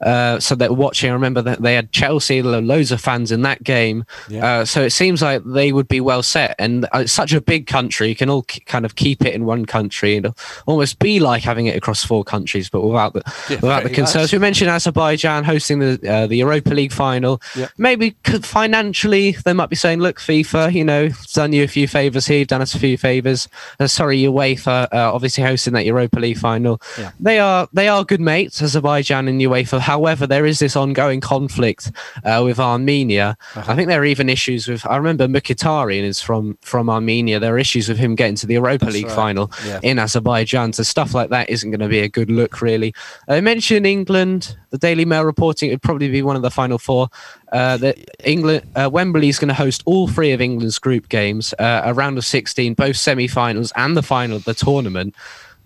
uh, 0.00 0.38
so 0.40 0.54
they're 0.54 0.72
watching. 0.72 1.10
I 1.10 1.14
remember 1.14 1.42
that 1.42 1.62
they 1.62 1.74
had 1.74 1.92
Chelsea, 1.92 2.42
loads 2.42 2.92
of 2.92 3.00
fans 3.00 3.32
in 3.32 3.42
that 3.42 3.62
game. 3.62 4.04
Yeah. 4.28 4.46
Uh, 4.46 4.64
so 4.64 4.82
it 4.82 4.90
seems 4.90 5.22
like 5.22 5.42
they 5.44 5.72
would 5.72 5.88
be 5.88 6.00
well 6.00 6.22
set. 6.22 6.54
And 6.58 6.84
uh, 6.86 7.00
it's 7.00 7.12
such 7.12 7.32
a 7.32 7.40
big 7.40 7.66
country, 7.66 8.08
you 8.08 8.16
can 8.16 8.28
all 8.28 8.42
kind 8.66 8.84
of 8.84 8.96
keep 8.96 9.24
it 9.24 9.34
in 9.34 9.46
one 9.46 9.64
country 9.64 10.16
and 10.16 10.34
almost 10.66 10.98
be 10.98 11.20
like 11.20 11.42
having 11.42 11.66
it 11.66 11.76
across 11.76 12.04
four 12.04 12.24
countries, 12.24 12.68
but 12.68 12.82
without 12.82 13.14
the 13.14 13.22
yeah, 13.48 13.56
without 13.56 13.82
the 13.84 13.90
concerns. 13.90 14.32
We 14.32 14.38
mentioned 14.38 14.70
Azerbaijan 14.70 15.44
hosting 15.44 15.78
the 15.78 16.00
uh, 16.08 16.26
the 16.26 16.36
Europa 16.36 16.70
League 16.70 16.92
final. 16.92 17.40
Yeah. 17.54 17.68
Maybe 17.78 18.16
financially 18.42 19.32
they 19.44 19.52
might 19.52 19.70
be 19.70 19.76
saying, 19.76 20.00
"Look, 20.00 20.18
FIFA, 20.18 20.74
you 20.74 20.84
know, 20.84 21.08
done 21.32 21.52
you 21.52 21.64
a 21.64 21.68
few 21.68 21.88
favors 21.88 22.26
here, 22.26 22.44
done 22.44 22.62
us 22.62 22.74
a 22.74 22.78
few 22.78 22.98
favors." 22.98 23.48
Uh, 23.80 23.86
sorry, 23.86 24.18
UEFA, 24.18 24.88
uh, 24.92 25.14
obviously 25.14 25.42
hosting 25.42 25.72
that 25.74 25.84
Europa 25.86 26.18
League 26.18 26.38
final. 26.38 26.80
They 27.18 27.38
are 27.38 27.68
they 27.72 27.88
are 27.88 28.04
good 28.04 28.20
mates, 28.20 28.60
Azerbaijan 28.60 29.28
and 29.28 29.40
UEFA 29.40 29.85
However, 29.86 30.26
there 30.26 30.44
is 30.44 30.58
this 30.58 30.74
ongoing 30.74 31.20
conflict 31.20 31.92
uh, 32.24 32.42
with 32.44 32.58
Armenia. 32.58 33.38
Uh-huh. 33.54 33.70
I 33.70 33.76
think 33.76 33.86
there 33.86 34.00
are 34.00 34.04
even 34.04 34.28
issues 34.28 34.66
with. 34.66 34.84
I 34.84 34.96
remember 34.96 35.28
Mkhitaryan 35.28 36.02
is 36.02 36.20
from 36.20 36.58
from 36.60 36.90
Armenia. 36.90 37.38
There 37.38 37.54
are 37.54 37.58
issues 37.58 37.88
with 37.88 37.96
him 37.96 38.16
getting 38.16 38.34
to 38.34 38.48
the 38.48 38.54
Europa 38.54 38.86
That's 38.86 38.96
League 38.96 39.06
right. 39.06 39.14
final 39.14 39.52
yeah. 39.64 39.78
in 39.84 40.00
Azerbaijan. 40.00 40.72
So 40.72 40.82
stuff 40.82 41.14
like 41.14 41.30
that 41.30 41.48
isn't 41.48 41.70
going 41.70 41.78
to 41.78 41.88
be 41.88 42.00
a 42.00 42.08
good 42.08 42.32
look, 42.32 42.60
really. 42.60 42.92
I 43.28 43.40
mentioned 43.40 43.86
England. 43.86 44.56
The 44.70 44.78
Daily 44.78 45.04
Mail 45.04 45.24
reporting 45.24 45.70
it 45.70 45.74
would 45.74 45.82
probably 45.82 46.10
be 46.10 46.20
one 46.20 46.34
of 46.34 46.42
the 46.42 46.50
final 46.50 46.78
four. 46.78 47.08
Uh, 47.52 47.76
that 47.76 47.96
England 48.24 48.62
uh, 48.74 48.90
Wembley 48.92 49.28
is 49.28 49.38
going 49.38 49.54
to 49.54 49.54
host 49.54 49.84
all 49.86 50.08
three 50.08 50.32
of 50.32 50.40
England's 50.40 50.80
group 50.80 51.08
games, 51.08 51.54
uh, 51.60 51.82
a 51.84 51.94
round 51.94 52.18
of 52.18 52.24
16, 52.24 52.74
both 52.74 52.96
semi-finals 52.96 53.72
and 53.76 53.96
the 53.96 54.02
final 54.02 54.36
of 54.36 54.44
the 54.44 54.54
tournament. 54.54 55.14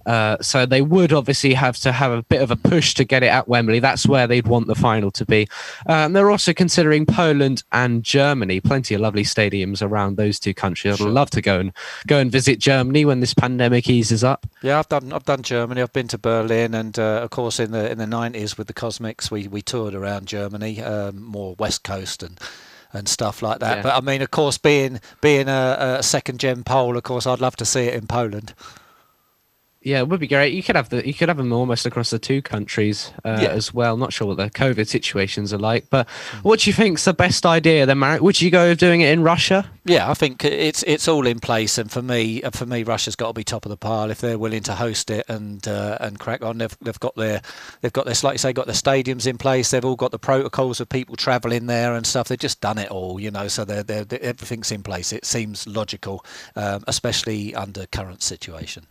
Uh, 0.07 0.37
so 0.41 0.67
they 0.67 0.83
would 0.83 1.13
obviously 1.13 1.55
have 1.55 1.77
to 1.79 1.93
have 1.93 2.13
a 2.13 2.23
bit 2.23 2.43
of 2.43 2.51
a 2.51 2.57
push 2.57 2.95
to 2.95 3.05
get 3.05 3.23
it 3.23 3.29
at 3.29 3.49
Wembley. 3.49 3.79
That's 3.79 4.07
where 4.07 4.27
they'd 4.27 4.47
want 4.47 4.67
the 4.67 4.75
final 4.75 5.11
to 5.13 5.25
be. 5.25 5.49
Um, 5.87 6.13
they're 6.13 6.31
also 6.31 6.53
considering 6.53 7.07
Poland 7.07 7.63
and 7.73 8.03
Germany. 8.03 8.61
Plenty 8.61 8.95
of 8.95 9.01
lovely 9.01 9.25
stadiums 9.25 9.83
around 9.83 10.17
those 10.17 10.39
two 10.39 10.55
countries. 10.55 10.95
I'd 10.95 10.99
sure. 10.99 11.11
love 11.11 11.31
to 11.31 11.43
go 11.43 11.61
and 11.61 11.73
go 12.07 12.19
and 12.19 12.31
visit 12.31 12.59
Germany 12.59 13.05
when 13.05 13.21
this 13.21 13.35
pandemic 13.35 13.89
eases 13.89 14.25
up. 14.25 14.47
Yeah, 14.63 14.79
I've 14.79 14.89
done 14.89 15.13
I've 15.13 15.25
done 15.25 15.43
Germany. 15.43 15.83
I've 15.83 15.93
been 15.93 16.09
to 16.09 16.19
Berlin, 16.19 16.75
and 16.75 16.99
uh, 16.99 17.21
of 17.23 17.31
course 17.31 17.61
in 17.61 17.71
the 17.73 17.91
in 17.91 17.99
the 17.99 18.07
nineties 18.07 18.57
with 18.57 18.67
the 18.67 18.73
Cosmics, 18.73 19.31
we 19.31 19.49
we 19.49 19.63
toured 19.63 19.95
around 19.95 20.27
Germany, 20.27 20.83
um, 20.83 21.23
more 21.23 21.55
West 21.59 21.85
Coast 21.85 22.23
and 22.23 22.39
and 22.93 23.09
stuff 23.09 23.43
like 23.43 23.61
that. 23.61 23.79
Yeah. 23.79 23.83
But 23.83 23.97
I 23.97 24.01
mean, 24.01 24.23
of 24.23 24.31
course, 24.31 24.59
being 24.59 25.01
being 25.21 25.49
a, 25.49 25.97
a 25.99 26.03
second 26.03 26.41
gen 26.41 26.65
Pole, 26.65 26.97
of 26.97 27.03
course, 27.03 27.27
I'd 27.27 27.41
love 27.41 27.57
to 27.57 27.65
see 27.65 27.83
it 27.83 27.95
in 27.95 28.07
Poland. 28.07 28.55
Yeah, 29.83 30.01
it 30.01 30.09
would 30.09 30.21
be 30.21 30.29
great. 30.29 30.53
You 30.53 30.63
could 30.63 30.77
have 30.77 30.91
the 30.91 31.07
you 31.07 31.15
could 31.15 31.29
have 31.29 31.39
them 31.39 31.55
almost 31.55 31.87
across 31.87 32.11
the 32.11 32.19
two 32.19 32.43
countries 32.43 33.13
uh, 33.25 33.39
yeah. 33.41 33.49
as 33.49 33.73
well. 33.73 33.97
Not 33.97 34.13
sure 34.13 34.29
what 34.29 34.37
the 34.37 34.51
COVID 34.51 34.87
situations 34.87 35.55
are 35.55 35.59
like, 35.59 35.89
but 35.89 36.07
what 36.43 36.61
do 36.61 36.69
you 36.69 36.75
think's 36.75 37.07
the 37.07 37.15
best 37.15 37.47
idea 37.47 37.87
then, 37.87 37.99
Marek? 37.99 38.21
Would 38.21 38.43
you 38.43 38.51
go 38.51 38.75
doing 38.75 39.01
it 39.01 39.11
in 39.11 39.23
Russia? 39.23 39.71
Yeah, 39.87 40.11
I 40.11 40.13
think 40.13 40.45
it's 40.45 40.83
it's 40.83 41.09
all 41.09 41.27
in 41.27 41.41
place, 41.41 41.79
and 41.79 41.91
for 41.91 42.03
me, 42.03 42.43
for 42.53 42.67
me, 42.67 42.83
Russia's 42.83 43.17
got 43.17 43.29
to 43.29 43.33
be 43.33 43.43
top 43.43 43.65
of 43.65 43.71
the 43.71 43.79
pile 43.79 44.11
if 44.11 44.21
they're 44.21 44.39
willing 44.39 44.63
to 44.65 44.75
host 44.75 45.11
it 45.11 45.25
and 45.31 45.67
uh, 45.67 45.97
and 45.99 46.19
crack 46.19 46.43
on. 46.43 46.59
They've 46.59 46.77
they've 46.83 47.01
got 47.01 47.17
their 47.17 47.41
they've 47.81 47.91
got 47.91 48.05
this 48.05 48.23
like 48.23 48.35
you 48.35 48.39
say, 48.39 48.53
got 48.53 48.67
the 48.67 48.73
stadiums 48.73 49.27
in 49.27 49.39
place. 49.39 49.71
They've 49.71 49.85
all 49.85 49.97
got 49.97 50.11
the 50.11 50.19
protocols 50.19 50.81
of 50.81 50.91
people 50.91 51.17
travelling 51.17 51.65
there 51.65 51.95
and 51.95 52.07
stuff. 52.07 52.29
They've 52.29 52.39
just 52.39 52.61
done 52.61 52.77
it 52.77 52.91
all, 52.91 53.19
you 53.19 53.31
know. 53.31 53.49
So 53.49 53.65
they're, 53.65 53.83
they're, 53.83 54.05
they're 54.05 54.23
everything's 54.23 54.71
in 54.71 54.83
place. 54.83 55.11
It 55.11 55.25
seems 55.25 55.67
logical, 55.67 56.23
um, 56.55 56.85
especially 56.87 57.55
under 57.55 57.87
current 57.87 58.23
situation. 58.23 58.87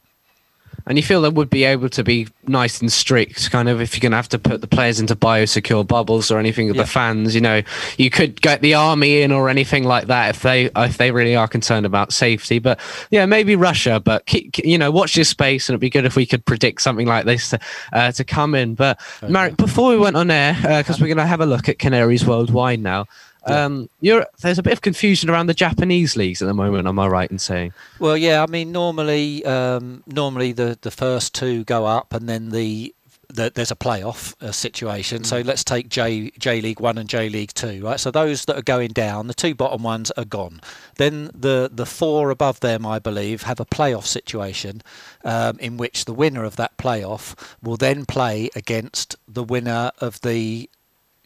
And 0.90 0.98
you 0.98 1.04
feel 1.04 1.22
that 1.22 1.36
would 1.36 1.52
be 1.52 1.66
able 1.66 1.88
to 1.90 2.04
be 2.04 2.28
nice 2.48 2.82
and 2.82 2.92
strict, 2.92 3.52
kind 3.52 3.70
of 3.70 3.80
if 3.80 3.94
you're 3.94 4.02
going 4.02 4.12
to 4.12 4.16
have 4.16 4.30
to 4.30 4.40
put 4.40 4.62
the 4.62 4.68
players 4.68 5.00
into 5.00 5.16
biosecure 5.16 5.88
bubbles 5.88 6.32
or 6.32 6.40
anything 6.40 6.66
with 6.66 6.78
yeah. 6.78 6.82
the 6.82 6.90
fans. 6.90 7.36
You 7.36 7.42
know, 7.42 7.62
you 7.98 8.10
could 8.10 8.42
get 8.42 8.62
the 8.62 8.74
army 8.74 9.22
in 9.22 9.32
or 9.32 9.50
anything 9.50 9.84
like 9.84 10.08
that 10.08 10.30
if 10.36 10.42
they 10.42 10.72
if 10.76 10.98
they 10.98 11.12
really 11.12 11.36
are 11.36 11.48
concerned 11.48 11.86
about 11.86 12.12
safety. 12.12 12.58
But 12.58 12.80
yeah, 13.12 13.28
maybe 13.28 13.56
Russia. 13.56 14.02
But 14.04 14.26
keep, 14.26 14.58
you 14.58 14.80
know, 14.80 14.90
watch 14.90 15.14
this 15.14 15.30
space, 15.30 15.70
and 15.70 15.76
it'd 15.76 15.82
be 15.82 15.92
good 15.92 16.06
if 16.06 16.16
we 16.16 16.26
could 16.26 16.44
predict 16.44 16.82
something 16.82 17.06
like 17.06 17.26
this 17.26 17.52
to, 17.52 17.60
uh, 17.94 18.12
to 18.14 18.24
come 18.24 18.56
in. 18.56 18.74
But 18.74 19.00
okay. 19.22 19.32
Marek, 19.32 19.58
before 19.58 19.92
we 19.92 19.98
went 20.00 20.16
on 20.16 20.32
air, 20.32 20.56
because 20.56 20.90
uh, 20.90 20.98
we're 21.02 21.08
going 21.08 21.18
to 21.18 21.26
have 21.28 21.42
a 21.42 21.46
look 21.46 21.70
at 21.70 21.78
Canaries 21.78 22.26
worldwide 22.26 22.82
now. 22.82 23.06
Um, 23.46 23.90
there's 24.02 24.60
a 24.60 24.64
bit 24.64 24.74
of 24.74 24.82
confusion 24.82 25.30
around 25.30 25.48
the 25.48 25.54
Japanese 25.54 26.16
leagues 26.16 26.42
at 26.42 26.46
the 26.48 26.54
moment. 26.54 26.88
Am 26.88 27.00
I 27.00 27.08
right 27.08 27.30
in 27.32 27.40
saying? 27.40 27.74
Well, 28.00 28.18
yeah. 28.18 28.44
I 28.44 28.48
mean, 28.48 28.72
normally, 28.72 29.46
um, 29.46 30.04
normally 30.08 30.52
the 30.52 30.78
the 30.82 30.92
first 30.92 31.34
two 31.34 31.64
go 31.64 31.86
up, 31.86 32.14
and 32.14 32.28
then 32.28 32.50
the, 32.50 32.94
the 33.30 33.52
there's 33.56 33.72
a 33.72 33.76
playoff 33.76 34.36
uh, 34.42 34.52
situation. 34.52 35.22
Mm. 35.22 35.26
So 35.26 35.42
let's 35.42 35.64
take 35.64 35.90
J 35.90 36.32
J 36.38 36.62
League 36.62 36.80
One 36.80 36.98
and 36.98 37.08
J 37.08 37.30
League 37.30 37.54
Two, 37.54 37.84
right? 37.86 38.00
So 38.00 38.12
those 38.12 38.46
that 38.46 38.58
are 38.58 38.64
going 38.64 38.90
down, 38.90 39.28
the 39.28 39.34
two 39.34 39.56
bottom 39.56 39.84
ones 39.84 40.12
are 40.12 40.26
gone. 40.26 40.60
Then 40.98 41.32
the 41.34 41.70
the 41.72 41.86
four 41.86 42.32
above 42.32 42.60
them, 42.60 42.86
I 42.86 43.00
believe, 43.00 43.44
have 43.44 43.60
a 43.60 43.66
playoff 43.66 44.06
situation 44.06 44.82
um, 45.24 45.58
in 45.60 45.78
which 45.78 46.06
the 46.06 46.14
winner 46.14 46.44
of 46.44 46.58
that 46.58 46.78
playoff 46.78 47.36
will 47.64 47.78
then 47.78 48.06
play 48.06 48.50
against 48.56 49.16
the 49.28 49.44
winner 49.44 49.92
of 50.00 50.20
the 50.22 50.70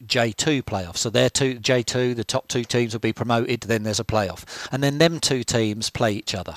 J2 0.06 0.62
playoff. 0.62 0.96
So 0.96 1.10
they're 1.10 1.30
two 1.30 1.58
J2, 1.58 2.14
the 2.14 2.24
top 2.24 2.48
two 2.48 2.64
teams 2.64 2.92
will 2.92 3.00
be 3.00 3.12
promoted. 3.12 3.62
Then 3.62 3.82
there's 3.82 4.00
a 4.00 4.04
playoff, 4.04 4.44
and 4.72 4.82
then 4.82 4.98
them 4.98 5.20
two 5.20 5.44
teams 5.44 5.90
play 5.90 6.12
each 6.12 6.34
other. 6.34 6.54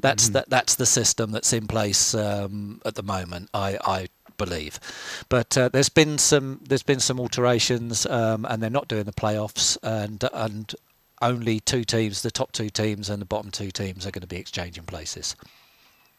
That's 0.00 0.24
mm-hmm. 0.24 0.32
that. 0.34 0.50
That's 0.50 0.74
the 0.74 0.86
system 0.86 1.30
that's 1.30 1.52
in 1.52 1.66
place 1.66 2.14
um, 2.14 2.80
at 2.84 2.94
the 2.96 3.02
moment. 3.02 3.48
I, 3.54 3.78
I 3.84 4.08
believe, 4.36 4.80
but 5.28 5.56
uh, 5.56 5.68
there's 5.68 5.88
been 5.88 6.18
some 6.18 6.60
there's 6.64 6.82
been 6.82 7.00
some 7.00 7.20
alterations, 7.20 8.04
um, 8.06 8.44
and 8.44 8.62
they're 8.62 8.70
not 8.70 8.88
doing 8.88 9.04
the 9.04 9.12
playoffs, 9.12 9.78
and 9.82 10.22
and 10.32 10.74
only 11.22 11.60
two 11.60 11.84
teams, 11.84 12.22
the 12.22 12.30
top 12.30 12.52
two 12.52 12.68
teams 12.68 13.08
and 13.08 13.22
the 13.22 13.26
bottom 13.26 13.50
two 13.50 13.70
teams, 13.70 14.06
are 14.06 14.10
going 14.10 14.22
to 14.22 14.26
be 14.26 14.36
exchanging 14.36 14.84
places. 14.84 15.36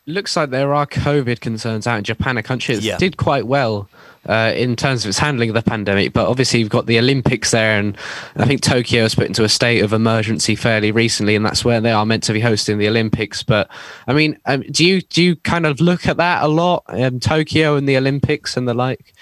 Looks 0.06 0.36
like 0.36 0.50
there 0.50 0.74
are 0.74 0.86
COVID 0.86 1.40
concerns 1.40 1.88
out 1.88 1.98
in 1.98 2.04
Japan, 2.04 2.38
a 2.38 2.44
country 2.44 2.76
that 2.76 2.84
yeah. 2.84 2.98
did 2.98 3.16
quite 3.16 3.48
well 3.48 3.88
uh, 4.28 4.52
in 4.56 4.76
terms 4.76 5.06
of 5.06 5.10
its 5.10 5.18
handling 5.18 5.50
of 5.50 5.56
the 5.56 5.62
pandemic. 5.62 6.12
But 6.12 6.28
obviously, 6.28 6.60
you've 6.60 6.70
got 6.70 6.88
the 6.88 7.00
Olympics 7.00 7.52
there, 7.52 7.80
and 7.80 7.98
I 8.36 8.46
think 8.46 8.62
Tokyo 8.62 9.04
was 9.04 9.16
put 9.16 9.28
into 9.28 9.46
a 9.46 9.50
state 9.50 9.80
of 9.82 9.94
emergency 9.94 10.56
fairly 10.56 10.92
recently, 10.92 11.36
and 11.36 11.46
that's 11.46 11.64
where 11.64 11.80
they 11.80 11.92
are 11.92 12.06
meant 12.06 12.24
to 12.24 12.34
be 12.34 12.42
hosting 12.42 12.80
the 12.80 12.88
Olympics. 12.90 13.44
But 13.44 13.70
I 14.06 14.14
mean, 14.14 14.38
um, 14.46 14.64
do 14.72 14.86
you 14.86 15.02
do 15.02 15.24
you 15.24 15.36
kind 15.38 15.66
of 15.66 15.80
look 15.80 16.06
at 16.06 16.18
that 16.18 16.44
a 16.44 16.48
lot, 16.48 16.84
um, 16.88 17.22
Tokyo 17.22 17.76
and 17.76 17.88
the 17.88 17.96
Olympics 17.96 18.58
and 18.58 18.68
the 18.68 18.74
like? 18.74 19.14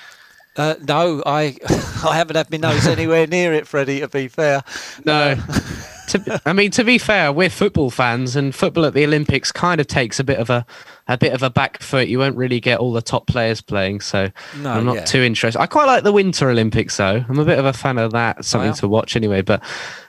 Uh, 0.58 0.76
no, 0.88 1.22
I 1.28 1.58
I 2.04 2.16
haven't 2.18 2.36
had 2.36 2.50
my 2.52 2.58
nose 2.58 2.88
anywhere 2.88 3.28
near 3.28 3.54
it, 3.54 3.68
Freddie. 3.68 4.00
To 4.00 4.08
be 4.08 4.28
fair, 4.28 4.64
no. 5.06 5.36
To, 6.12 6.42
I 6.46 6.54
mean, 6.54 6.72
to 6.72 6.84
be 6.84 6.98
fair, 6.98 7.32
we're 7.32 7.50
football 7.50 7.90
fans, 7.90 8.36
and 8.36 8.54
football 8.54 8.86
at 8.86 8.94
the 8.94 9.04
Olympics 9.04 9.52
kind 9.52 9.82
of 9.82 9.88
takes 9.88 10.20
a 10.20 10.24
bit 10.24 10.40
of 10.40 10.50
a 10.50 10.66
a 11.08 11.18
bit 11.18 11.34
of 11.34 11.44
a 11.44 11.50
back 11.50 11.82
foot. 11.82 12.08
You 12.08 12.20
won't 12.20 12.38
really 12.38 12.60
get 12.60 12.80
all 12.80 12.94
the 12.94 13.02
top 13.02 13.28
players 13.28 13.62
playing, 13.62 14.02
so 14.02 14.30
no, 14.60 14.72
I'm 14.72 14.86
not 14.86 14.96
yeah. 14.96 15.06
too 15.06 15.22
interested. 15.22 15.60
I 15.60 15.66
quite 15.66 15.86
like 15.86 16.04
the 16.04 16.12
Winter 16.12 16.50
Olympics, 16.50 16.98
though. 16.98 17.26
I'm 17.28 17.40
a 17.40 17.46
bit 17.46 17.60
of 17.60 17.66
a 17.66 17.74
fan 17.74 17.98
of 17.98 18.12
that. 18.12 18.46
Something 18.46 18.70
oh, 18.70 18.74
yeah. 18.74 18.80
to 18.82 18.88
watch 18.88 19.16
anyway. 19.16 19.42
But 19.42 19.62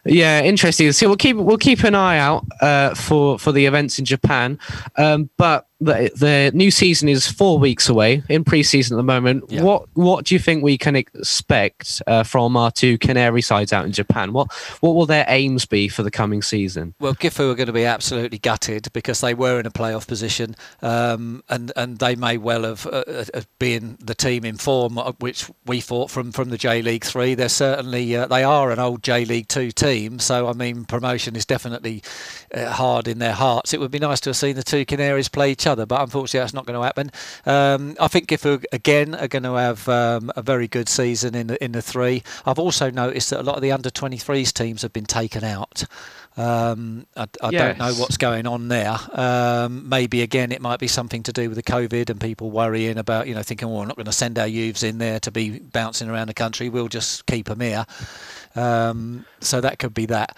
yeah, 0.05 0.43
interesting. 0.43 0.93
So 0.93 1.09
we'll 1.09 1.17
keep 1.17 1.37
we'll 1.37 1.59
keep 1.59 1.85
an 1.85 1.95
eye 1.95 2.19
out 2.19 2.47
uh, 2.61 2.95
for 2.95 3.39
for 3.39 3.53
the 3.53 3.67
events 3.67 3.99
in 3.99 4.05
Japan. 4.05 4.59
Um, 4.97 5.31
but 5.37 5.67
the, 5.83 6.11
the 6.15 6.57
new 6.57 6.71
season 6.71 7.09
is 7.09 7.27
four 7.27 7.59
weeks 7.59 7.89
away 7.89 8.23
in 8.29 8.45
pre-season 8.45 8.97
at 8.97 8.99
the 8.99 9.03
moment. 9.03 9.45
Yeah. 9.49 9.63
What 9.63 9.89
what 9.95 10.25
do 10.25 10.35
you 10.35 10.39
think 10.39 10.63
we 10.63 10.79
can 10.79 10.95
expect 10.95 12.01
uh, 12.07 12.23
from 12.23 12.57
our 12.57 12.71
two 12.71 12.99
Canary 12.99 13.43
sides 13.43 13.73
out 13.73 13.85
in 13.85 13.93
Japan? 13.93 14.33
What 14.33 14.53
what 14.81 14.95
will 14.95 15.07
their 15.07 15.25
aims 15.29 15.67
be 15.67 15.89
for 15.93 16.03
the 16.03 16.11
coming 16.11 16.43
season? 16.43 16.95
Well, 16.99 17.15
Gifu 17.15 17.53
are 17.53 17.55
going 17.55 17.67
to 17.69 17.73
be 17.73 17.85
absolutely 17.85 18.39
gutted 18.39 18.89
because 18.93 19.21
they 19.21 19.35
were 19.35 19.61
in 19.61 19.67
a 19.67 19.71
playoff 19.71 20.07
position, 20.07 20.57
um, 20.83 21.43
and 21.49 21.73
and 21.77 21.99
they 21.99 22.17
may 22.17 22.37
well 22.39 22.65
have 22.65 22.87
uh, 22.87 23.05
uh, 23.09 23.43
been 23.59 23.97
the 24.01 24.15
team 24.15 24.45
in 24.45 24.57
form 24.57 24.99
uh, 24.99 25.13
which 25.19 25.51
we 25.67 25.81
thought 25.81 26.11
from 26.11 26.33
from 26.33 26.51
the 26.51 26.59
J 26.59 26.83
League 26.83 27.05
Three. 27.05 27.35
They're 27.35 27.49
certainly 27.49 28.17
uh, 28.17 28.27
they 28.27 28.43
are 28.45 28.71
an 28.71 28.79
old 28.79 29.03
J 29.03 29.25
League 29.25 29.49
Two 29.49 29.71
team, 29.71 30.19
so 30.19 30.49
I 30.49 30.53
mean 30.53 30.85
promotion 30.85 31.37
is 31.37 31.47
definitely 31.47 32.03
uh, 32.55 32.71
hard 32.71 33.09
in 33.09 33.19
their 33.19 33.35
hearts. 33.35 33.73
It 33.73 33.81
would 33.81 33.91
be 33.91 33.99
nice 33.99 34.21
to 34.21 34.31
have 34.31 34.37
seen 34.37 34.57
the 34.57 34.63
two 34.63 34.85
Canaries 34.85 35.29
play 35.29 35.53
each 35.53 35.67
other, 35.67 35.87
but 35.87 36.01
unfortunately 36.01 36.41
that's 36.41 36.55
not 36.55 36.67
going 36.67 36.79
to 36.79 36.85
happen. 36.85 37.11
Um, 37.47 37.97
I 38.01 38.09
think 38.09 38.29
Gifu 38.29 38.65
again 38.73 39.15
are 39.15 39.29
going 39.29 39.43
to 39.45 39.55
have 39.55 39.89
um, 39.89 40.33
a 40.37 40.43
very 40.43 40.69
good 40.69 40.89
season 40.89 41.35
in 41.35 41.47
the 41.49 41.63
in 41.63 41.73
the 41.73 41.83
three. 41.83 42.23
I've 42.47 42.59
also 42.59 42.91
noticed 42.91 43.31
that 43.31 43.41
a 43.41 43.43
lot 43.43 43.57
of 43.57 43.63
the 43.63 43.73
under 43.73 43.91
23s 43.91 44.53
teams 44.53 44.83
have 44.83 44.93
been 44.93 45.07
taken 45.07 45.45
out. 45.45 45.82
Um, 46.37 47.07
I, 47.15 47.27
I 47.43 47.51
yes. 47.51 47.61
don't 47.61 47.79
know 47.79 47.95
what's 48.01 48.17
going 48.17 48.47
on 48.47 48.69
there. 48.69 48.97
Um, 49.13 49.89
maybe 49.89 50.23
again, 50.23 50.51
it 50.51 50.63
might 50.63 50.81
be 50.81 50.89
something 50.89 51.23
to 51.25 51.33
do 51.33 51.49
with 51.49 51.57
the 51.57 51.63
COVID 51.63 52.09
and 52.09 52.21
people 52.21 52.51
worrying 52.51 52.97
about, 52.97 53.29
you 53.29 53.35
know, 53.35 53.43
thinking, 53.43 53.69
well, 53.69 53.81
we're 53.81 53.87
not 53.87 53.97
going 53.97 54.07
to 54.07 54.13
send 54.13 54.39
our 54.39 54.47
youths 54.47 54.83
in 54.83 54.99
there 54.99 55.21
to 55.21 55.31
be 55.31 55.59
bouncing 55.59 56.09
around 56.09 56.29
the 56.29 56.35
country. 56.35 56.69
We'll 56.69 56.89
just 56.89 57.27
keep 57.27 57.47
them 57.47 57.61
here. 57.61 57.85
Um, 58.55 59.27
so 59.41 59.61
that 59.61 59.79
could 59.79 59.93
be 59.93 60.07
that. 60.07 60.37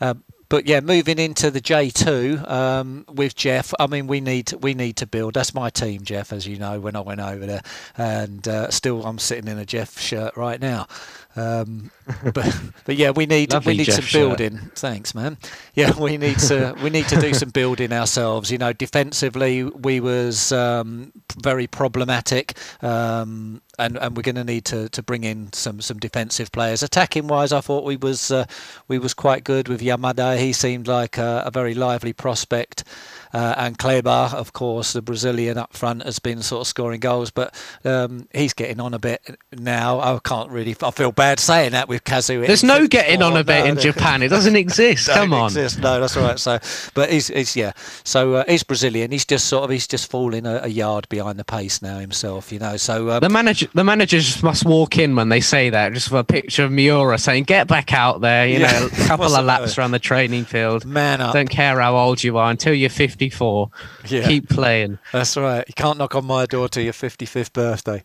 Uh, 0.00 0.14
but 0.52 0.66
yeah, 0.66 0.80
moving 0.80 1.18
into 1.18 1.50
the 1.50 1.62
J2 1.62 2.46
um, 2.46 3.06
with 3.08 3.34
JEF. 3.34 3.72
I 3.80 3.86
mean, 3.86 4.06
we 4.06 4.20
need 4.20 4.52
we 4.60 4.74
need 4.74 4.98
to 4.98 5.06
build. 5.06 5.32
That's 5.32 5.54
my 5.54 5.70
team, 5.70 6.02
JEF, 6.02 6.30
as 6.30 6.46
you 6.46 6.58
know. 6.58 6.78
When 6.78 6.94
I 6.94 7.00
went 7.00 7.20
over 7.20 7.46
there, 7.46 7.62
and 7.96 8.46
uh, 8.46 8.70
still 8.70 9.02
I'm 9.06 9.18
sitting 9.18 9.48
in 9.48 9.58
a 9.58 9.64
JEF 9.64 9.98
shirt 9.98 10.36
right 10.36 10.60
now. 10.60 10.88
Um, 11.36 11.90
but 12.34 12.60
but 12.84 12.96
yeah, 12.96 13.10
we 13.10 13.26
need 13.26 13.52
we 13.64 13.76
need 13.76 13.86
JEF 13.86 14.02
some 14.02 14.20
building. 14.20 14.58
Shirt. 14.58 14.78
Thanks, 14.78 15.14
man. 15.14 15.38
Yeah, 15.74 15.98
we 15.98 16.16
need 16.16 16.38
to 16.40 16.74
we 16.82 16.90
need 16.90 17.08
to 17.08 17.20
do 17.20 17.32
some 17.34 17.50
building 17.50 17.92
ourselves. 17.92 18.50
You 18.50 18.58
know, 18.58 18.72
defensively 18.72 19.64
we 19.64 20.00
was 20.00 20.52
um, 20.52 21.12
very 21.40 21.66
problematic, 21.66 22.56
um, 22.82 23.62
and 23.78 23.96
and 23.96 24.16
we're 24.16 24.22
going 24.22 24.36
to 24.36 24.44
need 24.44 24.64
to 24.66 24.88
to 24.90 25.02
bring 25.02 25.24
in 25.24 25.52
some 25.52 25.80
some 25.80 25.98
defensive 25.98 26.52
players. 26.52 26.82
Attacking 26.82 27.28
wise, 27.28 27.52
I 27.52 27.60
thought 27.60 27.84
we 27.84 27.96
was 27.96 28.30
uh, 28.30 28.44
we 28.88 28.98
was 28.98 29.14
quite 29.14 29.44
good 29.44 29.68
with 29.68 29.80
Yamada. 29.80 30.38
He 30.38 30.52
seemed 30.52 30.88
like 30.88 31.18
a, 31.18 31.44
a 31.46 31.50
very 31.50 31.74
lively 31.74 32.12
prospect. 32.12 32.84
Uh, 33.32 33.54
and 33.56 33.78
Kleber, 33.78 34.30
of 34.34 34.52
course, 34.52 34.92
the 34.92 35.02
Brazilian 35.02 35.56
up 35.56 35.72
front, 35.72 36.02
has 36.02 36.18
been 36.18 36.42
sort 36.42 36.62
of 36.62 36.66
scoring 36.66 37.00
goals, 37.00 37.30
but 37.30 37.54
um, 37.84 38.28
he's 38.32 38.52
getting 38.52 38.80
on 38.80 38.92
a 38.94 38.98
bit 38.98 39.38
now. 39.52 40.00
I 40.00 40.18
can't 40.22 40.50
really. 40.50 40.76
I 40.82 40.90
feel 40.90 41.12
bad 41.12 41.40
saying 41.40 41.72
that 41.72 41.88
with 41.88 42.04
Kazu. 42.04 42.46
There's 42.46 42.64
no 42.64 42.86
getting 42.86 43.22
on 43.22 43.36
a 43.36 43.44
bit 43.44 43.64
no, 43.64 43.70
in 43.70 43.78
Japan. 43.78 44.22
It 44.22 44.28
doesn't 44.28 44.56
exist. 44.62 45.08
Come 45.08 45.32
on. 45.32 45.46
Exist. 45.46 45.78
No, 45.80 46.00
that's 46.00 46.16
right. 46.16 46.38
So, 46.38 46.58
but 46.94 47.10
he's, 47.10 47.28
he's 47.28 47.56
yeah. 47.56 47.72
So 48.04 48.34
uh, 48.34 48.44
he's 48.46 48.62
Brazilian. 48.62 49.10
He's 49.10 49.24
just 49.24 49.46
sort 49.46 49.64
of 49.64 49.70
he's 49.70 49.86
just 49.86 50.10
falling 50.10 50.46
a, 50.46 50.60
a 50.64 50.68
yard 50.68 51.08
behind 51.08 51.38
the 51.38 51.44
pace 51.44 51.80
now 51.80 51.98
himself. 51.98 52.52
You 52.52 52.58
know. 52.58 52.76
So 52.76 53.10
um, 53.10 53.20
the 53.20 53.28
manager 53.28 53.68
the 53.72 53.84
managers 53.84 54.42
must 54.42 54.64
walk 54.64 54.98
in 54.98 55.16
when 55.16 55.30
they 55.30 55.40
say 55.40 55.70
that, 55.70 55.92
just 55.94 56.08
for 56.10 56.18
a 56.18 56.24
picture 56.24 56.64
of 56.64 56.72
Miura 56.72 57.18
saying, 57.18 57.44
"Get 57.44 57.66
back 57.66 57.94
out 57.94 58.20
there." 58.20 58.46
You 58.46 58.58
yeah. 58.60 58.80
know, 58.80 58.86
a 58.86 58.90
couple 59.06 59.34
of 59.34 59.44
laps 59.44 59.78
around 59.78 59.92
the 59.92 59.98
training 59.98 60.44
field. 60.44 60.84
Man 60.84 61.20
up. 61.20 61.32
Don't 61.32 61.50
care 61.50 61.80
how 61.80 61.96
old 61.96 62.22
you 62.22 62.36
are 62.36 62.50
until 62.50 62.74
you're 62.74 62.90
50 62.90 63.21
54. 63.30 63.70
Yeah. 64.06 64.26
Keep 64.26 64.48
playing. 64.48 64.98
That's 65.12 65.36
right. 65.36 65.64
You 65.66 65.74
can't 65.74 65.98
knock 65.98 66.14
on 66.14 66.24
my 66.24 66.46
door 66.46 66.68
till 66.68 66.82
your 66.82 66.92
55th 66.92 67.52
birthday. 67.52 68.02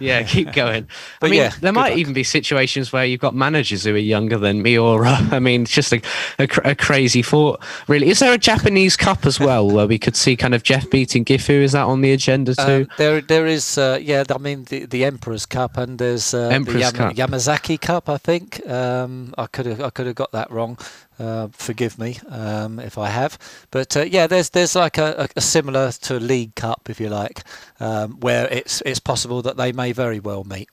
Yeah, 0.00 0.22
keep 0.22 0.52
going. 0.54 0.86
but 1.20 1.26
I 1.26 1.30
mean, 1.30 1.40
yeah, 1.40 1.52
there 1.60 1.72
might 1.72 1.90
luck. 1.90 1.98
even 1.98 2.12
be 2.12 2.22
situations 2.22 2.92
where 2.92 3.04
you've 3.04 3.20
got 3.20 3.34
managers 3.34 3.84
who 3.84 3.94
are 3.94 3.98
younger 3.98 4.38
than 4.38 4.62
me, 4.62 4.78
or 4.78 5.04
uh, 5.06 5.28
I 5.32 5.38
mean, 5.38 5.62
it's 5.62 5.72
just 5.72 5.92
a, 5.92 6.02
a, 6.38 6.48
a, 6.64 6.74
crazy 6.74 7.22
thought. 7.22 7.64
Really, 7.88 8.08
is 8.08 8.20
there 8.20 8.32
a 8.32 8.38
Japanese 8.38 8.96
Cup 8.96 9.26
as 9.26 9.40
well 9.40 9.68
where 9.68 9.86
we 9.86 9.98
could 9.98 10.14
see 10.14 10.36
kind 10.36 10.54
of 10.54 10.62
JEF 10.62 10.90
beating 10.90 11.24
Gifu? 11.24 11.62
Is 11.62 11.72
that 11.72 11.84
on 11.84 12.02
the 12.02 12.12
agenda 12.12 12.54
too? 12.54 12.62
Um, 12.62 12.88
there, 12.98 13.20
there 13.20 13.46
is. 13.46 13.78
Uh, 13.78 13.98
yeah, 14.00 14.24
I 14.32 14.38
mean, 14.38 14.64
the, 14.64 14.84
the 14.86 15.04
Emperor's 15.04 15.46
Cup 15.46 15.76
and 15.78 15.98
there's 15.98 16.34
uh, 16.34 16.48
Emperor's 16.48 16.74
the 16.74 16.80
Yam- 16.80 16.92
Cup. 16.92 17.14
Yamazaki 17.14 17.80
Cup. 17.80 18.08
I 18.08 18.18
think 18.18 18.64
um, 18.68 19.34
I 19.38 19.46
could 19.46 19.66
have 19.66 19.80
I 19.80 19.90
could 19.90 20.06
have 20.06 20.16
got 20.16 20.32
that 20.32 20.50
wrong. 20.50 20.78
Uh, 21.18 21.48
forgive 21.52 21.98
me 21.98 22.18
um, 22.28 22.78
if 22.78 22.96
I 22.96 23.08
have, 23.08 23.38
but 23.72 23.96
uh, 23.96 24.02
yeah, 24.02 24.28
there's 24.28 24.50
there's 24.50 24.76
like 24.76 24.98
a, 24.98 25.28
a, 25.34 25.40
similar 25.40 25.90
to 25.90 26.16
a 26.16 26.20
League 26.20 26.54
Cup, 26.54 26.88
if 26.88 27.00
you 27.00 27.08
like, 27.08 27.42
um, 27.80 28.20
where 28.20 28.46
it's 28.52 28.82
it's 28.86 29.00
possible 29.00 29.42
that 29.42 29.56
they 29.56 29.72
may 29.72 29.90
very 29.90 30.20
well 30.20 30.44
meet. 30.44 30.68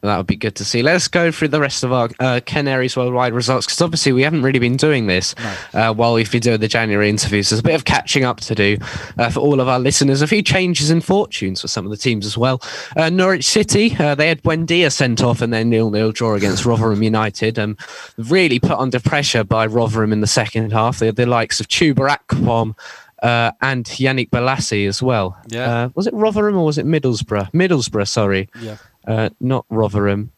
That 0.00 0.16
would 0.16 0.26
be 0.26 0.36
good 0.36 0.56
to 0.56 0.64
see. 0.64 0.82
Let's 0.82 1.08
go 1.08 1.30
through 1.30 1.48
the 1.48 1.60
rest 1.60 1.84
of 1.84 1.92
our 1.92 2.08
uh, 2.18 2.40
Canaries 2.44 2.96
worldwide 2.96 3.32
results 3.32 3.66
because 3.66 3.80
obviously 3.80 4.12
we 4.12 4.22
haven't 4.22 4.42
really 4.42 4.58
been 4.58 4.76
doing 4.76 5.06
this 5.06 5.34
no. 5.38 5.90
uh, 5.90 5.94
while 5.94 6.14
we've 6.14 6.30
been 6.30 6.40
doing 6.40 6.60
the 6.60 6.68
January 6.68 7.08
interviews. 7.08 7.50
There's 7.50 7.60
a 7.60 7.62
bit 7.62 7.74
of 7.74 7.84
catching 7.84 8.24
up 8.24 8.40
to 8.40 8.54
do 8.54 8.78
uh, 9.18 9.30
for 9.30 9.40
all 9.40 9.60
of 9.60 9.68
our 9.68 9.78
listeners. 9.78 10.22
A 10.22 10.26
few 10.26 10.42
changes 10.42 10.90
in 10.90 11.00
fortunes 11.00 11.60
for 11.60 11.68
some 11.68 11.84
of 11.84 11.90
the 11.90 11.96
teams 11.96 12.26
as 12.26 12.36
well. 12.36 12.62
Uh, 12.96 13.10
Norwich 13.10 13.44
City, 13.44 13.96
uh, 13.98 14.14
they 14.14 14.28
had 14.28 14.42
Buendia 14.42 14.92
sent 14.92 15.22
off 15.22 15.40
and 15.40 15.52
then 15.52 15.70
nil-nil 15.70 16.12
draw 16.12 16.34
against 16.34 16.64
Rotherham 16.64 17.02
United. 17.02 17.58
Um, 17.58 17.76
really 18.16 18.58
put 18.58 18.78
under 18.78 19.00
pressure 19.00 19.44
by 19.44 19.66
Rotherham 19.66 20.12
in 20.12 20.20
the 20.20 20.26
second 20.26 20.72
half. 20.72 20.98
They 20.98 21.06
had 21.06 21.16
the 21.16 21.26
likes 21.26 21.60
of 21.60 21.68
Chuba 21.68 22.16
Akpom 22.16 22.76
uh, 23.22 23.52
and 23.60 23.84
Yannick 23.84 24.30
Bolasie 24.30 24.88
as 24.88 25.02
well. 25.02 25.38
Yeah. 25.48 25.84
Uh, 25.84 25.88
was 25.94 26.06
it 26.06 26.14
Rotherham 26.14 26.56
or 26.56 26.64
was 26.64 26.78
it 26.78 26.86
Middlesbrough? 26.86 27.52
Middlesbrough, 27.52 28.08
sorry. 28.08 28.48
Yeah 28.60 28.76
uh, 29.06 29.30
not 29.40 29.66
Rotherham. 29.70 30.32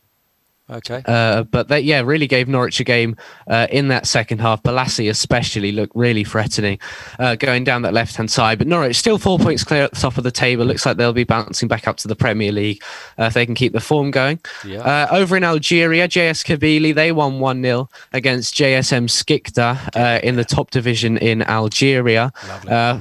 Okay. 0.73 1.03
Uh, 1.05 1.43
but 1.45 1.69
they, 1.69 1.81
yeah, 1.81 2.01
really 2.01 2.27
gave 2.27 2.49
Norwich 2.49 2.81
a 2.81 2.85
game 2.85 3.17
uh, 3.47 3.67
in 3.71 3.89
that 3.89 4.07
second 4.07 4.41
half. 4.41 4.63
Bolasie 4.63 5.11
especially 5.11 5.73
looked 5.73 5.95
really 5.95 6.25
threatening 6.25 6.79
uh, 7.19 7.35
going 7.37 7.65
down 7.65 7.83
that 7.83 7.93
left 7.93 8.17
hand 8.17 8.31
side. 8.31 8.59
But 8.59 8.67
Norwich 8.67 8.97
still 8.97 9.19
four 9.19 9.39
points 9.39 9.65
clear 9.65 9.85
at 9.85 9.93
the 9.93 10.01
top 10.01 10.17
of 10.17 10.25
the 10.25 10.31
table. 10.31 10.65
Looks 10.65 10.87
like 10.87 10.97
they'll 10.97 11.13
be 11.13 11.25
bouncing 11.25 11.69
back 11.69 11.87
up 11.87 11.99
to 11.99 12.09
the 12.09 12.17
Premier 12.17 12.53
League 12.53 12.83
uh, 13.19 13.25
if 13.25 13.35
they 13.35 13.45
can 13.45 13.55
keep 13.55 13.73
the 13.73 13.81
form 13.81 14.11
going. 14.11 14.41
Yeah. 14.65 14.81
Uh, 14.81 15.09
over 15.11 15.37
in 15.37 15.45
Algeria, 15.45 16.09
JS 16.09 16.45
Kabylie, 16.45 16.95
they 16.95 17.13
won 17.13 17.39
1 17.41 17.63
0 17.63 17.89
against 18.13 18.55
JSM 18.55 19.09
Skikda 19.09 19.97
uh, 19.97 20.21
in 20.23 20.37
the 20.37 20.45
top 20.45 20.71
division 20.71 21.19
in 21.19 21.43
Algeria. 21.43 22.33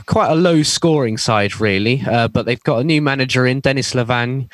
quite 0.06 0.30
a 0.30 0.36
low 0.36 0.64
scoring 0.64 1.18
side, 1.18 1.60
really. 1.60 2.04
but 2.06 2.46
they've 2.46 2.64
got 2.64 2.80
a 2.80 2.84
new 2.84 3.02
manager 3.02 3.46
in, 3.46 3.62
Denis 3.62 3.94
Lavagne. 3.94 4.50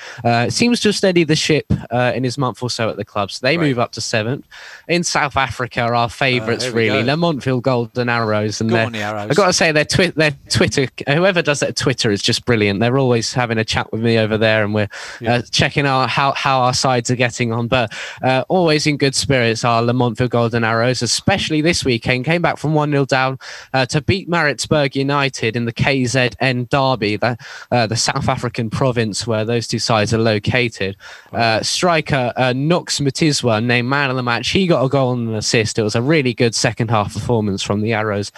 seems 0.51 0.79
to 0.81 0.89
have 0.89 0.95
steadied 0.95 1.27
the 1.27 1.35
ship 1.35 1.65
in 1.91 2.23
his 2.23 2.37
month 2.37 2.61
or 2.61 2.69
so 2.69 2.89
at 2.89 2.97
the 2.97 3.06
clubs. 3.07 3.39
They 3.39 3.57
right. 3.57 3.67
move 3.67 3.79
up 3.79 3.93
to 3.93 4.01
seventh. 4.01 4.45
In 4.87 5.03
South 5.03 5.37
Africa, 5.37 5.81
our 5.81 6.09
favourites 6.09 6.67
uh, 6.67 6.73
really, 6.73 7.03
Lamontville 7.03 7.61
Golden 7.61 8.09
Arrows, 8.09 8.61
and 8.61 8.71
on 8.73 8.91
the 8.91 8.99
Arrows. 8.99 9.29
I've 9.29 9.35
got 9.35 9.47
to 9.47 9.53
say 9.53 9.71
their, 9.71 9.85
twi- 9.85 10.11
their 10.11 10.31
Twitter, 10.49 10.87
whoever 11.07 11.41
does 11.41 11.61
that 11.61 11.75
Twitter 11.75 12.11
is 12.11 12.21
just 12.21 12.45
brilliant. 12.45 12.79
They're 12.79 12.97
always 12.97 13.33
having 13.33 13.57
a 13.57 13.65
chat 13.65 13.91
with 13.91 14.01
me 14.01 14.17
over 14.17 14.37
there, 14.37 14.63
and 14.63 14.73
we're 14.73 14.89
yeah. 15.19 15.35
uh, 15.35 15.41
checking 15.49 15.85
out 15.85 16.09
how 16.09 16.33
how 16.33 16.61
our 16.61 16.73
sides 16.73 17.09
are 17.09 17.15
getting 17.15 17.51
on. 17.51 17.67
But 17.67 17.93
uh, 18.21 18.43
always 18.49 18.85
in 18.87 18.97
good 18.97 19.15
spirits 19.15 19.63
are 19.63 19.81
Lamontville 19.81 20.29
Golden 20.29 20.63
Arrows, 20.63 21.01
especially 21.01 21.61
this 21.61 21.83
weekend. 21.83 22.25
Came 22.25 22.41
back 22.41 22.57
from 22.57 22.73
one 22.73 22.91
0 22.91 23.05
down 23.05 23.39
uh, 23.73 23.85
to 23.87 24.01
beat 24.01 24.29
Maritzburg 24.29 24.95
United 24.95 25.55
in 25.55 25.65
the 25.65 25.73
KZN 25.73 26.69
Derby, 26.69 27.17
the, 27.17 27.37
uh, 27.71 27.87
the 27.87 27.95
South 27.95 28.27
African 28.27 28.69
province 28.69 29.25
where 29.25 29.45
those 29.45 29.67
two 29.67 29.79
sides 29.79 30.13
are 30.13 30.17
located. 30.17 30.95
Uh, 31.31 31.61
striker 31.61 32.33
uh, 32.35 32.53
Knox 32.87 33.01
Mutizwa, 33.01 33.61
named 33.61 33.89
man 33.89 34.09
of 34.09 34.15
the 34.15 34.23
match, 34.23 34.47
he 34.47 34.65
got 34.65 34.81
a 34.81 34.87
goal 34.87 35.11
and 35.11 35.27
an 35.27 35.35
assist. 35.35 35.77
It 35.77 35.83
was 35.83 35.95
a 35.95 36.01
really 36.01 36.33
good 36.33 36.55
second 36.55 36.89
half 36.89 37.13
performance 37.13 37.61
from 37.61 37.81
the 37.81 37.91
Arrows 37.91 38.31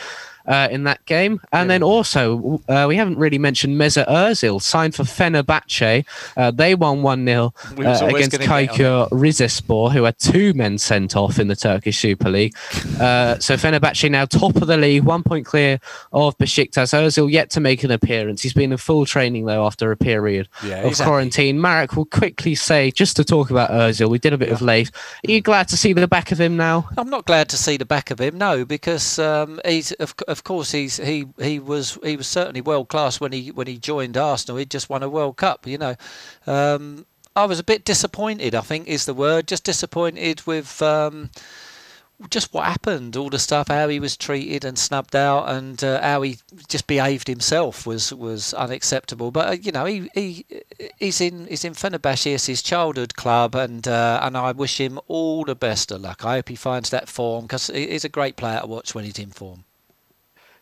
uh, 0.49 0.67
in 0.71 0.83
that 0.83 1.05
game. 1.05 1.39
And 1.53 1.67
yeah. 1.67 1.75
then 1.75 1.83
also, 1.83 2.61
uh, 2.67 2.85
we 2.87 2.95
haven't 2.95 3.17
really 3.17 3.37
mentioned 3.37 3.77
Mesut 3.79 4.07
Ozil, 4.07 4.61
signed 4.61 4.95
for 4.95 5.03
Fenerbahce. 5.03 6.05
Uh, 6.35 6.51
they 6.51 6.75
won 6.75 7.03
1 7.03 7.25
0 7.25 7.53
uh, 7.77 8.07
against 8.07 8.31
Çaykur 8.31 9.09
Rizespor, 9.11 9.91
who 9.91 10.03
had 10.03 10.17
two 10.17 10.53
men 10.55 10.77
sent 10.77 11.15
off 11.15 11.39
in 11.39 11.47
the 11.47 11.55
Turkish 11.55 11.99
Super 11.99 12.29
League. 12.29 12.55
Uh, 12.99 13.39
so 13.39 13.55
Fenerbahce 13.55 14.11
now 14.11 14.25
top 14.25 14.57
of 14.57 14.67
the 14.67 14.75
league, 14.75 15.03
one 15.03 15.23
point 15.23 15.45
clear 15.45 15.79
of 16.11 16.37
Besiktas. 16.37 16.91
Ozil 16.93 17.31
yet 17.31 17.49
to 17.51 17.61
make 17.61 17.83
an 17.83 17.91
appearance. 17.91 18.41
He's 18.41 18.53
been 18.53 18.73
in 18.73 18.77
full 18.77 19.05
training, 19.05 19.45
though, 19.45 19.65
after 19.65 19.91
a 19.91 19.95
period 19.95 20.49
yeah, 20.63 20.79
of 20.79 20.87
exactly. 20.87 21.09
quarantine. 21.09 21.61
Marek 21.61 21.95
will 21.95 22.05
quickly 22.05 22.55
say, 22.55 22.91
just 22.91 23.15
to 23.15 23.23
talk 23.23 23.51
about 23.51 23.69
Ozil, 23.69 24.09
we 24.09 24.19
did 24.19 24.33
a 24.33 24.37
bit 24.37 24.49
yeah. 24.49 24.55
of 24.55 24.61
late. 24.61 24.91
Are 25.25 25.31
you 25.31 25.39
glad 25.39 25.69
to 25.69 25.77
see 25.77 25.93
the 25.93 26.07
back 26.07 26.33
of 26.33 26.41
him 26.41 26.57
now? 26.57 26.89
I'm 26.97 27.09
not 27.09 27.25
glad 27.25 27.47
to 27.49 27.57
see 27.57 27.77
the 27.77 27.85
back 27.85 28.11
of 28.11 28.19
him, 28.19 28.37
no, 28.37 28.65
because 28.65 29.17
um, 29.19 29.61
he's, 29.63 29.93
of, 29.93 30.13
of 30.27 30.38
course, 30.43 30.71
he's 30.71 30.97
he 30.97 31.25
he 31.39 31.59
was 31.59 31.97
he 32.03 32.17
was 32.17 32.27
certainly 32.27 32.61
world 32.61 32.89
class 32.89 33.19
when 33.19 33.31
he 33.31 33.51
when 33.51 33.67
he 33.67 33.77
joined 33.77 34.17
Arsenal. 34.17 34.57
He'd 34.57 34.71
just 34.71 34.89
won 34.89 35.03
a 35.03 35.09
World 35.09 35.37
Cup, 35.37 35.65
you 35.67 35.77
know. 35.77 35.95
Um, 36.47 37.05
I 37.35 37.45
was 37.45 37.59
a 37.59 37.63
bit 37.63 37.85
disappointed. 37.85 38.55
I 38.55 38.61
think 38.61 38.87
is 38.87 39.05
the 39.05 39.13
word. 39.13 39.47
Just 39.47 39.63
disappointed 39.63 40.45
with. 40.45 40.81
Um, 40.81 41.29
just 42.29 42.53
what 42.53 42.65
happened, 42.65 43.15
all 43.15 43.29
the 43.29 43.39
stuff, 43.39 43.69
how 43.69 43.87
he 43.87 43.99
was 43.99 44.17
treated 44.17 44.65
and 44.65 44.77
snubbed 44.77 45.15
out, 45.15 45.47
and 45.49 45.81
uh, 45.81 46.01
how 46.01 46.21
he 46.21 46.37
just 46.67 46.85
behaved 46.85 47.27
himself 47.29 47.87
was 47.87 48.13
was 48.13 48.53
unacceptable. 48.53 49.31
But 49.31 49.47
uh, 49.47 49.51
you 49.53 49.71
know, 49.71 49.85
he, 49.85 50.09
he 50.13 50.45
he's 50.97 51.21
in 51.21 51.47
he's 51.47 51.63
in 51.63 51.73
Fenerbahce, 51.73 52.33
it's 52.33 52.47
his 52.47 52.61
childhood 52.61 53.15
club, 53.15 53.55
and 53.55 53.87
uh, 53.87 54.19
and 54.21 54.35
I 54.35 54.51
wish 54.51 54.81
him 54.81 54.99
all 55.07 55.45
the 55.45 55.55
best 55.55 55.91
of 55.91 56.01
luck. 56.01 56.25
I 56.25 56.35
hope 56.35 56.49
he 56.49 56.55
finds 56.55 56.89
that 56.89 57.07
form 57.07 57.45
because 57.45 57.67
he's 57.67 58.03
a 58.03 58.09
great 58.09 58.35
player 58.35 58.59
to 58.59 58.67
watch 58.67 58.93
when 58.93 59.05
he's 59.05 59.19
in 59.19 59.31
form 59.31 59.63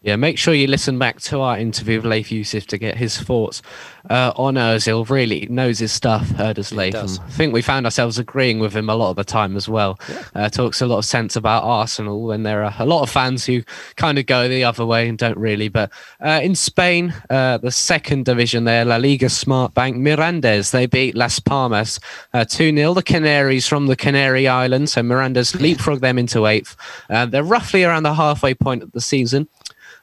yeah, 0.02 0.16
make 0.16 0.38
sure 0.38 0.54
you 0.54 0.68
listen 0.68 1.00
back 1.00 1.20
to 1.22 1.42
our 1.42 1.58
interview 1.58 1.98
with 1.98 2.06
Leif 2.06 2.32
Yusuf 2.32 2.68
to 2.68 2.78
get 2.78 2.98
his 2.98 3.18
thoughts 3.18 3.62
uh, 4.10 4.32
on 4.36 4.54
Ozil. 4.54 5.10
Really 5.10 5.48
knows 5.50 5.80
his 5.80 5.92
stuff, 5.92 6.30
heard 6.32 6.60
us 6.60 6.72
Leif. 6.72 6.96
I 6.96 7.08
think 7.08 7.54
we 7.54 7.62
found 7.62 7.86
ourselves 7.86 8.20
agreeing 8.20 8.60
with 8.60 8.76
him 8.76 8.90
a 8.90 8.96
lot 8.96 9.10
of 9.10 9.16
the 9.16 9.24
time 9.24 9.56
as 9.58 9.68
well. 9.68 10.00
Yeah. 10.08 10.24
Uh, 10.36 10.50
talks 10.50 10.82
a 10.82 10.86
lot 10.86 11.00
of 11.00 11.06
sense 11.06 11.36
about 11.36 11.64
Arsenal 11.64 12.24
when 12.24 12.44
there 12.44 12.64
are 12.64 12.74
a 12.78 12.86
lot 12.86 13.02
of 13.02 13.10
fans 13.10 13.46
who 13.46 13.64
kind 13.96 14.20
of 14.20 14.28
go 14.28 14.48
the 14.48 14.64
other 14.64 14.86
way 14.86 15.10
and 15.10 15.18
don't 15.18 15.38
really. 15.38 15.68
But 15.68 15.92
uh, 16.22 16.42
in 16.44 16.54
Spain, 16.56 17.14
uh, 17.30 17.58
the 17.58 17.72
second 17.72 18.26
division 18.26 18.66
there, 18.66 18.86
La 18.86 18.98
Liga 18.98 19.30
Smart 19.30 19.74
Bank, 19.74 19.98
Mirandes, 19.98 20.72
they 20.72 20.86
beat 20.86 21.16
Las 21.16 21.40
Palmas 21.40 22.00
uh, 22.34 22.46
2 22.46 22.76
0. 22.76 22.94
The 22.94 23.04
Canaries 23.04 23.68
from 23.68 23.88
the 23.88 23.96
Canary 23.96 24.48
Islands, 24.48 24.94
so 24.94 25.02
Mirandes 25.02 25.60
leapfrog 25.60 26.02
them 26.02 26.20
into 26.20 26.46
eighth. 26.46 26.76
Uh, 27.10 27.26
they're 27.26 27.44
roughly 27.44 27.84
around 27.84 28.04
the 28.04 28.14
halfway 28.14 28.54
point 28.54 28.84
of 28.84 28.92
the 28.92 29.02
season. 29.02 29.48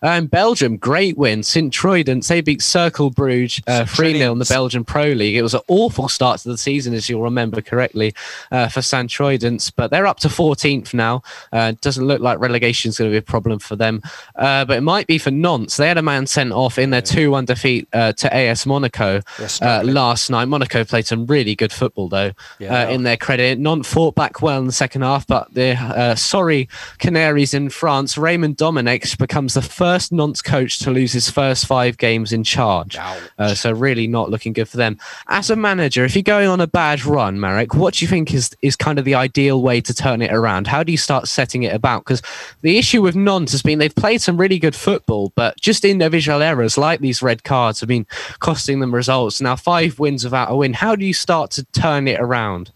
Um, 0.04 0.26
Belgium, 0.26 0.76
great 0.76 1.16
win. 1.16 1.42
St. 1.42 1.72
Troidens, 1.72 2.28
they 2.28 2.42
beat 2.42 2.60
Cercle 2.60 3.08
Bruges 3.08 3.62
uh, 3.66 3.86
3 3.86 4.18
0 4.18 4.32
in 4.32 4.38
the 4.38 4.44
Belgian 4.44 4.84
Pro 4.84 5.06
League. 5.06 5.34
It 5.34 5.40
was 5.42 5.54
an 5.54 5.62
awful 5.66 6.10
start 6.10 6.40
to 6.40 6.50
the 6.50 6.58
season, 6.58 6.92
as 6.92 7.08
you'll 7.08 7.22
remember 7.22 7.62
correctly, 7.62 8.14
uh, 8.52 8.68
for 8.68 8.82
St. 8.82 9.08
Troidens, 9.08 9.72
but 9.74 9.90
they're 9.90 10.06
up 10.06 10.18
to 10.20 10.28
14th 10.28 10.92
now. 10.92 11.22
Uh, 11.54 11.72
doesn't 11.80 12.04
look 12.04 12.20
like 12.20 12.38
relegation 12.38 12.90
is 12.90 12.98
going 12.98 13.10
to 13.10 13.14
be 13.14 13.18
a 13.18 13.22
problem 13.22 13.58
for 13.58 13.76
them, 13.76 14.02
uh, 14.36 14.66
but 14.66 14.76
it 14.76 14.82
might 14.82 15.06
be 15.06 15.16
for 15.16 15.30
Nantes. 15.30 15.78
They 15.78 15.88
had 15.88 15.96
a 15.96 16.02
man 16.02 16.26
sent 16.26 16.52
off 16.52 16.78
in 16.78 16.90
their 16.90 17.00
2 17.00 17.30
1 17.30 17.46
defeat 17.46 17.88
uh, 17.94 18.12
to 18.12 18.34
AS 18.36 18.66
Monaco 18.66 19.22
uh, 19.62 19.82
last 19.84 20.28
night. 20.28 20.44
Monaco 20.44 20.84
played 20.84 21.06
some 21.06 21.24
really 21.24 21.54
good 21.54 21.72
football, 21.72 22.10
though, 22.10 22.32
yeah, 22.58 22.88
in 22.88 23.04
their 23.04 23.16
credit. 23.16 23.58
Nantes 23.58 23.90
fought 23.90 24.14
back 24.14 24.42
well 24.42 24.58
in 24.58 24.66
the 24.66 24.72
second 24.72 25.00
half, 25.00 25.26
but 25.26 25.54
the 25.54 26.14
sorry 26.18 26.68
Canaries 26.98 27.54
in 27.54 27.70
France, 27.70 28.18
Raymond 28.18 28.58
Domenech 28.58 29.16
becomes 29.16 29.54
the 29.54 29.62
first 29.62 29.93
first 29.94 30.10
Nantes 30.10 30.42
coach 30.42 30.80
to 30.80 30.90
lose 30.90 31.12
his 31.12 31.30
first 31.30 31.66
five 31.66 31.98
games 31.98 32.32
in 32.32 32.42
charge. 32.42 32.96
Uh, 33.38 33.54
so 33.54 33.70
really 33.70 34.08
not 34.08 34.28
looking 34.28 34.52
good 34.52 34.68
for 34.68 34.76
them. 34.76 34.98
As 35.28 35.50
a 35.50 35.56
manager, 35.56 36.04
if 36.04 36.16
you're 36.16 36.24
going 36.24 36.48
on 36.48 36.60
a 36.60 36.66
bad 36.66 37.04
run, 37.04 37.38
Marek, 37.38 37.76
what 37.76 37.94
do 37.94 38.04
you 38.04 38.08
think 38.08 38.34
is 38.34 38.50
is 38.60 38.74
kind 38.74 38.98
of 38.98 39.04
the 39.04 39.14
ideal 39.14 39.62
way 39.62 39.80
to 39.80 39.94
turn 39.94 40.20
it 40.20 40.32
around? 40.32 40.66
How 40.66 40.82
do 40.82 40.90
you 40.90 40.98
start 40.98 41.28
setting 41.28 41.62
it 41.62 41.72
about? 41.72 42.00
Because 42.00 42.22
the 42.62 42.76
issue 42.76 43.02
with 43.02 43.14
Nantes 43.14 43.52
has 43.52 43.62
been 43.62 43.78
they've 43.78 43.94
played 43.94 44.20
some 44.20 44.36
really 44.36 44.58
good 44.58 44.74
football, 44.74 45.32
but 45.36 45.60
just 45.60 45.84
individual 45.84 46.42
errors 46.42 46.76
like 46.76 46.98
these 46.98 47.22
red 47.22 47.44
cards 47.44 47.78
have 47.78 47.88
been 47.88 48.06
costing 48.40 48.80
them 48.80 48.92
results. 48.92 49.40
Now 49.40 49.54
five 49.54 50.00
wins 50.00 50.24
without 50.24 50.50
a 50.50 50.56
win. 50.56 50.72
How 50.72 50.96
do 50.96 51.06
you 51.06 51.14
start 51.14 51.52
to 51.52 51.62
turn 51.66 52.08
it 52.08 52.18
around? 52.18 52.72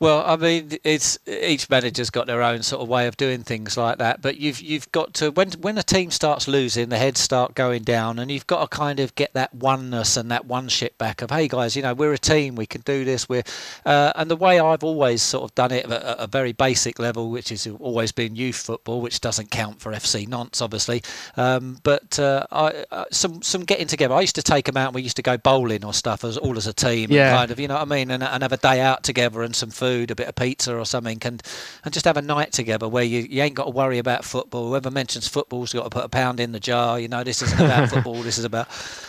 Well, 0.00 0.24
I 0.26 0.36
mean, 0.36 0.78
it's 0.82 1.18
each 1.26 1.68
manager's 1.68 2.08
got 2.08 2.26
their 2.26 2.42
own 2.42 2.62
sort 2.62 2.80
of 2.80 2.88
way 2.88 3.06
of 3.06 3.18
doing 3.18 3.42
things 3.42 3.76
like 3.76 3.98
that. 3.98 4.22
But 4.22 4.38
you've 4.38 4.58
you've 4.62 4.90
got 4.92 5.12
to 5.14 5.30
when 5.30 5.50
when 5.60 5.76
a 5.76 5.82
team 5.82 6.10
starts 6.10 6.48
losing, 6.48 6.88
the 6.88 6.96
heads 6.96 7.20
start 7.20 7.54
going 7.54 7.82
down, 7.82 8.18
and 8.18 8.30
you've 8.30 8.46
got 8.46 8.62
to 8.62 8.74
kind 8.74 8.98
of 8.98 9.14
get 9.14 9.34
that 9.34 9.54
oneness 9.54 10.16
and 10.16 10.30
that 10.30 10.46
one 10.46 10.68
ship 10.68 10.96
back 10.96 11.20
of 11.20 11.30
hey 11.30 11.48
guys, 11.48 11.76
you 11.76 11.82
know 11.82 11.92
we're 11.92 12.14
a 12.14 12.18
team, 12.18 12.54
we 12.54 12.64
can 12.64 12.80
do 12.80 13.04
this. 13.04 13.28
We're 13.28 13.42
uh, 13.84 14.14
and 14.16 14.30
the 14.30 14.36
way 14.36 14.58
I've 14.58 14.82
always 14.82 15.20
sort 15.20 15.44
of 15.44 15.54
done 15.54 15.70
it 15.70 15.84
at 15.84 16.16
a, 16.18 16.26
very 16.26 16.52
basic 16.52 16.98
level, 16.98 17.28
which 17.28 17.50
has 17.50 17.66
always 17.66 18.10
been 18.10 18.36
youth 18.36 18.56
football, 18.56 19.02
which 19.02 19.20
doesn't 19.20 19.50
count 19.50 19.82
for 19.82 19.92
FC 19.92 20.26
Nantes, 20.26 20.62
obviously. 20.62 21.02
Um, 21.36 21.78
but 21.82 22.18
uh, 22.18 22.46
I, 22.50 22.86
uh, 22.90 23.04
some 23.12 23.42
some 23.42 23.64
getting 23.64 23.86
together. 23.86 24.14
I 24.14 24.22
used 24.22 24.36
to 24.36 24.42
take 24.42 24.64
them 24.64 24.78
out. 24.78 24.88
and 24.88 24.94
We 24.94 25.02
used 25.02 25.16
to 25.16 25.22
go 25.22 25.36
bowling 25.36 25.84
or 25.84 25.92
stuff 25.92 26.24
as 26.24 26.38
all 26.38 26.56
as 26.56 26.66
a 26.66 26.72
team, 26.72 27.10
yeah. 27.10 27.28
and 27.28 27.36
kind 27.36 27.50
of 27.50 27.60
you 27.60 27.68
know 27.68 27.74
what 27.74 27.82
I 27.82 27.96
mean, 27.96 28.10
and, 28.10 28.22
and 28.22 28.42
have 28.42 28.52
a 28.52 28.56
day 28.56 28.80
out 28.80 29.02
together 29.02 29.42
and 29.42 29.54
some 29.54 29.68
food 29.68 29.89
food, 29.90 30.10
a 30.10 30.14
bit 30.14 30.28
of 30.28 30.34
pizza 30.34 30.76
or 30.76 30.84
something, 30.84 31.18
and 31.22 31.42
and 31.84 31.92
just 31.92 32.06
have 32.06 32.16
a 32.16 32.22
night 32.22 32.52
together 32.52 32.88
where 32.88 33.04
you, 33.04 33.20
you 33.20 33.42
ain't 33.42 33.54
got 33.54 33.64
to 33.64 33.70
worry 33.70 33.98
about 33.98 34.24
football. 34.24 34.68
Whoever 34.68 34.90
mentions 34.90 35.26
football's 35.28 35.72
got 35.72 35.84
to 35.84 35.90
put 35.90 36.04
a 36.04 36.08
pound 36.08 36.40
in 36.40 36.52
the 36.52 36.60
jar. 36.60 36.98
You 37.00 37.08
know, 37.08 37.24
this 37.24 37.42
isn't 37.42 37.60
about 37.60 37.88
football. 37.92 38.22
This 38.22 38.38
is 38.38 38.44
about 38.44 38.68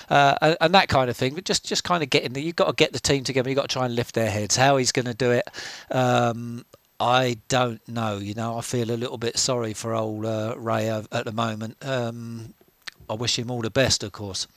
uh, 0.10 0.36
and, 0.42 0.58
and, 0.62 0.74
that 0.74 0.88
kind 0.88 1.10
of 1.10 1.18
thing. 1.18 1.36
But 1.36 1.46
just 1.46 1.66
just 1.66 1.84
kind 1.84 2.04
of 2.04 2.10
getting 2.10 2.34
there. 2.34 2.44
You've 2.44 2.56
got 2.56 2.68
to 2.68 2.74
get 2.74 2.94
the 2.94 3.00
team 3.00 3.24
together. 3.24 3.50
You've 3.50 3.58
got 3.58 3.70
to 3.70 3.74
try 3.74 3.86
and 3.86 3.96
lift 3.96 4.16
their 4.16 4.30
heads. 4.30 4.56
How 4.56 4.78
he's 4.78 4.92
going 4.92 5.06
to 5.06 5.14
do 5.14 5.32
it. 5.32 5.48
Um, 5.92 6.66
I 7.00 7.38
don't 7.48 7.86
know. 7.88 8.18
You 8.18 8.34
know, 8.34 8.58
I 8.58 8.62
feel 8.62 8.92
a 8.92 8.98
little 8.98 9.18
bit 9.18 9.38
sorry 9.38 9.74
for 9.74 9.94
old 9.94 10.26
uh, 10.26 10.56
Ray 10.58 10.90
at 10.90 11.26
the 11.26 11.32
moment. 11.32 11.78
Um, 11.84 12.54
I 13.10 13.14
wish 13.16 13.38
him 13.38 13.52
all 13.52 13.62
the 13.62 13.72
best, 13.72 14.04
of 14.04 14.12
course 14.12 14.48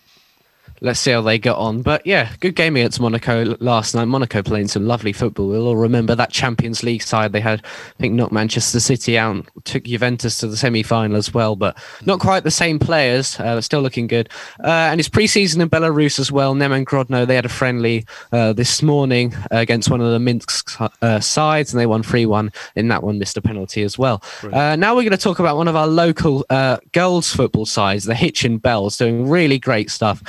let's 0.80 1.00
see 1.00 1.10
how 1.10 1.20
they 1.20 1.38
get 1.38 1.56
on. 1.56 1.82
But 1.82 2.06
yeah, 2.06 2.32
good 2.40 2.54
game 2.54 2.76
against 2.76 3.00
Monaco 3.00 3.56
last 3.60 3.94
night. 3.94 4.06
Monaco 4.06 4.42
playing 4.42 4.68
some 4.68 4.86
lovely 4.86 5.12
football. 5.12 5.48
We'll 5.48 5.66
all 5.66 5.76
remember 5.76 6.14
that 6.14 6.30
Champions 6.30 6.82
League 6.82 7.02
side 7.02 7.32
they 7.32 7.40
had. 7.40 7.64
I 7.64 8.00
think 8.00 8.14
knocked 8.14 8.32
Manchester 8.32 8.80
City 8.80 9.18
out, 9.18 9.46
took 9.64 9.84
Juventus 9.84 10.38
to 10.38 10.46
the 10.46 10.56
semi-final 10.56 11.16
as 11.16 11.32
well, 11.32 11.56
but 11.56 11.76
not 12.04 12.20
quite 12.20 12.44
the 12.44 12.50
same 12.50 12.78
players. 12.78 13.38
Uh, 13.38 13.60
still 13.60 13.80
looking 13.80 14.06
good. 14.06 14.28
Uh, 14.62 14.68
and 14.68 15.00
it's 15.00 15.08
pre-season 15.08 15.60
in 15.60 15.70
Belarus 15.70 16.18
as 16.18 16.30
well. 16.30 16.54
Neman 16.54 16.84
Grodno 16.84 17.26
they 17.26 17.34
had 17.34 17.46
a 17.46 17.50
friendly 17.50 18.06
uh, 18.32 18.52
this 18.52 18.82
morning 18.82 19.34
against 19.50 19.90
one 19.90 20.00
of 20.00 20.10
the 20.10 20.18
Minsk 20.18 20.80
uh, 21.02 21.20
sides, 21.20 21.72
and 21.72 21.80
they 21.80 21.86
won 21.86 22.02
three-one. 22.02 22.52
In 22.76 22.88
that 22.88 23.02
one, 23.02 23.18
missed 23.18 23.36
a 23.36 23.42
penalty 23.42 23.82
as 23.82 23.98
well. 23.98 24.22
Uh, 24.42 24.76
now 24.76 24.94
we're 24.94 25.02
going 25.02 25.10
to 25.10 25.16
talk 25.16 25.38
about 25.38 25.56
one 25.56 25.68
of 25.68 25.76
our 25.76 25.86
local 25.86 26.44
uh, 26.50 26.78
girls 26.92 27.32
football 27.32 27.66
sides, 27.66 28.04
the 28.04 28.14
Hitchin 28.14 28.58
Belles, 28.58 28.96
doing 28.96 29.28
really 29.28 29.58
great 29.58 29.90
stuff 29.90 30.22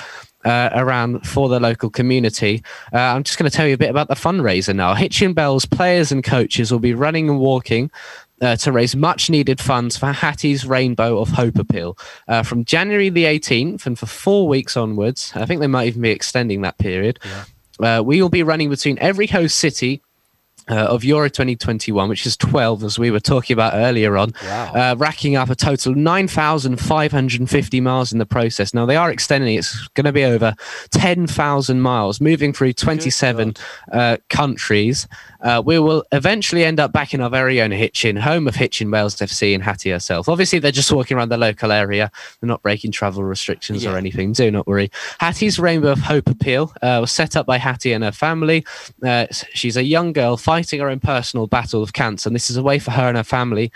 uh, 0.45 0.69
around 0.73 1.25
for 1.27 1.49
the 1.49 1.59
local 1.59 1.89
community. 1.89 2.63
Uh, 2.93 2.97
I'm 2.97 3.23
just 3.23 3.37
going 3.37 3.49
to 3.49 3.55
tell 3.55 3.67
you 3.67 3.73
a 3.73 3.77
bit 3.77 3.89
about 3.89 4.07
the 4.07 4.15
fundraiser 4.15 4.75
now. 4.75 4.93
Hitchin 4.93 5.33
Belles 5.33 5.65
players 5.65 6.11
and 6.11 6.23
coaches 6.23 6.71
will 6.71 6.79
be 6.79 6.93
running 6.93 7.29
and 7.29 7.39
walking 7.39 7.91
uh, 8.41 8.55
to 8.57 8.71
raise 8.71 8.95
much 8.95 9.29
needed 9.29 9.59
funds 9.59 9.97
for 9.97 10.11
Hattie's 10.11 10.65
Rainbow 10.65 11.19
of 11.19 11.29
Hope 11.29 11.57
appeal 11.57 11.97
uh, 12.27 12.43
from 12.43 12.65
January 12.65 13.09
the 13.09 13.25
18th 13.25 13.85
and 13.85 13.97
for 13.97 14.05
four 14.05 14.47
weeks 14.47 14.77
onwards. 14.77 15.31
I 15.35 15.45
think 15.45 15.61
they 15.61 15.67
might 15.67 15.87
even 15.87 16.01
be 16.01 16.11
extending 16.11 16.61
that 16.61 16.77
period. 16.77 17.19
Yeah. 17.23 17.45
Uh, 17.99 18.01
we 18.01 18.21
will 18.21 18.29
be 18.29 18.43
running 18.43 18.69
between 18.69 18.97
every 18.99 19.27
host 19.27 19.57
city 19.57 20.01
uh, 20.69 20.73
of 20.75 21.03
Euro 21.03 21.29
2021, 21.29 22.09
which 22.09 22.25
is 22.25 22.35
12, 22.37 22.83
as 22.83 22.97
we 22.99 23.11
were 23.11 23.19
talking 23.19 23.53
about 23.53 23.73
earlier 23.75 24.17
on, 24.17 24.33
Wow. 24.43 24.71
uh, 24.73 24.95
racking 24.97 25.35
up 25.35 25.49
a 25.49 25.55
total 25.55 25.91
of 25.91 25.97
9,550 25.97 27.81
miles 27.81 28.11
in 28.11 28.19
the 28.19 28.25
process. 28.25 28.73
Now, 28.73 28.85
they 28.85 28.95
are 28.95 29.11
extending, 29.11 29.55
it's 29.55 29.87
going 29.89 30.05
to 30.05 30.11
be 30.11 30.23
over 30.23 30.55
10,000 30.91 31.81
miles, 31.81 32.19
moving 32.21 32.53
through 32.53 32.73
27 32.73 33.55
uh, 33.91 34.17
countries. 34.29 35.07
Uh, 35.41 35.61
we 35.63 35.77
will 35.77 36.03
eventually 36.11 36.63
end 36.65 36.79
up 36.79 36.91
back 36.91 37.13
in 37.13 37.21
our 37.21 37.29
very 37.29 37.61
own 37.61 37.71
Hitchin, 37.71 38.15
home 38.15 38.47
of 38.47 38.55
Hitchin 38.55 38.89
Wales 38.89 39.15
FC 39.17 39.53
and 39.53 39.61
Hattie 39.63 39.91
herself. 39.91 40.27
Obviously, 40.27 40.57
they're 40.59 40.71
just 40.71 40.91
walking 40.91 41.17
around 41.17 41.29
the 41.29 41.37
local 41.37 41.71
area. 41.71 42.09
They're 42.41 42.47
not 42.47 42.63
breaking 42.63 42.91
travel 42.91 43.23
restrictions 43.23 43.83
Yeah. 43.83 43.93
or 43.93 43.97
anything. 43.97 44.31
Do 44.33 44.49
not 44.49 44.65
worry. 44.65 44.89
Hattie's 45.19 45.59
Rainbow 45.59 45.91
of 45.91 45.99
Hope 45.99 46.27
Appeal 46.27 46.73
uh, 46.81 46.97
was 47.01 47.11
set 47.11 47.35
up 47.35 47.45
by 47.45 47.57
Hattie 47.59 47.93
and 47.93 48.03
her 48.03 48.11
family. 48.11 48.65
Uh, 49.03 49.27
she's 49.53 49.77
a 49.77 49.83
young 49.83 50.13
girl 50.13 50.35
fighting 50.55 50.79
her 50.79 50.87
own 50.87 51.01
personal 51.01 51.47
battle 51.47 51.83
of 51.83 51.91
cancer, 51.91 52.29
and 52.29 52.35
this 52.35 52.49
is 52.49 52.55
a 52.55 52.63
way 52.63 52.79
for 52.79 52.91
her 52.91 53.09
and 53.09 53.17
her 53.17 53.25
family 53.25 53.69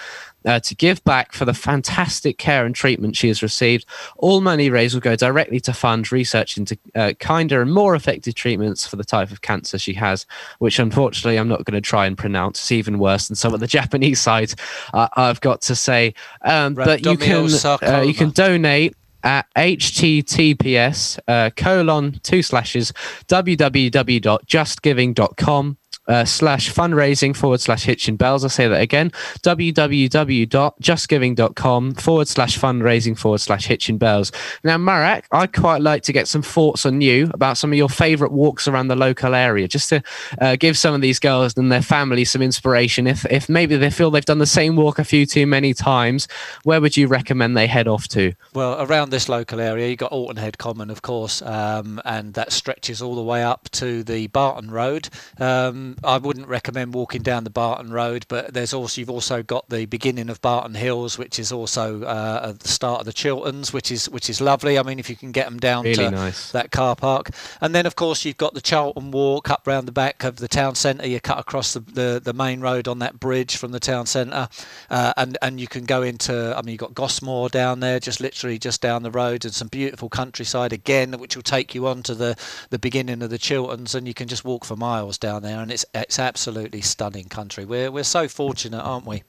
uh, 0.46 0.62
to 0.62 0.74
give 0.74 1.04
back 1.04 1.34
for 1.34 1.44
the 1.44 1.54
fantastic 1.54 2.38
care 2.38 2.66
and 2.66 2.74
treatment 2.74 3.18
she 3.18 3.28
has 3.28 3.44
received. 3.44 3.86
All 4.16 4.40
money 4.40 4.70
raised 4.70 4.94
will 4.94 5.02
go 5.02 5.18
directly 5.18 5.60
to 5.62 5.74
fund 5.74 6.10
research 6.10 6.56
into 6.56 6.78
uh, 6.96 7.12
kinder 7.20 7.62
and 7.62 7.74
more 7.74 7.96
effective 7.96 8.34
treatments 8.34 8.88
for 8.88 8.96
the 8.96 9.04
type 9.04 9.30
of 9.30 9.42
cancer 9.42 9.78
she 9.78 9.94
has, 9.96 10.26
which 10.60 10.80
unfortunately 10.80 11.38
I'm 11.38 11.50
not 11.50 11.66
going 11.66 11.76
to 11.76 11.82
try 11.82 12.06
and 12.06 12.18
pronounce. 12.18 12.62
It's 12.62 12.72
even 12.72 12.98
worse 12.98 13.28
than 13.28 13.36
some 13.36 13.54
of 13.54 13.60
the 13.60 13.68
Japanese 13.80 14.22
sides, 14.22 14.56
uh, 14.94 15.10
I've 15.18 15.42
got 15.42 15.60
to 15.64 15.76
say. 15.76 16.14
Um, 16.46 16.76
but 16.76 17.06
you 17.06 17.18
can 17.18 17.50
uh, 17.66 18.04
you 18.06 18.14
can 18.14 18.30
donate 18.30 18.96
at 19.22 19.46
https 19.54 21.20
uh, 21.28 21.50
colon 21.58 22.18
two 22.24 22.42
slashes 22.42 22.94
www.justgiving.com 23.28 25.78
uh, 26.10 26.26
slash 26.26 26.74
fundraising 26.74 27.36
forward 27.36 27.62
slash 27.62 27.84
hitchin 27.84 28.18
belles. 28.18 28.44
I'll 28.44 28.50
say 28.50 28.68
that 28.68 28.82
again 28.82 29.12
www.justgiving.com 29.42 31.94
forward 31.94 32.28
slash 32.28 32.60
fundraising 32.60 33.18
forward 33.18 33.40
slash 33.40 33.68
hitchin 33.68 33.98
belles. 33.98 34.32
Now, 34.64 34.78
Marek, 34.78 35.26
I'd 35.32 35.54
quite 35.54 35.82
like 35.82 36.04
to 36.04 36.14
get 36.14 36.28
some 36.28 36.42
thoughts 36.42 36.86
on 36.86 37.02
you 37.02 37.30
about 37.34 37.58
some 37.58 37.72
of 37.72 37.78
your 37.78 37.90
favorite 37.90 38.32
walks 38.32 38.68
around 38.68 38.88
the 38.88 38.96
local 38.96 39.36
area, 39.36 39.68
just 39.68 39.90
to 39.90 40.02
uh, 40.42 40.56
give 40.56 40.78
some 40.78 40.94
of 40.94 41.02
these 41.02 41.20
girls 41.20 41.56
and 41.58 41.72
their 41.72 41.82
families 41.82 42.32
some 42.32 42.42
inspiration. 42.42 43.08
If, 43.08 43.26
if 43.28 43.48
maybe 43.48 43.78
they 43.78 43.90
feel 43.90 44.12
they've 44.12 44.26
done 44.26 44.40
the 44.40 44.46
same 44.46 44.76
walk 44.76 45.00
a 45.00 45.04
few 45.04 45.26
too 45.26 45.46
many 45.46 45.74
times, 45.74 46.28
where 46.64 46.82
would 46.82 46.98
you 46.98 47.08
recommend 47.08 47.56
they 47.56 47.68
head 47.68 47.88
off 47.88 48.08
to? 48.10 48.34
Well, 48.54 48.82
around 48.82 49.12
this 49.12 49.30
local 49.30 49.60
area, 49.60 49.90
you've 49.90 50.00
got 50.00 50.12
Oughton 50.12 50.38
Head 50.38 50.58
Common, 50.58 50.90
of 50.90 51.02
course, 51.02 51.42
um, 51.42 52.02
and 52.06 52.34
that 52.34 52.52
stretches 52.52 53.02
all 53.02 53.16
the 53.16 53.24
way 53.24 53.44
up 53.44 53.70
to 53.72 54.04
the 54.04 54.28
Barton 54.28 54.72
Road. 54.72 55.10
Um, 55.38 55.98
I 56.04 56.18
wouldn't 56.18 56.48
recommend 56.48 56.94
walking 56.94 57.22
down 57.22 57.44
the 57.44 57.50
Barton 57.50 57.92
Road, 57.92 58.26
but 58.28 58.54
there's 58.54 58.74
also 58.74 59.02
you've 59.02 59.10
also 59.10 59.44
got 59.44 59.70
the 59.70 59.86
beginning 59.86 60.30
of 60.30 60.42
Barton 60.42 60.76
Hills, 60.76 61.18
which 61.18 61.40
is 61.40 61.52
also 61.52 62.04
uh, 62.04 62.54
the 62.54 62.68
start 62.68 63.02
of 63.02 63.06
the 63.06 63.14
Chilterns, 63.14 63.74
which 63.74 63.92
is 63.92 64.10
which 64.10 64.30
is 64.30 64.42
lovely. 64.42 64.80
I 64.80 64.84
mean, 64.84 65.00
if 65.00 65.10
you 65.10 65.16
can 65.16 65.32
get 65.32 65.46
them 65.46 65.60
down 65.60 65.84
Really 65.84 65.96
to 65.96 66.12
nice. 66.12 66.52
that 66.52 66.72
car 66.72 66.96
park, 66.96 67.32
and 67.62 67.76
then 67.76 67.86
of 67.86 67.96
course 67.96 68.26
you've 68.26 68.38
got 68.38 68.54
the 68.54 68.62
Charlton 68.62 69.12
Walk 69.12 69.50
up 69.50 69.66
round 69.66 69.88
the 69.88 69.92
back 69.92 70.24
of 70.24 70.38
the 70.38 70.48
town 70.48 70.76
centre. 70.76 71.08
You 71.08 71.20
cut 71.20 71.40
across 71.40 71.74
the, 71.74 71.80
the, 71.80 72.22
the 72.24 72.34
main 72.34 72.62
road 72.62 72.88
on 72.88 73.00
that 73.00 73.20
bridge 73.20 73.58
from 73.58 73.72
the 73.72 73.80
town 73.80 74.06
centre, 74.06 74.48
uh, 74.90 75.14
and 75.18 75.38
and 75.42 75.60
you 75.60 75.68
can 75.68 75.86
go 75.86 76.02
into. 76.02 76.56
I 76.56 76.62
mean, 76.62 76.74
you've 76.74 76.80
got 76.80 76.94
Gosmore 76.94 77.50
down 77.50 77.80
there, 77.80 78.00
just 78.00 78.20
literally 78.20 78.58
just 78.58 78.82
down 78.82 79.04
the 79.04 79.12
road, 79.12 79.46
and 79.46 79.54
some 79.54 79.68
beautiful 79.68 80.10
countryside 80.10 80.74
again, 80.74 81.14
which 81.20 81.36
will 81.36 81.44
take 81.44 81.76
you 81.76 81.88
on 81.88 82.04
to 82.04 82.16
the 82.16 82.36
the 82.70 82.80
beginning 82.80 83.22
of 83.22 83.30
the 83.30 83.38
Chilterns, 83.38 83.96
and 83.96 84.08
you 84.08 84.14
can 84.14 84.28
just 84.28 84.46
walk 84.46 84.66
for 84.66 84.76
miles 84.76 85.18
down 85.18 85.44
there, 85.44 85.60
and 85.60 85.72
it's 85.72 85.86
it's 85.94 86.20
absolutely 86.20 86.82
stunning 86.82 87.26
country. 87.26 87.66
We're 87.66 87.92
we're 87.92 88.04
so 88.04 88.28
fortunate, 88.28 88.82
aren't 88.82 89.06
we? 89.06 89.24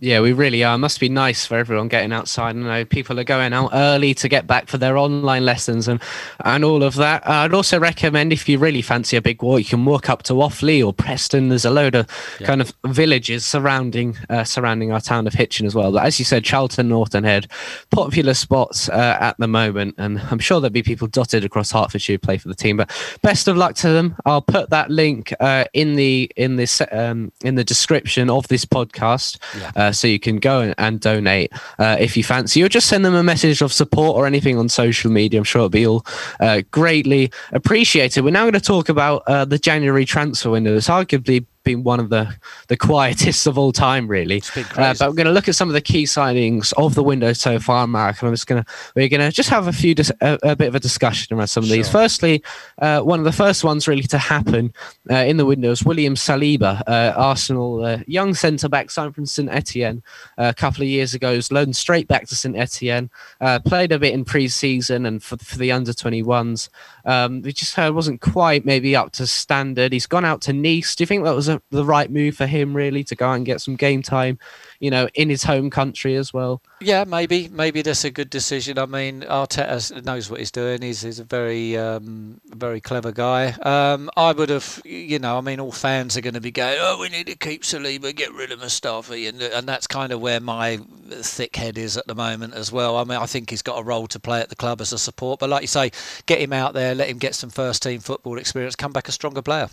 Yeah, 0.00 0.20
we 0.20 0.32
really 0.32 0.64
are. 0.64 0.74
It 0.74 0.78
Must 0.78 0.98
be 0.98 1.08
nice 1.08 1.46
for 1.46 1.56
everyone 1.56 1.86
getting 1.86 2.12
outside. 2.12 2.56
I 2.56 2.58
know 2.58 2.84
people 2.84 3.18
are 3.20 3.24
going 3.24 3.52
out 3.52 3.70
early 3.72 4.12
to 4.14 4.28
get 4.28 4.44
back 4.44 4.66
for 4.66 4.76
their 4.76 4.98
online 4.98 5.44
lessons 5.44 5.86
and 5.86 6.00
and 6.44 6.64
all 6.64 6.82
of 6.82 6.96
that. 6.96 7.24
Uh, 7.24 7.30
I'd 7.44 7.54
also 7.54 7.78
recommend 7.78 8.32
if 8.32 8.48
you 8.48 8.58
really 8.58 8.82
fancy 8.82 9.16
a 9.16 9.22
big 9.22 9.40
walk, 9.40 9.60
you 9.60 9.64
can 9.66 9.84
walk 9.84 10.10
up 10.10 10.24
to 10.24 10.32
Offley 10.34 10.84
or 10.84 10.92
Preston. 10.92 11.48
There's 11.48 11.64
a 11.64 11.70
load 11.70 11.94
of 11.94 12.08
Yeah. 12.40 12.46
kind 12.48 12.60
of 12.60 12.72
villages 12.84 13.46
surrounding 13.46 14.16
uh, 14.28 14.42
surrounding 14.42 14.90
our 14.90 15.00
town 15.00 15.28
of 15.28 15.32
Hitchin 15.32 15.64
as 15.64 15.76
well. 15.76 15.92
But 15.92 16.04
as 16.04 16.18
you 16.18 16.24
said, 16.24 16.42
Charlton, 16.42 16.90
Oughton 16.90 17.22
Head, 17.22 17.46
popular 17.92 18.34
spots 18.34 18.88
uh, 18.88 19.16
at 19.20 19.36
the 19.38 19.46
moment, 19.48 19.94
and 19.98 20.18
I'm 20.28 20.40
sure 20.40 20.60
there'll 20.60 20.72
be 20.72 20.82
people 20.82 21.06
dotted 21.06 21.44
across 21.44 21.70
Hertfordshire 21.70 22.14
who 22.14 22.18
play 22.18 22.36
for 22.38 22.48
the 22.48 22.56
team. 22.56 22.76
But 22.78 22.90
best 23.22 23.46
of 23.46 23.56
luck 23.56 23.76
to 23.76 23.90
them. 23.90 24.16
I'll 24.26 24.42
put 24.42 24.70
that 24.70 24.90
link 24.90 25.32
uh, 25.38 25.66
in 25.72 25.94
the 25.94 26.32
in 26.34 26.56
this 26.56 26.82
um, 26.90 27.30
in 27.44 27.54
the 27.54 27.64
description 27.64 28.28
of 28.28 28.48
this 28.48 28.64
podcast 28.64 29.38
Yeah. 29.56 29.70
Uh, 29.84 29.92
so 29.92 30.08
you 30.08 30.18
can 30.18 30.36
go 30.38 30.60
and, 30.60 30.74
and 30.78 31.00
donate 31.00 31.52
uh, 31.78 31.96
if 32.00 32.16
you 32.16 32.24
fancy, 32.24 32.62
or 32.62 32.68
just 32.68 32.88
send 32.88 33.04
them 33.04 33.14
a 33.14 33.22
message 33.22 33.62
of 33.62 33.72
support 33.72 34.16
or 34.16 34.26
anything 34.26 34.58
on 34.58 34.68
social 34.68 35.10
media. 35.10 35.38
I'm 35.38 35.44
sure 35.44 35.60
it'll 35.60 35.68
be 35.68 35.86
all 35.86 36.04
uh, 36.40 36.62
greatly 36.70 37.30
appreciated. 37.52 38.24
We're 38.24 38.30
now 38.30 38.44
going 38.44 38.54
to 38.54 38.60
talk 38.60 38.88
about 38.88 39.22
uh, 39.26 39.44
the 39.44 39.58
January 39.58 40.04
transfer 40.04 40.50
window. 40.50 40.76
It's 40.76 40.88
arguably 40.88 41.46
been 41.64 41.82
one 41.82 42.00
of 42.00 42.10
the 42.10 42.34
the 42.68 42.76
quietest 42.76 43.46
of 43.46 43.58
all 43.58 43.72
time, 43.72 44.06
really. 44.06 44.42
Uh, 44.56 44.94
but 44.98 45.02
I'm 45.02 45.14
going 45.14 45.26
to 45.26 45.32
look 45.32 45.48
at 45.48 45.54
some 45.54 45.68
of 45.68 45.74
the 45.74 45.80
key 45.80 46.04
signings 46.04 46.72
of 46.76 46.94
the 46.94 47.02
window 47.02 47.32
so 47.32 47.58
far, 47.58 47.86
Mark, 47.86 48.20
and 48.20 48.28
I'm 48.28 48.34
just 48.34 48.46
going 48.46 48.62
to 48.62 48.70
we're 48.94 49.08
going 49.08 49.20
to 49.20 49.30
just 49.30 49.48
have 49.48 49.66
a 49.66 49.72
few 49.72 49.94
dis- 49.94 50.12
a, 50.20 50.38
a 50.42 50.56
bit 50.56 50.68
of 50.68 50.74
a 50.74 50.80
discussion 50.80 51.36
around 51.36 51.48
some 51.48 51.64
of 51.64 51.70
these. 51.70 51.88
Firstly, 51.88 52.42
uh, 52.78 53.00
one 53.00 53.18
of 53.18 53.24
the 53.24 53.32
first 53.32 53.64
ones 53.64 53.88
really 53.88 54.02
to 54.04 54.18
happen 54.18 54.72
uh, 55.10 55.16
in 55.16 55.36
the 55.36 55.46
window 55.46 55.70
is 55.70 55.84
William 55.84 56.14
Saliba, 56.14 56.82
uh, 56.86 57.14
Arsenal 57.16 57.84
uh, 57.84 57.98
young 58.06 58.34
centre 58.34 58.68
back 58.68 58.90
signed 58.90 59.14
from 59.14 59.26
St 59.26 59.48
Etienne 59.50 60.02
uh, 60.38 60.44
a 60.44 60.54
couple 60.54 60.82
of 60.82 60.88
years 60.88 61.14
ago. 61.14 61.34
Was 61.34 61.50
loaned 61.50 61.76
straight 61.76 62.06
back 62.06 62.26
to 62.28 62.34
St 62.34 62.56
Etienne. 62.56 63.10
Uh, 63.40 63.58
played 63.58 63.92
a 63.92 63.98
bit 63.98 64.14
in 64.14 64.24
pre-season 64.24 65.06
and 65.06 65.22
for, 65.22 65.36
for 65.38 65.58
the 65.58 65.72
under 65.72 65.92
21s. 65.92 66.68
Um, 67.04 67.42
we 67.42 67.52
just 67.52 67.74
heard 67.74 67.94
wasn't 67.94 68.20
quite 68.20 68.64
maybe 68.64 68.96
up 68.96 69.12
to 69.12 69.26
standard. 69.26 69.92
He's 69.92 70.06
gone 70.06 70.24
out 70.24 70.40
to 70.42 70.52
Nice. 70.52 70.94
Do 70.94 71.02
you 71.02 71.06
think 71.06 71.24
that 71.24 71.34
was 71.34 71.48
a, 71.48 71.60
the 71.70 71.84
right 71.84 72.10
move 72.10 72.36
for 72.36 72.46
him 72.46 72.74
really 72.74 73.04
to 73.04 73.14
go 73.14 73.28
out 73.28 73.34
and 73.34 73.46
get 73.46 73.60
some 73.60 73.76
game 73.76 74.02
time, 74.02 74.38
you 74.80 74.90
know, 74.90 75.08
in 75.14 75.28
his 75.28 75.44
home 75.44 75.70
country 75.70 76.16
as 76.16 76.32
well? 76.32 76.62
Yeah, 76.80 77.04
maybe 77.04 77.48
maybe 77.48 77.82
that's 77.82 78.04
a 78.04 78.10
good 78.10 78.30
decision. 78.30 78.78
I 78.78 78.86
mean, 78.86 79.22
Arteta 79.22 80.04
knows 80.04 80.30
what 80.30 80.40
he's 80.40 80.50
doing. 80.50 80.82
He's, 80.82 81.02
he's 81.02 81.18
a 81.18 81.24
very 81.24 81.76
um, 81.76 82.40
very 82.46 82.80
clever 82.80 83.12
guy. 83.12 83.50
Um, 83.62 84.10
I 84.16 84.32
would 84.32 84.50
have, 84.50 84.80
you 84.84 85.18
know, 85.18 85.38
I 85.38 85.40
mean, 85.40 85.60
all 85.60 85.72
fans 85.72 86.16
are 86.16 86.20
going 86.20 86.34
to 86.34 86.40
be 86.40 86.50
going, 86.50 86.76
"Oh, 86.78 86.98
we 87.00 87.08
need 87.08 87.26
to 87.26 87.36
keep 87.36 87.62
Saliba, 87.62 88.14
get 88.14 88.32
rid 88.32 88.52
of 88.52 88.60
Mustafi," 88.60 89.28
and 89.28 89.40
and 89.42 89.68
that's 89.68 89.86
kind 89.86 90.12
of 90.12 90.20
where 90.20 90.40
my 90.40 90.80
thick 91.08 91.56
head 91.56 91.78
is 91.78 91.96
at 91.96 92.06
the 92.06 92.14
moment 92.14 92.54
as 92.54 92.72
well. 92.72 92.96
I 92.96 93.04
mean, 93.04 93.18
I 93.18 93.26
think 93.26 93.50
he's 93.50 93.62
got 93.62 93.78
a 93.78 93.82
role 93.82 94.06
to 94.08 94.18
play 94.18 94.40
at 94.40 94.48
the 94.48 94.56
club 94.56 94.80
as 94.80 94.92
a 94.92 94.98
support, 94.98 95.40
but 95.40 95.48
like 95.50 95.62
you 95.62 95.68
say, 95.68 95.90
get 96.26 96.40
him 96.40 96.52
out 96.52 96.74
there, 96.74 96.94
let 96.94 97.08
him 97.08 97.18
get 97.18 97.34
some 97.34 97.50
first 97.50 97.82
team 97.82 98.00
football 98.00 98.38
experience, 98.38 98.76
come 98.76 98.92
back 98.92 99.08
a 99.08 99.12
stronger 99.12 99.42
player. 99.42 99.68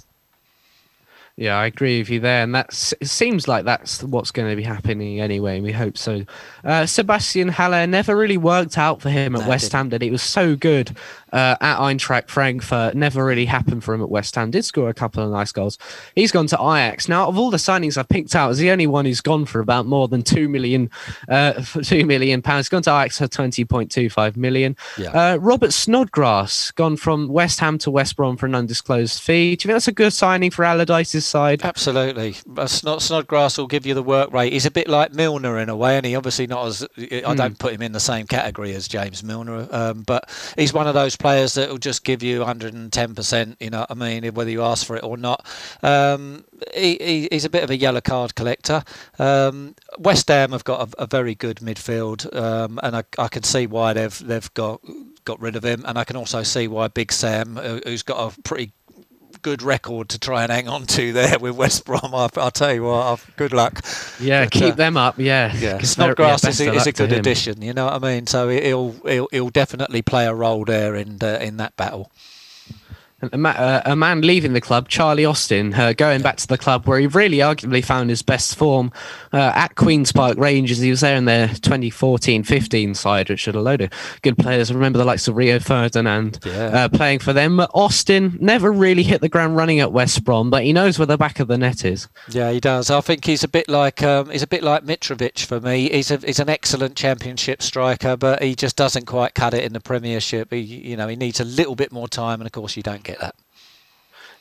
Yeah, 1.38 1.58
I 1.58 1.66
agree 1.66 2.00
with 2.00 2.10
you 2.10 2.20
there, 2.20 2.44
and 2.44 2.54
that's 2.54 2.94
it 3.00 3.08
seems 3.08 3.48
like 3.48 3.64
that's 3.64 4.04
what's 4.04 4.32
going 4.32 4.50
to 4.50 4.56
be 4.56 4.64
happening 4.64 5.22
anyway. 5.22 5.62
We 5.62 5.72
hope 5.72 5.98
so. 5.98 6.26
Uh, 6.64 6.86
Sebastian 6.86 7.48
Haller 7.48 7.88
never 7.88 8.18
really 8.18 8.38
worked 8.38 8.78
out 8.78 9.02
for 9.02 9.10
him 9.10 9.36
at 9.36 9.44
No, 9.44 9.48
West. 9.48 9.72
Ham. 9.72 9.90
Did 9.90 10.02
he? 10.02 10.10
It 10.10 10.12
was 10.12 10.22
so 10.22 10.56
good 10.58 10.96
uh, 11.32 11.56
at 11.62 11.78
Eintracht 11.78 12.30
Frankfurt. 12.30 12.96
Never 12.96 13.26
really 13.26 13.46
happened 13.46 13.84
for 13.84 13.94
him 13.94 14.02
at 14.02 14.10
West 14.10 14.36
Ham. 14.36 14.52
Did 14.52 14.66
score 14.66 14.90
a 14.90 14.94
couple 14.94 15.24
of 15.24 15.32
nice 15.32 15.52
goals. 15.52 15.78
He's 16.16 16.32
gone 16.32 16.48
to 16.48 16.56
Ajax 16.56 17.08
now. 17.08 17.28
Of 17.28 17.38
all 17.38 17.50
the 17.50 17.58
signings 17.58 17.98
I've 17.98 18.10
picked 18.10 18.36
out, 18.36 18.52
is 18.52 18.58
the 18.58 18.72
only 18.72 18.88
one 18.88 19.06
who's 19.06 19.22
gone 19.22 19.46
for 19.46 19.60
about 19.60 19.86
more 19.86 20.08
than 20.08 20.22
two 20.24 20.50
million, 20.50 20.90
uh, 21.30 21.54
two 21.84 22.06
million 22.06 22.42
pounds. 22.42 22.70
Gone 22.70 22.84
to 22.84 22.92
Ajax 22.92 23.18
for 23.18 23.28
twenty 23.28 23.66
point 23.66 23.92
two 23.92 24.10
five 24.10 24.38
million. 24.38 24.76
Yeah. 24.98 25.10
Uh, 25.10 25.38
Robert 25.38 25.74
Snodgrass 25.74 26.72
gone 26.72 26.98
from 26.98 27.28
West 27.28 27.60
Ham 27.60 27.78
to 27.80 27.92
West 27.92 28.16
Brom 28.16 28.38
for 28.38 28.46
an 28.46 28.56
undisclosed 28.56 29.22
fee. 29.22 29.56
Do 29.56 29.64
you 29.64 29.68
think 29.68 29.76
that's 29.76 29.88
a 29.88 29.94
good 29.94 30.14
signing 30.14 30.52
for 30.52 30.66
Allardyce's 30.66 31.26
side? 31.26 31.62
Absolutely. 31.64 32.36
Uh, 32.58 32.66
Snod, 32.66 33.02
Snodgrass 33.02 33.58
will 33.58 33.68
give 33.68 33.86
you 33.86 33.94
the 33.94 34.04
work 34.04 34.32
rate. 34.34 34.54
He's 34.54 34.66
a 34.66 34.72
bit 34.72 34.88
like 34.88 35.14
Milner 35.14 35.60
in 35.60 35.70
a 35.70 35.76
way, 35.76 35.98
and 35.98 36.06
he 36.06 36.16
obviously 36.16 36.48
not 36.48 36.66
as. 36.68 36.88
I 36.98 37.36
don't 37.36 37.58
put 37.58 37.74
him 37.74 37.82
in 37.82 37.92
the 37.92 38.00
same 38.00 38.28
category 38.28 38.74
as 38.74 38.88
James 38.88 39.24
Milner, 39.24 39.68
um, 39.72 40.04
but 40.04 40.30
he's 40.58 40.74
one 40.74 40.88
of 40.88 40.94
those 40.94 41.16
players 41.22 41.54
that 41.54 41.70
will 41.70 41.78
just 41.78 42.04
give 42.04 42.24
you 42.24 42.42
110%. 42.42 43.56
You 43.60 43.70
know 43.70 43.80
what 43.82 43.92
I 43.92 43.94
mean? 43.94 44.34
Whether 44.34 44.52
you 44.52 44.64
ask 44.64 44.86
for 44.86 44.96
it 44.98 45.04
or 45.04 45.18
not. 45.18 45.46
Um, 45.84 46.44
he, 46.74 46.98
he, 47.00 47.28
he's 47.32 47.46
a 47.46 47.50
bit 47.50 47.64
of 47.64 47.70
a 47.70 47.78
yellow 47.78 48.02
card 48.02 48.36
collector. 48.36 48.84
Um, 49.20 49.76
West 50.00 50.28
Ham 50.28 50.52
have 50.52 50.64
got 50.64 50.94
a, 50.98 51.04
a 51.04 51.08
very 51.08 51.36
good 51.36 51.58
midfield, 51.58 52.34
um, 52.36 52.80
and 52.84 52.96
I, 52.96 53.04
I 53.18 53.28
can 53.28 53.44
see 53.44 53.68
why 53.68 53.94
they've 53.94 54.18
they've 54.28 54.54
got 54.54 54.82
got 55.26 55.40
rid 55.40 55.56
of 55.56 55.64
him, 55.64 55.84
and 55.88 55.98
I 56.00 56.04
can 56.04 56.16
also 56.16 56.42
see 56.44 56.68
why 56.68 56.88
Big 56.88 57.12
Sam, 57.12 57.56
who- 57.56 57.82
who's 57.86 58.02
got 58.04 58.34
a 58.34 58.42
pretty 58.42 58.74
good 59.42 59.62
record 59.62 60.10
to 60.10 60.20
try 60.20 60.44
and 60.44 60.52
hang 60.52 60.68
on 60.68 60.86
to 60.86 61.14
there 61.14 61.40
with 61.40 61.56
West 61.56 61.86
Brom. 61.86 62.14
I, 62.14 62.30
I'll 62.38 62.52
tell 62.52 62.74
you 62.74 62.84
what, 62.84 63.06
I've, 63.06 63.36
good 63.36 63.54
luck. 63.54 63.86
Yeah, 64.20 64.46
But, 64.46 64.52
keep 64.52 64.74
uh, 64.74 64.76
them 64.76 64.98
up. 64.98 65.18
Yeah, 65.18 65.54
Yeah, 65.56 65.80
Snodgrass 65.80 66.44
yeah, 66.44 66.50
is, 66.50 66.62
a, 66.62 66.74
is 66.74 66.88
a 66.88 66.92
good 66.92 67.12
addition. 67.12 67.62
You 67.62 67.74
know 67.74 67.86
what 67.86 67.94
I 67.94 68.00
mean? 68.00 68.28
So 68.28 68.50
he'll 68.50 68.92
he'll, 69.06 69.28
he'll 69.32 69.50
definitely 69.50 70.02
play 70.02 70.26
a 70.26 70.34
role 70.34 70.66
there 70.66 70.96
in 70.96 71.18
uh, 71.22 71.40
in 71.42 71.58
that 71.58 71.76
battle. 71.76 72.12
A, 73.22 73.38
ma- 73.38 73.50
uh, 73.50 73.82
a, 73.86 73.96
man 73.96 74.22
leaving 74.22 74.54
the 74.54 74.62
club, 74.62 74.90
Charlie 74.90 75.26
Austin, 75.26 75.74
uh, 75.74 75.94
going 75.94 76.22
back 76.22 76.38
to 76.38 76.48
the 76.48 76.58
club 76.58 76.88
where 76.88 77.00
he 77.00 77.08
really 77.08 77.38
arguably 77.38 77.84
found 77.84 78.10
his 78.10 78.22
best 78.22 78.56
form 78.56 78.92
uh, 79.34 79.52
at 79.56 79.76
Queen's 79.76 80.12
Park 80.12 80.38
Rangers. 80.38 80.80
He 80.80 80.90
was 80.90 81.02
there 81.02 81.16
in 81.16 81.26
their 81.26 81.50
2014-15 81.50 82.96
side, 82.96 83.30
which 83.30 83.46
had 83.46 83.56
a 83.56 83.62
load 83.62 83.82
of 83.82 83.92
good 84.22 84.38
players. 84.38 84.72
I 84.72 84.74
remember 84.74 84.98
the 84.98 85.06
likes 85.06 85.28
of 85.28 85.36
Rio 85.36 85.60
Ferdinand 85.60 86.40
yeah. 86.46 86.66
Uh, 86.66 86.90
playing 86.90 87.20
for 87.20 87.34
them. 87.34 87.58
But 87.58 87.72
Austin 87.74 88.38
never 88.42 88.72
really 88.72 89.04
hit 89.04 89.22
the 89.22 89.30
ground 89.30 89.56
running 89.56 89.80
at 89.80 89.92
West 89.92 90.24
Brom, 90.24 90.50
but 90.50 90.64
he 90.64 90.74
knows 90.74 90.98
where 90.98 91.06
the 91.06 91.18
back 91.18 91.40
of 91.40 91.48
the 91.48 91.58
net 91.58 91.86
is. 91.86 92.08
Yeah, 92.30 92.52
he 92.52 92.60
does. 92.60 92.90
I 92.90 93.02
think 93.02 93.26
he's 93.26 93.44
a 93.44 93.48
bit 93.48 93.70
like 93.70 94.02
um, 94.04 94.30
he's 94.30 94.44
a 94.44 94.48
bit 94.48 94.64
like 94.64 94.84
Mitrovic 94.84 95.46
for 95.46 95.60
me. 95.60 95.90
He's 95.90 96.12
a, 96.12 96.18
he's 96.18 96.40
an 96.40 96.50
excellent 96.50 96.96
Championship 96.96 97.62
striker, 97.62 98.18
but 98.18 98.42
he 98.42 98.56
just 98.56 98.76
doesn't 98.76 99.06
quite 99.06 99.34
cut 99.34 99.54
it 99.54 99.64
in 99.64 99.74
the 99.74 99.80
Premiership. 99.80 100.52
He, 100.52 100.60
you 100.60 100.98
know, 100.98 101.08
he 101.08 101.16
needs 101.16 101.40
a 101.40 101.46
little 101.46 101.76
bit 101.76 101.92
more 101.92 102.08
time, 102.08 102.40
and 102.40 102.48
of 102.48 102.52
course, 102.52 102.78
you 102.78 102.84
don't 102.84 103.04
get 103.04 103.11
that. 103.20 103.36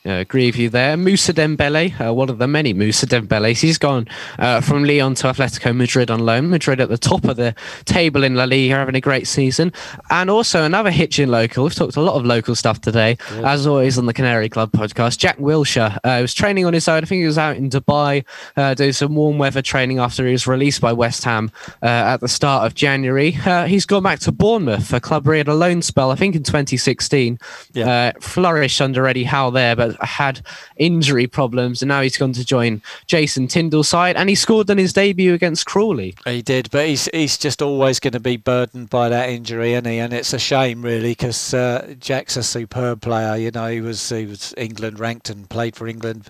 Yeah, 0.03 0.17
agree 0.17 0.47
with 0.47 0.55
you 0.55 0.67
there. 0.67 0.97
Moussa 0.97 1.31
Dembele, 1.31 1.93
uh, 2.01 2.11
one 2.11 2.31
of 2.31 2.39
the 2.39 2.47
many 2.47 2.73
Moussa 2.73 3.05
Dembeles. 3.05 3.61
He's 3.61 3.77
gone 3.77 4.07
uh, 4.39 4.59
from 4.59 4.83
Lyon 4.83 5.13
to 5.15 5.27
Atletico 5.27 5.75
Madrid 5.75 6.09
on 6.09 6.21
loan. 6.21 6.49
Madrid 6.49 6.81
at 6.81 6.89
the 6.89 6.97
top 6.97 7.23
of 7.25 7.37
the 7.37 7.53
table 7.85 8.23
in 8.23 8.33
La 8.33 8.45
Liga, 8.45 8.73
having 8.73 8.95
a 8.95 9.01
great 9.01 9.27
season. 9.27 9.71
And 10.09 10.31
also 10.31 10.63
another 10.63 10.89
Hitchin 10.89 11.29
local. 11.29 11.65
We've 11.65 11.75
talked 11.75 11.97
a 11.97 12.01
lot 12.01 12.15
of 12.15 12.25
local 12.25 12.55
stuff 12.55 12.81
today, 12.81 13.15
yeah. 13.31 13.51
as 13.51 13.67
always 13.67 13.99
on 13.99 14.07
the 14.07 14.13
Canary 14.13 14.49
Club 14.49 14.71
podcast. 14.71 15.19
Jack 15.19 15.37
Wilshere 15.37 15.95
uh, 16.03 16.19
was 16.19 16.33
training 16.33 16.65
on 16.65 16.73
his 16.73 16.87
own. 16.87 17.03
I 17.03 17.05
think 17.05 17.19
he 17.19 17.27
was 17.27 17.37
out 17.37 17.57
in 17.57 17.69
Dubai 17.69 18.25
uh, 18.57 18.73
doing 18.73 18.93
some 18.93 19.13
warm 19.13 19.37
weather 19.37 19.61
training 19.61 19.99
after 19.99 20.25
he 20.25 20.31
was 20.31 20.47
released 20.47 20.81
by 20.81 20.93
West 20.93 21.23
Ham 21.25 21.51
uh, 21.83 21.85
at 21.85 22.21
the 22.21 22.27
start 22.27 22.65
of 22.65 22.73
January. 22.73 23.37
Uh, 23.45 23.65
he's 23.65 23.85
gone 23.85 24.01
back 24.01 24.17
to 24.21 24.31
Bournemouth, 24.31 24.91
a 24.93 24.99
club 24.99 25.27
where 25.27 25.35
he 25.35 25.39
had 25.39 25.47
a 25.47 25.53
loan 25.53 25.83
spell, 25.83 26.09
I 26.09 26.15
think 26.15 26.35
in 26.35 26.41
2016. 26.41 27.37
Yeah. 27.73 28.13
flourished 28.19 28.81
under 28.81 29.05
Eddie 29.05 29.25
Howe 29.25 29.51
there, 29.51 29.75
but 29.75 29.90
had 30.01 30.41
injury 30.77 31.27
problems, 31.27 31.81
and 31.81 31.89
now 31.89 32.01
he's 32.01 32.17
gone 32.17 32.33
to 32.33 32.45
join 32.45 32.81
Jason 33.07 33.47
Tindall's 33.47 33.89
side, 33.89 34.15
and 34.15 34.29
he 34.29 34.35
scored 34.35 34.69
on 34.69 34.77
his 34.77 34.93
debut 34.93 35.33
against 35.33 35.65
Crawley. 35.65 36.15
He 36.25 36.41
did, 36.41 36.69
but 36.71 36.87
he's 36.87 37.09
he's 37.13 37.37
just 37.37 37.61
always 37.61 37.99
going 37.99 38.13
to 38.13 38.19
be 38.19 38.37
burdened 38.37 38.89
by 38.89 39.09
that 39.09 39.29
injury, 39.29 39.73
isn't 39.73 39.85
he? 39.85 39.99
And 39.99 40.13
it's 40.13 40.33
a 40.33 40.39
shame, 40.39 40.81
really, 40.81 41.11
because 41.11 41.53
uh, 41.53 41.95
Jack's 41.99 42.37
a 42.37 42.43
superb 42.43 43.01
player. 43.01 43.35
You 43.35 43.51
know, 43.51 43.67
he 43.67 43.81
was 43.81 44.09
he 44.09 44.25
was 44.25 44.53
England 44.57 44.99
ranked 44.99 45.29
and 45.29 45.49
played 45.49 45.75
for 45.75 45.87
England. 45.87 46.29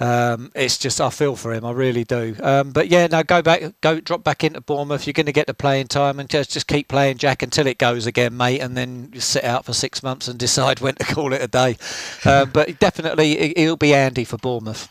Um, 0.00 0.50
it's 0.54 0.78
just 0.78 1.00
I 1.00 1.10
feel 1.10 1.36
for 1.36 1.52
him, 1.52 1.64
I 1.64 1.72
really 1.72 2.04
do. 2.04 2.34
Um, 2.42 2.70
but 2.72 2.88
yeah, 2.88 3.06
now 3.06 3.22
go 3.22 3.42
back, 3.42 3.62
go 3.82 4.00
drop 4.00 4.24
back 4.24 4.42
into 4.42 4.62
Bournemouth. 4.62 5.06
You're 5.06 5.12
going 5.12 5.26
to 5.26 5.32
get 5.32 5.46
the 5.46 5.54
playing 5.54 5.88
time, 5.88 6.18
and 6.18 6.28
just 6.28 6.50
just 6.50 6.66
keep 6.66 6.88
playing 6.88 7.18
Jack 7.18 7.42
until 7.42 7.66
it 7.66 7.76
goes 7.76 8.06
again, 8.06 8.36
mate, 8.36 8.60
and 8.60 8.76
then 8.76 9.12
sit 9.18 9.44
out 9.44 9.66
for 9.66 9.74
six 9.74 10.02
months 10.02 10.26
and 10.26 10.38
decide 10.38 10.80
when 10.80 10.94
to 10.94 11.04
call 11.04 11.32
it 11.34 11.42
a 11.42 11.48
day. 11.48 11.76
Uh, 12.24 12.46
but 12.46 12.78
definitely, 12.78 12.99
he'll 13.56 13.76
be 13.76 13.94
Andy 13.94 14.24
for 14.24 14.38
Bournemouth. 14.38 14.88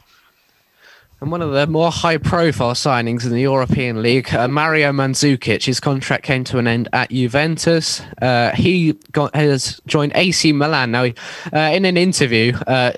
And 1.21 1.31
one 1.31 1.41
of 1.41 1.51
the 1.51 1.67
more 1.67 1.91
high 1.91 2.17
profile 2.17 2.73
signings 2.73 3.25
in 3.25 3.31
the 3.31 3.41
European 3.41 4.01
League, 4.01 4.33
uh, 4.33 4.47
Mario 4.47 4.93
Mandzukic, 4.93 5.65
his 5.65 5.81
contract 5.81 6.23
came 6.23 6.45
to 6.45 6.59
an 6.59 6.65
end 6.65 6.87
at 6.93 7.09
Juventus. 7.09 8.01
Uh, 8.21 8.51
he 8.55 8.93
got, 9.11 9.35
has 9.35 9.81
joined 9.85 10.13
AC 10.15 10.53
Milan. 10.53 10.91
Now, 10.91 11.03
uh, 11.51 11.59
in 11.73 11.83
an 11.83 11.97
interview 11.97 12.53
uh, 12.67 12.93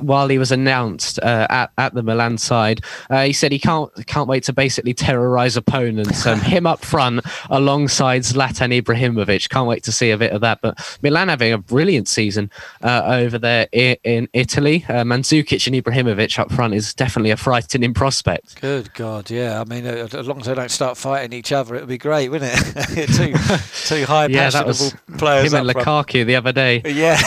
while 0.00 0.26
he 0.28 0.38
was 0.38 0.52
announced 0.52 1.18
uh, 1.18 1.46
at, 1.50 1.70
at 1.76 1.92
the 1.92 2.02
Milan 2.02 2.38
side, 2.38 2.80
uh, 3.10 3.24
he 3.24 3.34
said 3.34 3.52
he 3.52 3.58
can't 3.58 3.90
can't 4.06 4.26
wait 4.26 4.44
to 4.44 4.54
basically 4.54 4.94
terrorize 4.94 5.54
opponents. 5.58 6.26
Um, 6.26 6.40
him 6.46 6.66
up 6.66 6.82
front 6.82 7.26
alongside 7.50 8.22
Zlatan 8.22 8.80
Ibrahimovic. 8.80 9.50
Can't 9.50 9.68
wait 9.68 9.82
to 9.82 9.92
see 9.92 10.10
a 10.12 10.16
bit 10.16 10.32
of 10.32 10.40
that. 10.40 10.62
But 10.62 10.98
Milan 11.02 11.28
having 11.28 11.52
a 11.52 11.58
brilliant 11.58 12.08
season 12.08 12.50
over 12.82 13.38
there 13.38 13.68
in, 13.72 13.96
in 14.02 14.28
Italy. 14.32 14.80
Mandzukic 14.88 15.66
and 15.66 15.84
Ibrahimovic 15.84 16.38
up 16.38 16.50
front 16.50 16.72
is 16.72 16.94
definitely 16.94 17.32
a 17.32 17.36
fright 17.36 17.65
in 17.74 17.94
prospect. 17.94 18.60
Good 18.60 18.92
God, 18.94 19.30
yeah. 19.30 19.60
I 19.60 19.64
mean, 19.64 19.86
uh, 19.86 20.08
as 20.12 20.26
long 20.26 20.40
as 20.40 20.46
they 20.46 20.54
don't 20.54 20.70
start 20.70 20.96
fighting 20.96 21.32
each 21.32 21.52
other, 21.52 21.74
it 21.74 21.80
would 21.80 21.88
be 21.88 21.98
great, 21.98 22.28
wouldn't 22.28 22.52
it? 22.54 23.06
two, 23.08 23.32
two 23.86 24.04
high 24.04 24.26
yeah, 24.26 24.50
that 24.50 24.66
was 24.66 24.94
players. 25.18 25.52
Him 25.52 25.66
and 25.66 25.70
Lukaku 25.70 26.24
the 26.24 26.36
other 26.36 26.52
day. 26.52 26.82
Yeah. 26.84 27.20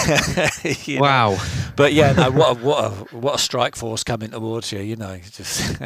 wow. 0.99 1.31
Know. 1.31 1.37
But 1.75 1.93
yeah, 1.93 2.13
no, 2.13 2.31
what 2.31 2.57
a, 2.57 2.59
what 2.63 2.83
a, 2.83 2.89
what 3.15 3.35
a 3.35 3.37
strike 3.37 3.75
force 3.75 4.03
coming 4.03 4.31
towards 4.31 4.71
you. 4.71 4.79
You 4.79 4.95
know, 4.95 5.19
just 5.31 5.79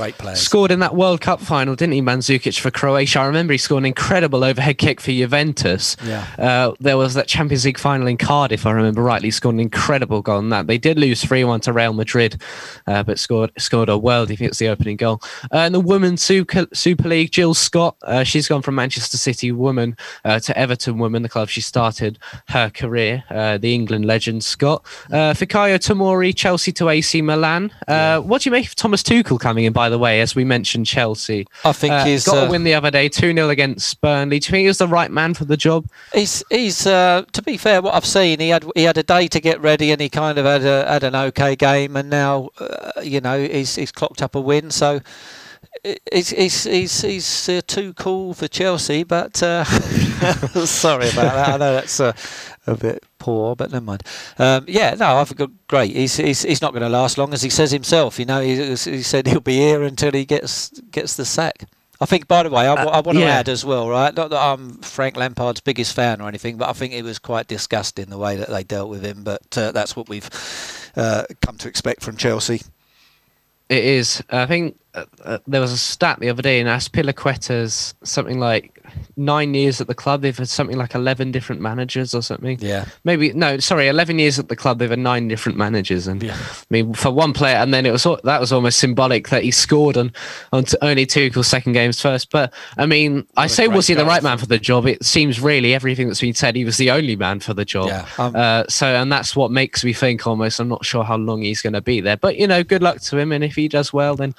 Great 0.00 0.16
players. 0.18 0.40
Scored 0.40 0.70
in 0.70 0.80
that 0.80 0.94
World 0.94 1.20
Cup 1.22 1.40
final, 1.40 1.74
didn't 1.74 1.94
he, 1.94 2.02
Mandzukic 2.02 2.58
for 2.58 2.70
Croatia? 2.70 3.20
I 3.20 3.26
remember 3.26 3.52
he 3.52 3.58
scored 3.58 3.82
an 3.82 3.86
incredible 3.86 4.44
overhead 4.44 4.78
kick 4.78 5.00
for 5.00 5.10
Juventus. 5.10 5.96
Yeah. 6.04 6.26
Uh, 6.38 6.72
there 6.80 6.98
was 6.98 7.14
that 7.14 7.26
Champions 7.26 7.64
League 7.64 7.78
final 7.78 8.06
in 8.06 8.16
Cardiff, 8.18 8.66
I 8.66 8.72
remember 8.72 9.02
rightly. 9.02 9.28
He 9.28 9.32
scored 9.32 9.54
an 9.54 9.60
incredible 9.60 10.22
goal 10.22 10.40
in 10.40 10.50
that. 10.50 10.66
They 10.66 10.78
did 10.78 10.98
lose 10.98 11.22
3 11.24 11.44
1 11.44 11.60
to 11.60 11.72
Real 11.72 11.92
Madrid, 11.92 12.40
uh, 12.86 13.02
but 13.02 13.18
scored 13.18 13.50
scored 13.58 13.88
a 13.88 13.98
world. 13.98 14.30
I 14.30 14.36
think 14.36 14.50
it's 14.50 14.58
the 14.58 14.68
opening 14.68 14.96
goal. 14.96 15.20
Uh, 15.52 15.58
and 15.58 15.74
the 15.74 15.80
Women's 15.80 16.22
Super, 16.22 16.66
Super 16.72 17.08
League, 17.08 17.30
Jill 17.30 17.54
Scott, 17.54 17.96
uh, 18.02 18.24
she's 18.24 18.48
gone 18.48 18.62
from 18.62 18.76
Manchester 18.76 19.16
City 19.18 19.52
woman 19.52 19.96
uh, 20.24 20.40
to 20.40 20.56
Everton 20.58 20.98
woman, 20.98 21.22
the 21.22 21.28
club 21.28 21.48
she 21.48 21.60
started 21.60 22.18
her 22.48 22.70
career, 22.70 23.24
uh, 23.30 23.58
the 23.58 23.74
England 23.74 24.06
legend 24.06 24.44
Scott. 24.44 24.84
Fikayo 25.10 25.76
Tomori, 25.76 26.34
Chelsea 26.34 26.72
to 26.72 26.88
AC 26.88 27.20
Milan. 27.20 27.70
Yeah. 27.88 28.18
What 28.18 28.42
do 28.42 28.48
you 28.48 28.52
make 28.52 28.66
of 28.66 28.74
Thomas 28.74 29.02
Tuchel 29.02 29.38
coming 29.38 29.64
in? 29.64 29.70
by 29.80 29.89
the 29.90 29.98
way, 29.98 30.20
as 30.20 30.34
we 30.34 30.44
mentioned 30.44 30.86
Chelsea. 30.86 31.46
I 31.64 31.72
think 31.72 31.92
uh, 31.92 32.04
he's 32.04 32.24
got 32.24 32.38
uh, 32.38 32.46
a 32.46 32.50
win 32.50 32.64
the 32.64 32.74
other 32.74 32.90
day, 32.90 33.08
2 33.08 33.34
0 33.34 33.48
against 33.48 34.00
Burnley. 34.00 34.38
Do 34.38 34.46
you 34.46 34.50
think 34.52 34.62
he 34.62 34.68
was 34.68 34.78
the 34.78 34.88
right 34.88 35.10
man 35.10 35.34
for 35.34 35.44
the 35.44 35.56
job? 35.56 35.86
He's, 36.14 36.42
he's 36.50 36.86
uh, 36.86 37.24
to 37.32 37.42
be 37.42 37.56
fair, 37.56 37.82
what 37.82 37.94
I've 37.94 38.06
seen, 38.06 38.40
he 38.40 38.48
had 38.48 38.64
he 38.74 38.84
had 38.84 38.96
a 38.96 39.02
day 39.02 39.28
to 39.28 39.40
get 39.40 39.60
ready 39.60 39.90
and 39.92 40.00
he 40.00 40.08
kind 40.08 40.38
of 40.38 40.46
had, 40.46 40.64
a, 40.64 40.88
had 40.88 41.04
an 41.04 41.14
okay 41.14 41.56
game, 41.56 41.96
and 41.96 42.08
now, 42.08 42.50
uh, 42.58 43.00
you 43.02 43.20
know, 43.20 43.40
he's, 43.40 43.74
he's 43.74 43.92
clocked 43.92 44.22
up 44.22 44.34
a 44.34 44.40
win. 44.40 44.70
So 44.70 45.00
he's 46.12 46.30
he's 46.30 46.64
he's, 46.64 47.02
he's 47.02 47.48
uh, 47.48 47.60
too 47.66 47.94
cool 47.94 48.34
for 48.34 48.48
Chelsea, 48.48 49.04
but 49.04 49.42
uh, 49.42 49.64
sorry 50.64 51.08
about 51.08 51.34
that. 51.34 51.48
I 51.48 51.56
know 51.56 51.74
that's 51.74 52.00
uh, 52.00 52.12
a 52.66 52.76
bit 52.76 53.04
poor, 53.18 53.56
but 53.56 53.72
never 53.72 53.84
mind. 53.84 54.02
Um, 54.38 54.64
yeah, 54.68 54.94
no, 54.94 55.16
I've 55.16 55.34
got 55.36 55.50
great. 55.68 55.94
He's, 55.94 56.16
he's 56.16 56.42
he's 56.42 56.62
not 56.62 56.72
going 56.72 56.82
to 56.82 56.88
last 56.88 57.18
long, 57.18 57.32
as 57.32 57.42
he 57.42 57.50
says 57.50 57.70
himself. 57.70 58.18
You 58.18 58.26
know, 58.26 58.40
he, 58.40 58.56
he 58.56 59.02
said 59.02 59.26
he'll 59.26 59.40
be 59.40 59.56
here 59.56 59.82
until 59.82 60.12
he 60.12 60.24
gets 60.24 60.70
gets 60.90 61.16
the 61.16 61.24
sack. 61.24 61.64
I 62.02 62.06
think, 62.06 62.26
by 62.28 62.42
the 62.44 62.50
way, 62.50 62.66
I, 62.66 62.72
uh, 62.72 62.88
I 62.88 63.00
want 63.00 63.18
to 63.18 63.24
yeah. 63.24 63.38
add 63.38 63.48
as 63.50 63.62
well, 63.62 63.86
right? 63.88 64.14
Not 64.14 64.30
that 64.30 64.40
I'm 64.40 64.78
Frank 64.78 65.16
Lampard's 65.16 65.60
biggest 65.60 65.94
fan 65.94 66.22
or 66.22 66.28
anything, 66.28 66.56
but 66.56 66.70
I 66.70 66.72
think 66.72 66.94
it 66.94 67.02
was 67.02 67.18
quite 67.18 67.46
disgusting 67.46 68.06
the 68.06 68.16
way 68.16 68.36
that 68.36 68.48
they 68.48 68.64
dealt 68.64 68.88
with 68.88 69.04
him. 69.04 69.22
But 69.22 69.58
uh, 69.58 69.72
that's 69.72 69.94
what 69.94 70.08
we've 70.08 70.28
uh, 70.96 71.24
come 71.42 71.58
to 71.58 71.68
expect 71.68 72.02
from 72.02 72.16
Chelsea. 72.16 72.62
It 73.68 73.84
is. 73.84 74.22
I 74.30 74.46
think 74.46 74.80
uh, 74.94 75.04
uh, 75.24 75.38
there 75.46 75.60
was 75.60 75.72
a 75.72 75.78
stat 75.78 76.18
the 76.20 76.28
other 76.28 76.42
day 76.42 76.60
in 76.60 76.66
Azpilicueta's 76.66 77.94
something 78.02 78.40
like 78.40 78.82
nine 79.16 79.54
years 79.54 79.80
at 79.80 79.86
the 79.86 79.94
club. 79.94 80.22
They've 80.22 80.36
had 80.36 80.48
something 80.48 80.76
like 80.76 80.94
eleven 80.94 81.30
different 81.30 81.60
managers 81.60 82.14
or 82.14 82.22
something. 82.22 82.58
Yeah. 82.60 82.86
Maybe 83.04 83.32
no, 83.32 83.58
sorry, 83.58 83.88
eleven 83.88 84.18
years 84.18 84.38
at 84.38 84.48
the 84.48 84.56
club. 84.56 84.78
They've 84.78 84.90
had 84.90 84.98
nine 84.98 85.28
different 85.28 85.58
managers, 85.58 86.06
and 86.06 86.22
yeah. 86.22 86.36
I 86.36 86.64
mean 86.70 86.94
for 86.94 87.10
one 87.10 87.32
player, 87.32 87.56
and 87.56 87.72
then 87.72 87.86
it 87.86 87.92
was 87.92 88.02
that 88.02 88.40
was 88.40 88.52
almost 88.52 88.78
symbolic 88.78 89.28
that 89.28 89.44
he 89.44 89.50
scored 89.50 89.96
on 89.96 90.12
on 90.52 90.64
only 90.82 91.06
Tuchel's 91.06 91.46
second 91.46 91.72
games 91.72 92.00
first. 92.00 92.30
But 92.30 92.52
I 92.76 92.86
mean, 92.86 93.16
what 93.16 93.26
I 93.36 93.46
say 93.46 93.68
was 93.68 93.86
he 93.86 93.94
the 93.94 94.04
right 94.04 94.22
man 94.22 94.38
for 94.38 94.46
the 94.46 94.58
job? 94.58 94.86
It 94.86 95.04
seems 95.04 95.40
really 95.40 95.74
everything 95.74 96.08
that's 96.08 96.20
been 96.20 96.34
said, 96.34 96.56
he 96.56 96.64
was 96.64 96.78
the 96.78 96.90
only 96.90 97.16
man 97.16 97.40
for 97.40 97.54
the 97.54 97.64
job. 97.64 97.88
Yeah. 97.88 98.06
Um, 98.18 98.34
uh, 98.34 98.64
so 98.68 98.86
and 98.86 99.12
that's 99.12 99.36
what 99.36 99.50
makes 99.50 99.84
me 99.84 99.92
think 99.92 100.26
almost. 100.26 100.58
I'm 100.58 100.68
not 100.68 100.84
sure 100.84 101.04
how 101.04 101.16
long 101.16 101.42
he's 101.42 101.62
going 101.62 101.74
to 101.74 101.80
be 101.80 102.00
there, 102.00 102.16
but 102.16 102.36
you 102.36 102.46
know, 102.46 102.64
good 102.64 102.82
luck 102.82 103.00
to 103.02 103.18
him, 103.18 103.30
and 103.32 103.44
if 103.44 103.54
he 103.54 103.68
does 103.68 103.92
well, 103.92 104.16
then 104.16 104.34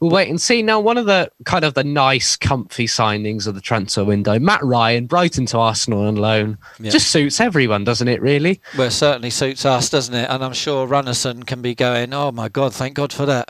we'll 0.00 0.10
wait 0.10 0.28
and 0.28 0.40
see. 0.40 0.62
Now, 0.62 0.80
one 0.80 0.98
of 0.98 1.06
the 1.06 1.30
kind 1.44 1.64
of 1.64 1.74
the 1.74 1.84
nice, 1.84 2.36
comfy 2.36 2.86
signings 2.86 3.46
of 3.46 3.54
the 3.54 3.60
transfer 3.60 4.04
window, 4.04 4.38
Matt 4.38 4.62
Ryan, 4.62 5.06
Brighton 5.06 5.46
to 5.46 5.58
Arsenal 5.58 6.06
on 6.06 6.16
loan, 6.16 6.58
yeah. 6.78 6.90
just 6.90 7.10
suits 7.10 7.40
everyone, 7.40 7.84
doesn't 7.84 8.08
it? 8.08 8.20
Really? 8.20 8.60
Well, 8.76 8.88
it 8.88 8.92
certainly 8.92 9.30
suits 9.30 9.64
us, 9.64 9.90
doesn't 9.90 10.14
it? 10.14 10.28
And 10.30 10.44
I'm 10.44 10.52
sure 10.52 10.86
Runarsson 10.86 11.46
can 11.46 11.62
be 11.62 11.74
going, 11.74 12.12
"Oh 12.12 12.32
my 12.32 12.48
God, 12.48 12.74
thank 12.74 12.94
God 12.94 13.12
for 13.12 13.26
that." 13.26 13.48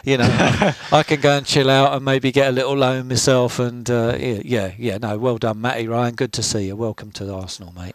you 0.04 0.18
know, 0.18 0.74
I 0.92 1.02
can 1.02 1.20
go 1.20 1.36
and 1.36 1.46
chill 1.46 1.70
out 1.70 1.94
and 1.94 2.04
maybe 2.04 2.32
get 2.32 2.48
a 2.48 2.52
little 2.52 2.76
loan 2.76 3.08
myself. 3.08 3.58
And 3.58 3.88
uh, 3.90 4.16
yeah, 4.18 4.40
yeah, 4.44 4.72
yeah, 4.78 4.98
no, 4.98 5.18
well 5.18 5.38
done, 5.38 5.60
Matty 5.60 5.88
Ryan. 5.88 6.14
Good 6.14 6.32
to 6.34 6.42
see 6.42 6.66
you. 6.66 6.76
Welcome 6.76 7.12
to 7.12 7.32
Arsenal, 7.32 7.72
mate. 7.72 7.94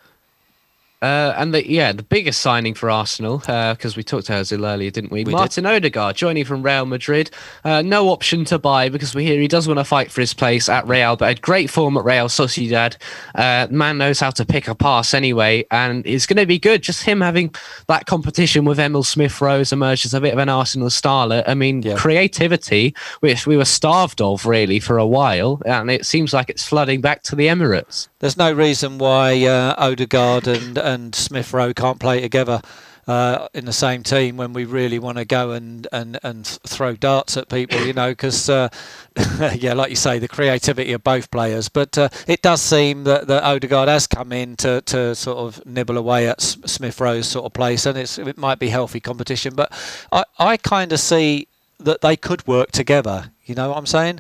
Uh, 1.00 1.32
and 1.38 1.54
the 1.54 1.70
yeah, 1.70 1.92
the 1.92 2.02
biggest 2.02 2.42
signing 2.42 2.74
for 2.74 2.90
Arsenal 2.90 3.38
because 3.38 3.94
uh, 3.94 3.98
we 3.98 4.04
talked 4.04 4.26
to 4.28 4.34
Ozil 4.34 4.68
earlier, 4.68 4.90
didn't 4.90 5.12
we? 5.12 5.24
we 5.24 5.32
Martin 5.32 5.64
did. 5.66 5.70
Odegaard 5.72 6.16
joining 6.16 6.44
from 6.44 6.64
Real 6.64 6.88
Madrid. 6.88 7.30
Uh, 7.64 7.84
no 7.84 8.10
option 8.10 8.46
to 8.46 8.58
buy 8.58 8.90
because 8.90 9.14
we 9.14 9.24
hear 9.24 9.40
he 9.40 9.48
does 9.48 9.68
want 9.68 9.80
to 9.80 9.84
fight 9.84 10.12
for 10.12 10.22
his 10.22 10.34
place 10.34 10.68
at 10.68 10.88
Real, 10.88 11.16
but 11.16 11.28
had 11.28 11.42
great 11.44 11.70
form 11.70 11.98
at 11.98 12.04
Real 12.04 12.28
Sociedad. 12.28 12.98
Uh, 13.36 13.68
man 13.70 14.00
knows 14.00 14.20
how 14.20 14.32
to 14.32 14.44
pick 14.44 14.68
a 14.68 14.74
pass 14.74 15.14
anyway, 15.14 15.64
and 15.70 16.06
it's 16.08 16.26
going 16.26 16.38
to 16.38 16.48
be 16.48 16.58
good. 16.58 16.82
Just 16.82 17.04
him 17.04 17.22
having 17.22 17.54
that 17.88 18.08
competition 18.08 18.66
with 18.66 18.80
Emile 18.80 19.04
Smith 19.04 19.40
Rowe 19.40 19.64
emerged 19.72 20.06
as 20.06 20.16
a 20.16 20.22
bit 20.22 20.34
of 20.34 20.40
an 20.40 20.50
Arsenal 20.50 20.90
starlet. 20.90 21.44
I 21.46 21.54
mean, 21.54 21.84
yeah. 21.84 21.96
creativity, 21.96 22.96
which 23.20 23.46
we 23.46 23.56
were 23.56 23.66
starved 23.66 24.20
of 24.20 24.48
really 24.48 24.80
for 24.80 24.98
a 24.98 25.06
while, 25.06 25.62
and 25.64 25.92
it 25.92 26.08
seems 26.08 26.34
like 26.34 26.50
it's 26.50 26.68
flooding 26.68 27.02
back 27.02 27.22
to 27.24 27.36
the 27.36 27.48
Emirates. 27.48 28.08
There's 28.20 28.38
no 28.38 28.52
reason 28.52 28.98
why 28.98 29.46
uh, 29.46 29.76
Odegaard 29.78 30.48
and 30.48 30.80
and 30.88 31.14
Smith 31.14 31.54
Rowe 31.54 31.74
can't 31.74 32.00
play 32.00 32.22
together 32.22 32.62
uh, 33.08 33.48
in 33.54 33.66
the 33.66 33.74
same 33.74 34.04
team 34.04 34.36
when 34.36 34.52
we 34.54 34.66
really 34.66 35.00
want 35.00 35.18
to 35.18 35.26
go 35.26 35.52
and, 35.52 35.88
and, 35.92 36.20
and 36.24 36.46
throw 36.46 36.96
darts 36.96 37.38
at 37.38 37.48
people, 37.48 37.80
you 37.86 37.94
know, 37.94 38.12
because, 38.12 38.50
uh, 38.50 38.68
yeah, 39.56 39.74
like 39.74 39.90
you 39.90 39.96
say, 39.96 40.20
the 40.20 40.28
creativity 40.28 40.92
of 40.92 41.04
both 41.04 41.32
players. 41.32 41.70
But 41.70 41.98
uh, 41.98 42.10
it 42.28 42.42
does 42.42 42.62
seem 42.62 43.06
that, 43.06 43.28
that 43.28 43.44
Odegaard 43.44 43.88
has 43.88 44.08
come 44.08 44.34
in 44.34 44.58
to, 44.58 44.82
to 44.82 45.16
sort 45.16 45.38
of 45.38 45.66
nibble 45.66 45.98
away 45.98 46.28
at 46.28 46.42
Smith 46.42 47.00
Rowe's 47.00 47.28
sort 47.28 47.46
of 47.46 47.54
place, 47.54 47.86
and 47.86 47.98
it's, 47.98 48.18
it 48.18 48.38
might 48.38 48.60
be 48.60 48.70
healthy 48.70 49.00
competition. 49.00 49.56
But 49.56 49.72
I, 50.12 50.26
I 50.38 50.58
kind 50.58 50.92
of 50.92 51.00
see 51.00 51.48
that 51.80 52.02
they 52.02 52.18
could 52.18 52.46
work 52.46 52.72
together. 52.72 53.32
You 53.46 53.56
know 53.56 53.70
what 53.70 53.78
I'm 53.78 53.86
saying? 53.86 54.20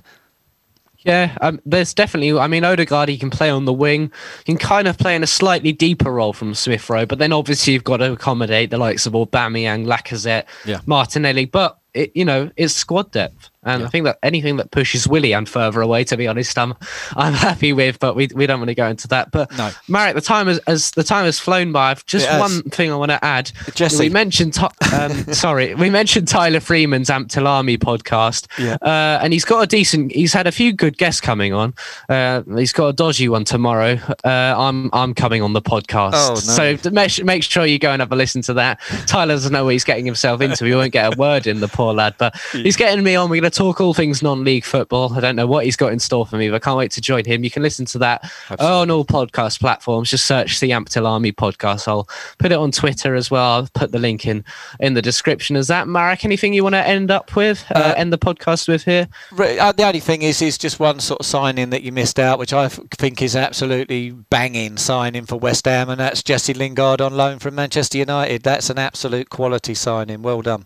Yeah, 1.07 1.37
um, 1.39 1.61
there's 1.65 1.93
definitely. 1.93 2.37
I 2.37 2.47
mean, 2.47 2.65
Odegaard 2.65 3.07
he 3.07 3.17
can 3.17 3.29
play 3.29 3.49
on 3.49 3.63
the 3.63 3.71
wing. 3.71 4.11
He 4.39 4.51
can 4.51 4.57
kind 4.57 4.89
of 4.89 4.97
play 4.97 5.15
in 5.15 5.23
a 5.23 5.27
slightly 5.27 5.71
deeper 5.71 6.11
role 6.11 6.33
from 6.33 6.53
Smith 6.53 6.89
Rowe, 6.89 7.05
but 7.05 7.17
then 7.17 7.31
obviously 7.31 7.71
you've 7.71 7.85
got 7.85 7.97
to 7.97 8.11
accommodate 8.11 8.71
the 8.71 8.77
likes 8.77 9.05
of 9.05 9.13
Aubameyang, 9.13 9.85
Lacazette, 9.85 10.43
yeah. 10.65 10.81
Martinelli. 10.85 11.45
But 11.45 11.79
it, 11.93 12.11
you 12.13 12.25
know, 12.25 12.51
it's 12.57 12.73
squad 12.73 13.11
depth. 13.11 13.49
And 13.67 13.81
yeah. 13.81 13.87
I 13.87 13.89
think 13.89 14.05
that 14.05 14.17
anything 14.23 14.57
that 14.57 14.71
pushes 14.71 15.07
Willian 15.07 15.45
further 15.45 15.81
away, 15.81 16.03
to 16.05 16.17
be 16.17 16.27
honest, 16.27 16.57
I'm 16.57 16.73
I'm 17.15 17.33
happy 17.33 17.73
with. 17.73 17.99
But 17.99 18.15
we, 18.15 18.29
we 18.33 18.47
don't 18.47 18.59
want 18.59 18.69
to 18.69 18.75
go 18.75 18.87
into 18.87 19.07
that. 19.09 19.31
But 19.31 19.55
no. 19.57 19.71
Marek, 19.87 20.15
the 20.15 20.21
time 20.21 20.47
has 20.47 20.59
as 20.59 20.91
the 20.91 21.03
time 21.03 21.25
has 21.25 21.39
flown 21.39 21.71
by. 21.71 21.91
I've 21.91 22.05
just 22.05 22.27
one 22.39 22.63
thing 22.63 22.91
I 22.91 22.95
want 22.95 23.11
to 23.11 23.23
add. 23.23 23.51
Jesse, 23.75 23.99
we 23.99 24.09
mentioned 24.09 24.57
um, 24.93 25.11
sorry, 25.33 25.75
we 25.75 25.89
mentioned 25.89 26.27
Tyler 26.27 26.59
Freeman's 26.59 27.09
Army 27.09 27.77
podcast. 27.77 28.47
Yeah. 28.57 28.77
Uh, 28.81 29.19
and 29.21 29.33
he's 29.33 29.45
got 29.45 29.61
a 29.61 29.67
decent. 29.67 30.11
He's 30.11 30.33
had 30.33 30.47
a 30.47 30.51
few 30.51 30.73
good 30.73 30.97
guests 30.97 31.21
coming 31.21 31.53
on. 31.53 31.73
Uh, 32.09 32.43
he's 32.55 32.73
got 32.73 32.87
a 32.87 32.93
dodgy 32.93 33.29
one 33.29 33.43
tomorrow. 33.43 33.99
Uh, 34.23 34.55
I'm 34.57 34.89
I'm 34.93 35.13
coming 35.13 35.41
on 35.41 35.53
the 35.53 35.61
podcast. 35.61 36.11
Oh, 36.13 36.29
no. 36.29 36.35
So 36.35 36.91
make, 36.91 37.23
make 37.23 37.43
sure 37.43 37.65
you 37.65 37.79
go 37.79 37.91
and 37.91 38.01
have 38.01 38.11
a 38.11 38.15
listen 38.15 38.41
to 38.43 38.53
that. 38.55 38.79
Tyler 39.05 39.33
doesn't 39.33 39.53
know 39.53 39.65
what 39.65 39.73
he's 39.73 39.83
getting 39.83 40.05
himself 40.05 40.41
into. 40.41 40.65
He 40.65 40.73
won't 40.73 40.93
get 40.93 41.13
a 41.13 41.17
word 41.17 41.47
in, 41.47 41.59
the 41.59 41.67
poor 41.67 41.93
lad. 41.93 42.15
But 42.17 42.35
he's 42.51 42.75
getting 42.75 43.03
me 43.03 43.15
on. 43.15 43.29
We're 43.29 43.41
going 43.41 43.51
to 43.51 43.56
talk 43.57 43.81
all 43.81 43.93
things 43.93 44.21
non-league 44.21 44.63
football. 44.63 45.13
I 45.13 45.19
don't 45.19 45.35
know 45.35 45.47
what 45.47 45.65
he's 45.65 45.75
got 45.75 45.91
in 45.91 45.99
store 45.99 46.27
for 46.27 46.37
me, 46.37 46.49
but 46.49 46.57
I 46.57 46.59
can't 46.59 46.77
wait 46.77 46.91
to 46.91 47.01
join 47.01 47.25
him. 47.25 47.43
You 47.43 47.49
can 47.49 47.63
listen 47.63 47.85
to 47.87 47.97
that 47.97 48.23
Absolutely. 48.49 48.67
on 48.67 48.91
all 48.91 49.03
podcast 49.03 49.59
platforms. 49.59 50.11
Just 50.11 50.27
search 50.27 50.59
the 50.59 50.69
Amped 50.69 51.03
Army 51.03 51.31
podcast. 51.31 51.87
I'll 51.87 52.07
put 52.37 52.51
it 52.51 52.57
on 52.57 52.71
Twitter 52.71 53.15
as 53.15 53.31
well. 53.31 53.43
I'll 53.43 53.69
put 53.73 53.91
the 53.91 53.99
link 53.99 54.27
in 54.27 54.45
in 54.79 54.93
the 54.93 55.01
description. 55.01 55.55
Is 55.55 55.67
that 55.67 55.87
Marek? 55.87 56.23
Anything 56.23 56.53
you 56.53 56.63
want 56.63 56.75
to 56.75 56.87
end 56.87 57.09
up 57.09 57.35
with? 57.35 57.65
Uh, 57.73 57.79
uh, 57.79 57.93
end 57.97 58.13
the 58.13 58.17
podcast 58.17 58.67
with 58.67 58.83
here? 58.83 59.07
Uh, 59.31 59.71
the 59.71 59.83
only 59.83 59.99
thing 59.99 60.21
is, 60.21 60.41
is 60.41 60.57
just 60.57 60.79
one 60.79 60.99
sort 60.99 61.19
of 61.19 61.25
signing 61.25 61.71
that 61.71 61.81
you 61.81 61.91
missed 61.91 62.19
out, 62.19 62.37
which 62.37 62.53
I 62.53 62.67
think 62.67 63.21
is 63.21 63.35
absolutely 63.35 64.11
banging 64.11 64.77
signing 64.77 65.25
for 65.25 65.37
West 65.37 65.65
Ham, 65.65 65.89
and 65.89 65.99
that's 65.99 66.21
Jesse 66.21 66.53
Lingard 66.53 67.01
on 67.01 67.15
loan 67.15 67.39
from 67.39 67.55
Manchester 67.55 67.97
United. 67.97 68.43
That's 68.43 68.69
an 68.69 68.77
absolute 68.77 69.29
quality 69.29 69.73
signing. 69.73 70.21
Well 70.21 70.41
done. 70.43 70.65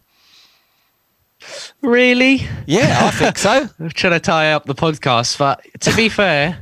Really? 1.82 2.48
Yeah, 2.66 3.00
I 3.02 3.12
think 3.12 3.38
so. 3.38 3.70
I'm 3.80 3.90
trying 3.90 4.14
to 4.14 4.20
tie 4.20 4.54
up 4.54 4.66
the 4.66 4.76
podcast, 4.76 5.38
but 5.38 5.66
to 5.82 5.96
be 5.96 6.10
fair, 6.22 6.60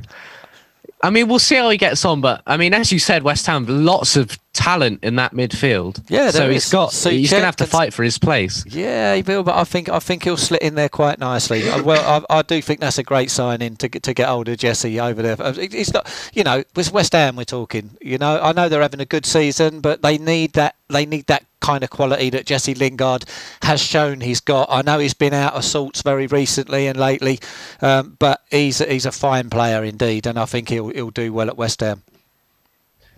I 1.02 1.10
mean, 1.10 1.28
we'll 1.28 1.38
see 1.38 1.54
how 1.54 1.70
he 1.70 1.78
gets 1.78 2.04
on. 2.04 2.20
But 2.20 2.42
I 2.46 2.56
mean, 2.56 2.74
as 2.74 2.92
you 2.92 2.98
said, 2.98 3.22
West 3.22 3.46
Ham 3.46 3.66
lots 3.68 4.16
of 4.16 4.38
talent 4.52 5.02
in 5.02 5.16
that 5.16 5.32
midfield. 5.32 6.04
Yeah, 6.08 6.30
so 6.30 6.50
he's 6.50 6.70
got. 6.70 6.92
So 6.92 7.10
he's 7.10 7.30
going 7.30 7.40
to 7.40 7.46
have 7.46 7.56
to 7.56 7.66
fight 7.66 7.94
for 7.94 8.02
his 8.02 8.18
place. 8.18 8.64
Yeah, 8.66 9.14
he 9.14 9.22
will, 9.22 9.42
but 9.42 9.56
I 9.56 9.64
think 9.64 9.88
I 9.88 9.98
think 9.98 10.24
he'll 10.24 10.36
slit 10.36 10.60
in 10.60 10.74
there 10.74 10.88
quite 10.88 11.18
nicely. 11.18 11.62
well, 11.82 12.24
I, 12.30 12.38
I, 12.38 12.42
do 12.42 12.60
think 12.60 12.80
that's 12.80 12.98
a 12.98 13.02
great 13.02 13.30
signing 13.30 13.76
to 13.76 13.88
get 13.88 14.02
to 14.04 14.14
get 14.14 14.28
older 14.28 14.56
Jesse 14.56 15.00
over 15.00 15.22
there. 15.22 15.40
Uh, 15.40 15.54
it's 15.56 15.92
not, 15.92 16.10
you 16.34 16.44
know, 16.44 16.62
with 16.76 16.92
West 16.92 17.12
Ham 17.12 17.36
we're 17.36 17.44
talking. 17.44 17.96
You 18.00 18.18
know, 18.18 18.40
I 18.40 18.52
know 18.52 18.68
they're 18.68 18.82
having 18.82 19.00
a 19.00 19.06
good 19.06 19.24
season, 19.24 19.80
but 19.80 20.02
they 20.02 20.18
need 20.18 20.52
that. 20.54 20.76
They 20.88 21.06
need 21.06 21.26
that 21.28 21.44
kind 21.70 21.84
of 21.84 21.90
quality 21.90 22.30
that 22.30 22.46
Jesse 22.46 22.74
Lingard 22.74 23.24
has 23.62 23.80
shown 23.80 24.20
he's 24.22 24.40
got. 24.40 24.68
I 24.70 24.82
know 24.82 24.98
he's 24.98 25.14
been 25.14 25.32
out 25.32 25.54
of 25.54 25.64
sorts 25.64 26.02
very 26.02 26.26
recently 26.26 26.88
and 26.88 26.98
lately, 26.98 27.38
um, 27.80 28.16
but 28.18 28.42
he's 28.50 28.78
he's 28.78 29.06
a 29.06 29.12
fine 29.12 29.50
player 29.50 29.84
indeed, 29.84 30.26
and 30.26 30.36
I 30.36 30.46
think 30.46 30.68
he'll 30.68 30.88
he'll 30.88 31.10
do 31.10 31.32
well 31.32 31.48
at 31.48 31.56
West 31.56 31.80
Ham. 31.80 32.02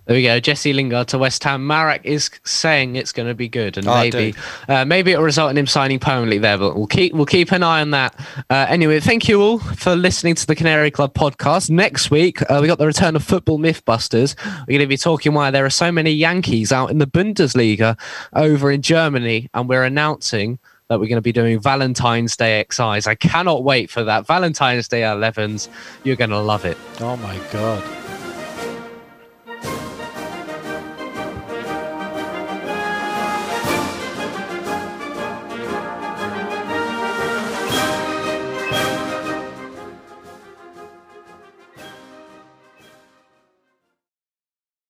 There 0.07 0.17
we 0.17 0.25
go. 0.25 0.41
Jesse 0.41 0.73
Lingard 0.73 1.09
to 1.09 1.19
West 1.19 1.45
Ham. 1.45 1.65
Marek 1.65 2.01
is 2.05 2.29
saying 2.45 2.97
it's 2.97 3.13
going 3.13 3.29
to 3.29 3.35
be 3.35 3.49
good, 3.49 3.79
and 3.79 3.87
oh, 3.87 3.95
maybe 3.95 4.35
uh, 4.69 4.85
maybe 4.85 5.13
it'll 5.13 5.25
result 5.25 5.51
in 5.51 5.59
him 5.59 5.69
signing 5.69 6.01
permanently 6.01 6.39
there. 6.39 6.59
But 6.59 6.75
we'll 6.75 6.89
keep 6.89 7.13
we'll 7.15 7.25
keep 7.25 7.53
an 7.53 7.63
eye 7.63 7.81
on 7.81 7.91
that. 7.93 8.19
Uh, 8.51 8.67
anyway, 8.69 8.99
thank 8.99 9.29
you 9.29 9.41
all 9.41 9.59
for 9.61 9.95
listening 9.95 10.35
to 10.35 10.47
the 10.47 10.57
Canary 10.57 10.91
Club 10.91 11.15
podcast. 11.15 11.71
Next 11.71 12.11
week 12.11 12.43
uh, 12.51 12.59
we 12.61 12.67
got 12.67 12.79
the 12.79 12.87
return 12.87 13.15
of 13.15 13.23
Football 13.23 13.61
Mythbusters. 13.61 14.35
We're 14.61 14.73
going 14.73 14.81
to 14.81 14.87
be 14.87 14.97
talking 14.97 15.35
why 15.35 15.53
there 15.53 15.65
are 15.65 15.71
so 15.71 15.93
many 15.93 16.11
Yankees 16.11 16.73
out 16.73 16.91
in 16.91 16.99
the 16.99 17.07
Bundesliga 17.07 17.97
over 18.33 18.73
in 18.73 18.83
Germany, 18.83 19.51
and 19.55 19.69
we're 19.69 19.85
announcing 19.85 20.59
that 20.89 20.99
we're 20.99 21.07
going 21.07 21.17
to 21.17 21.23
be 21.23 21.33
doing 21.33 21.61
Valentine's 21.61 22.37
Day 22.37 22.65
XIs. 22.69 23.07
I 23.07 23.15
cannot 23.15 23.63
wait 23.63 23.89
for 23.89 24.03
that. 24.05 24.27
Valentine's 24.27 24.89
Day 24.89 25.03
11s. 25.03 25.69
You're 26.05 26.17
going 26.17 26.31
to 26.31 26.41
love 26.41 26.65
it. 26.65 26.77
Oh 27.01 27.17
my 27.17 27.39
god. 27.53 28.22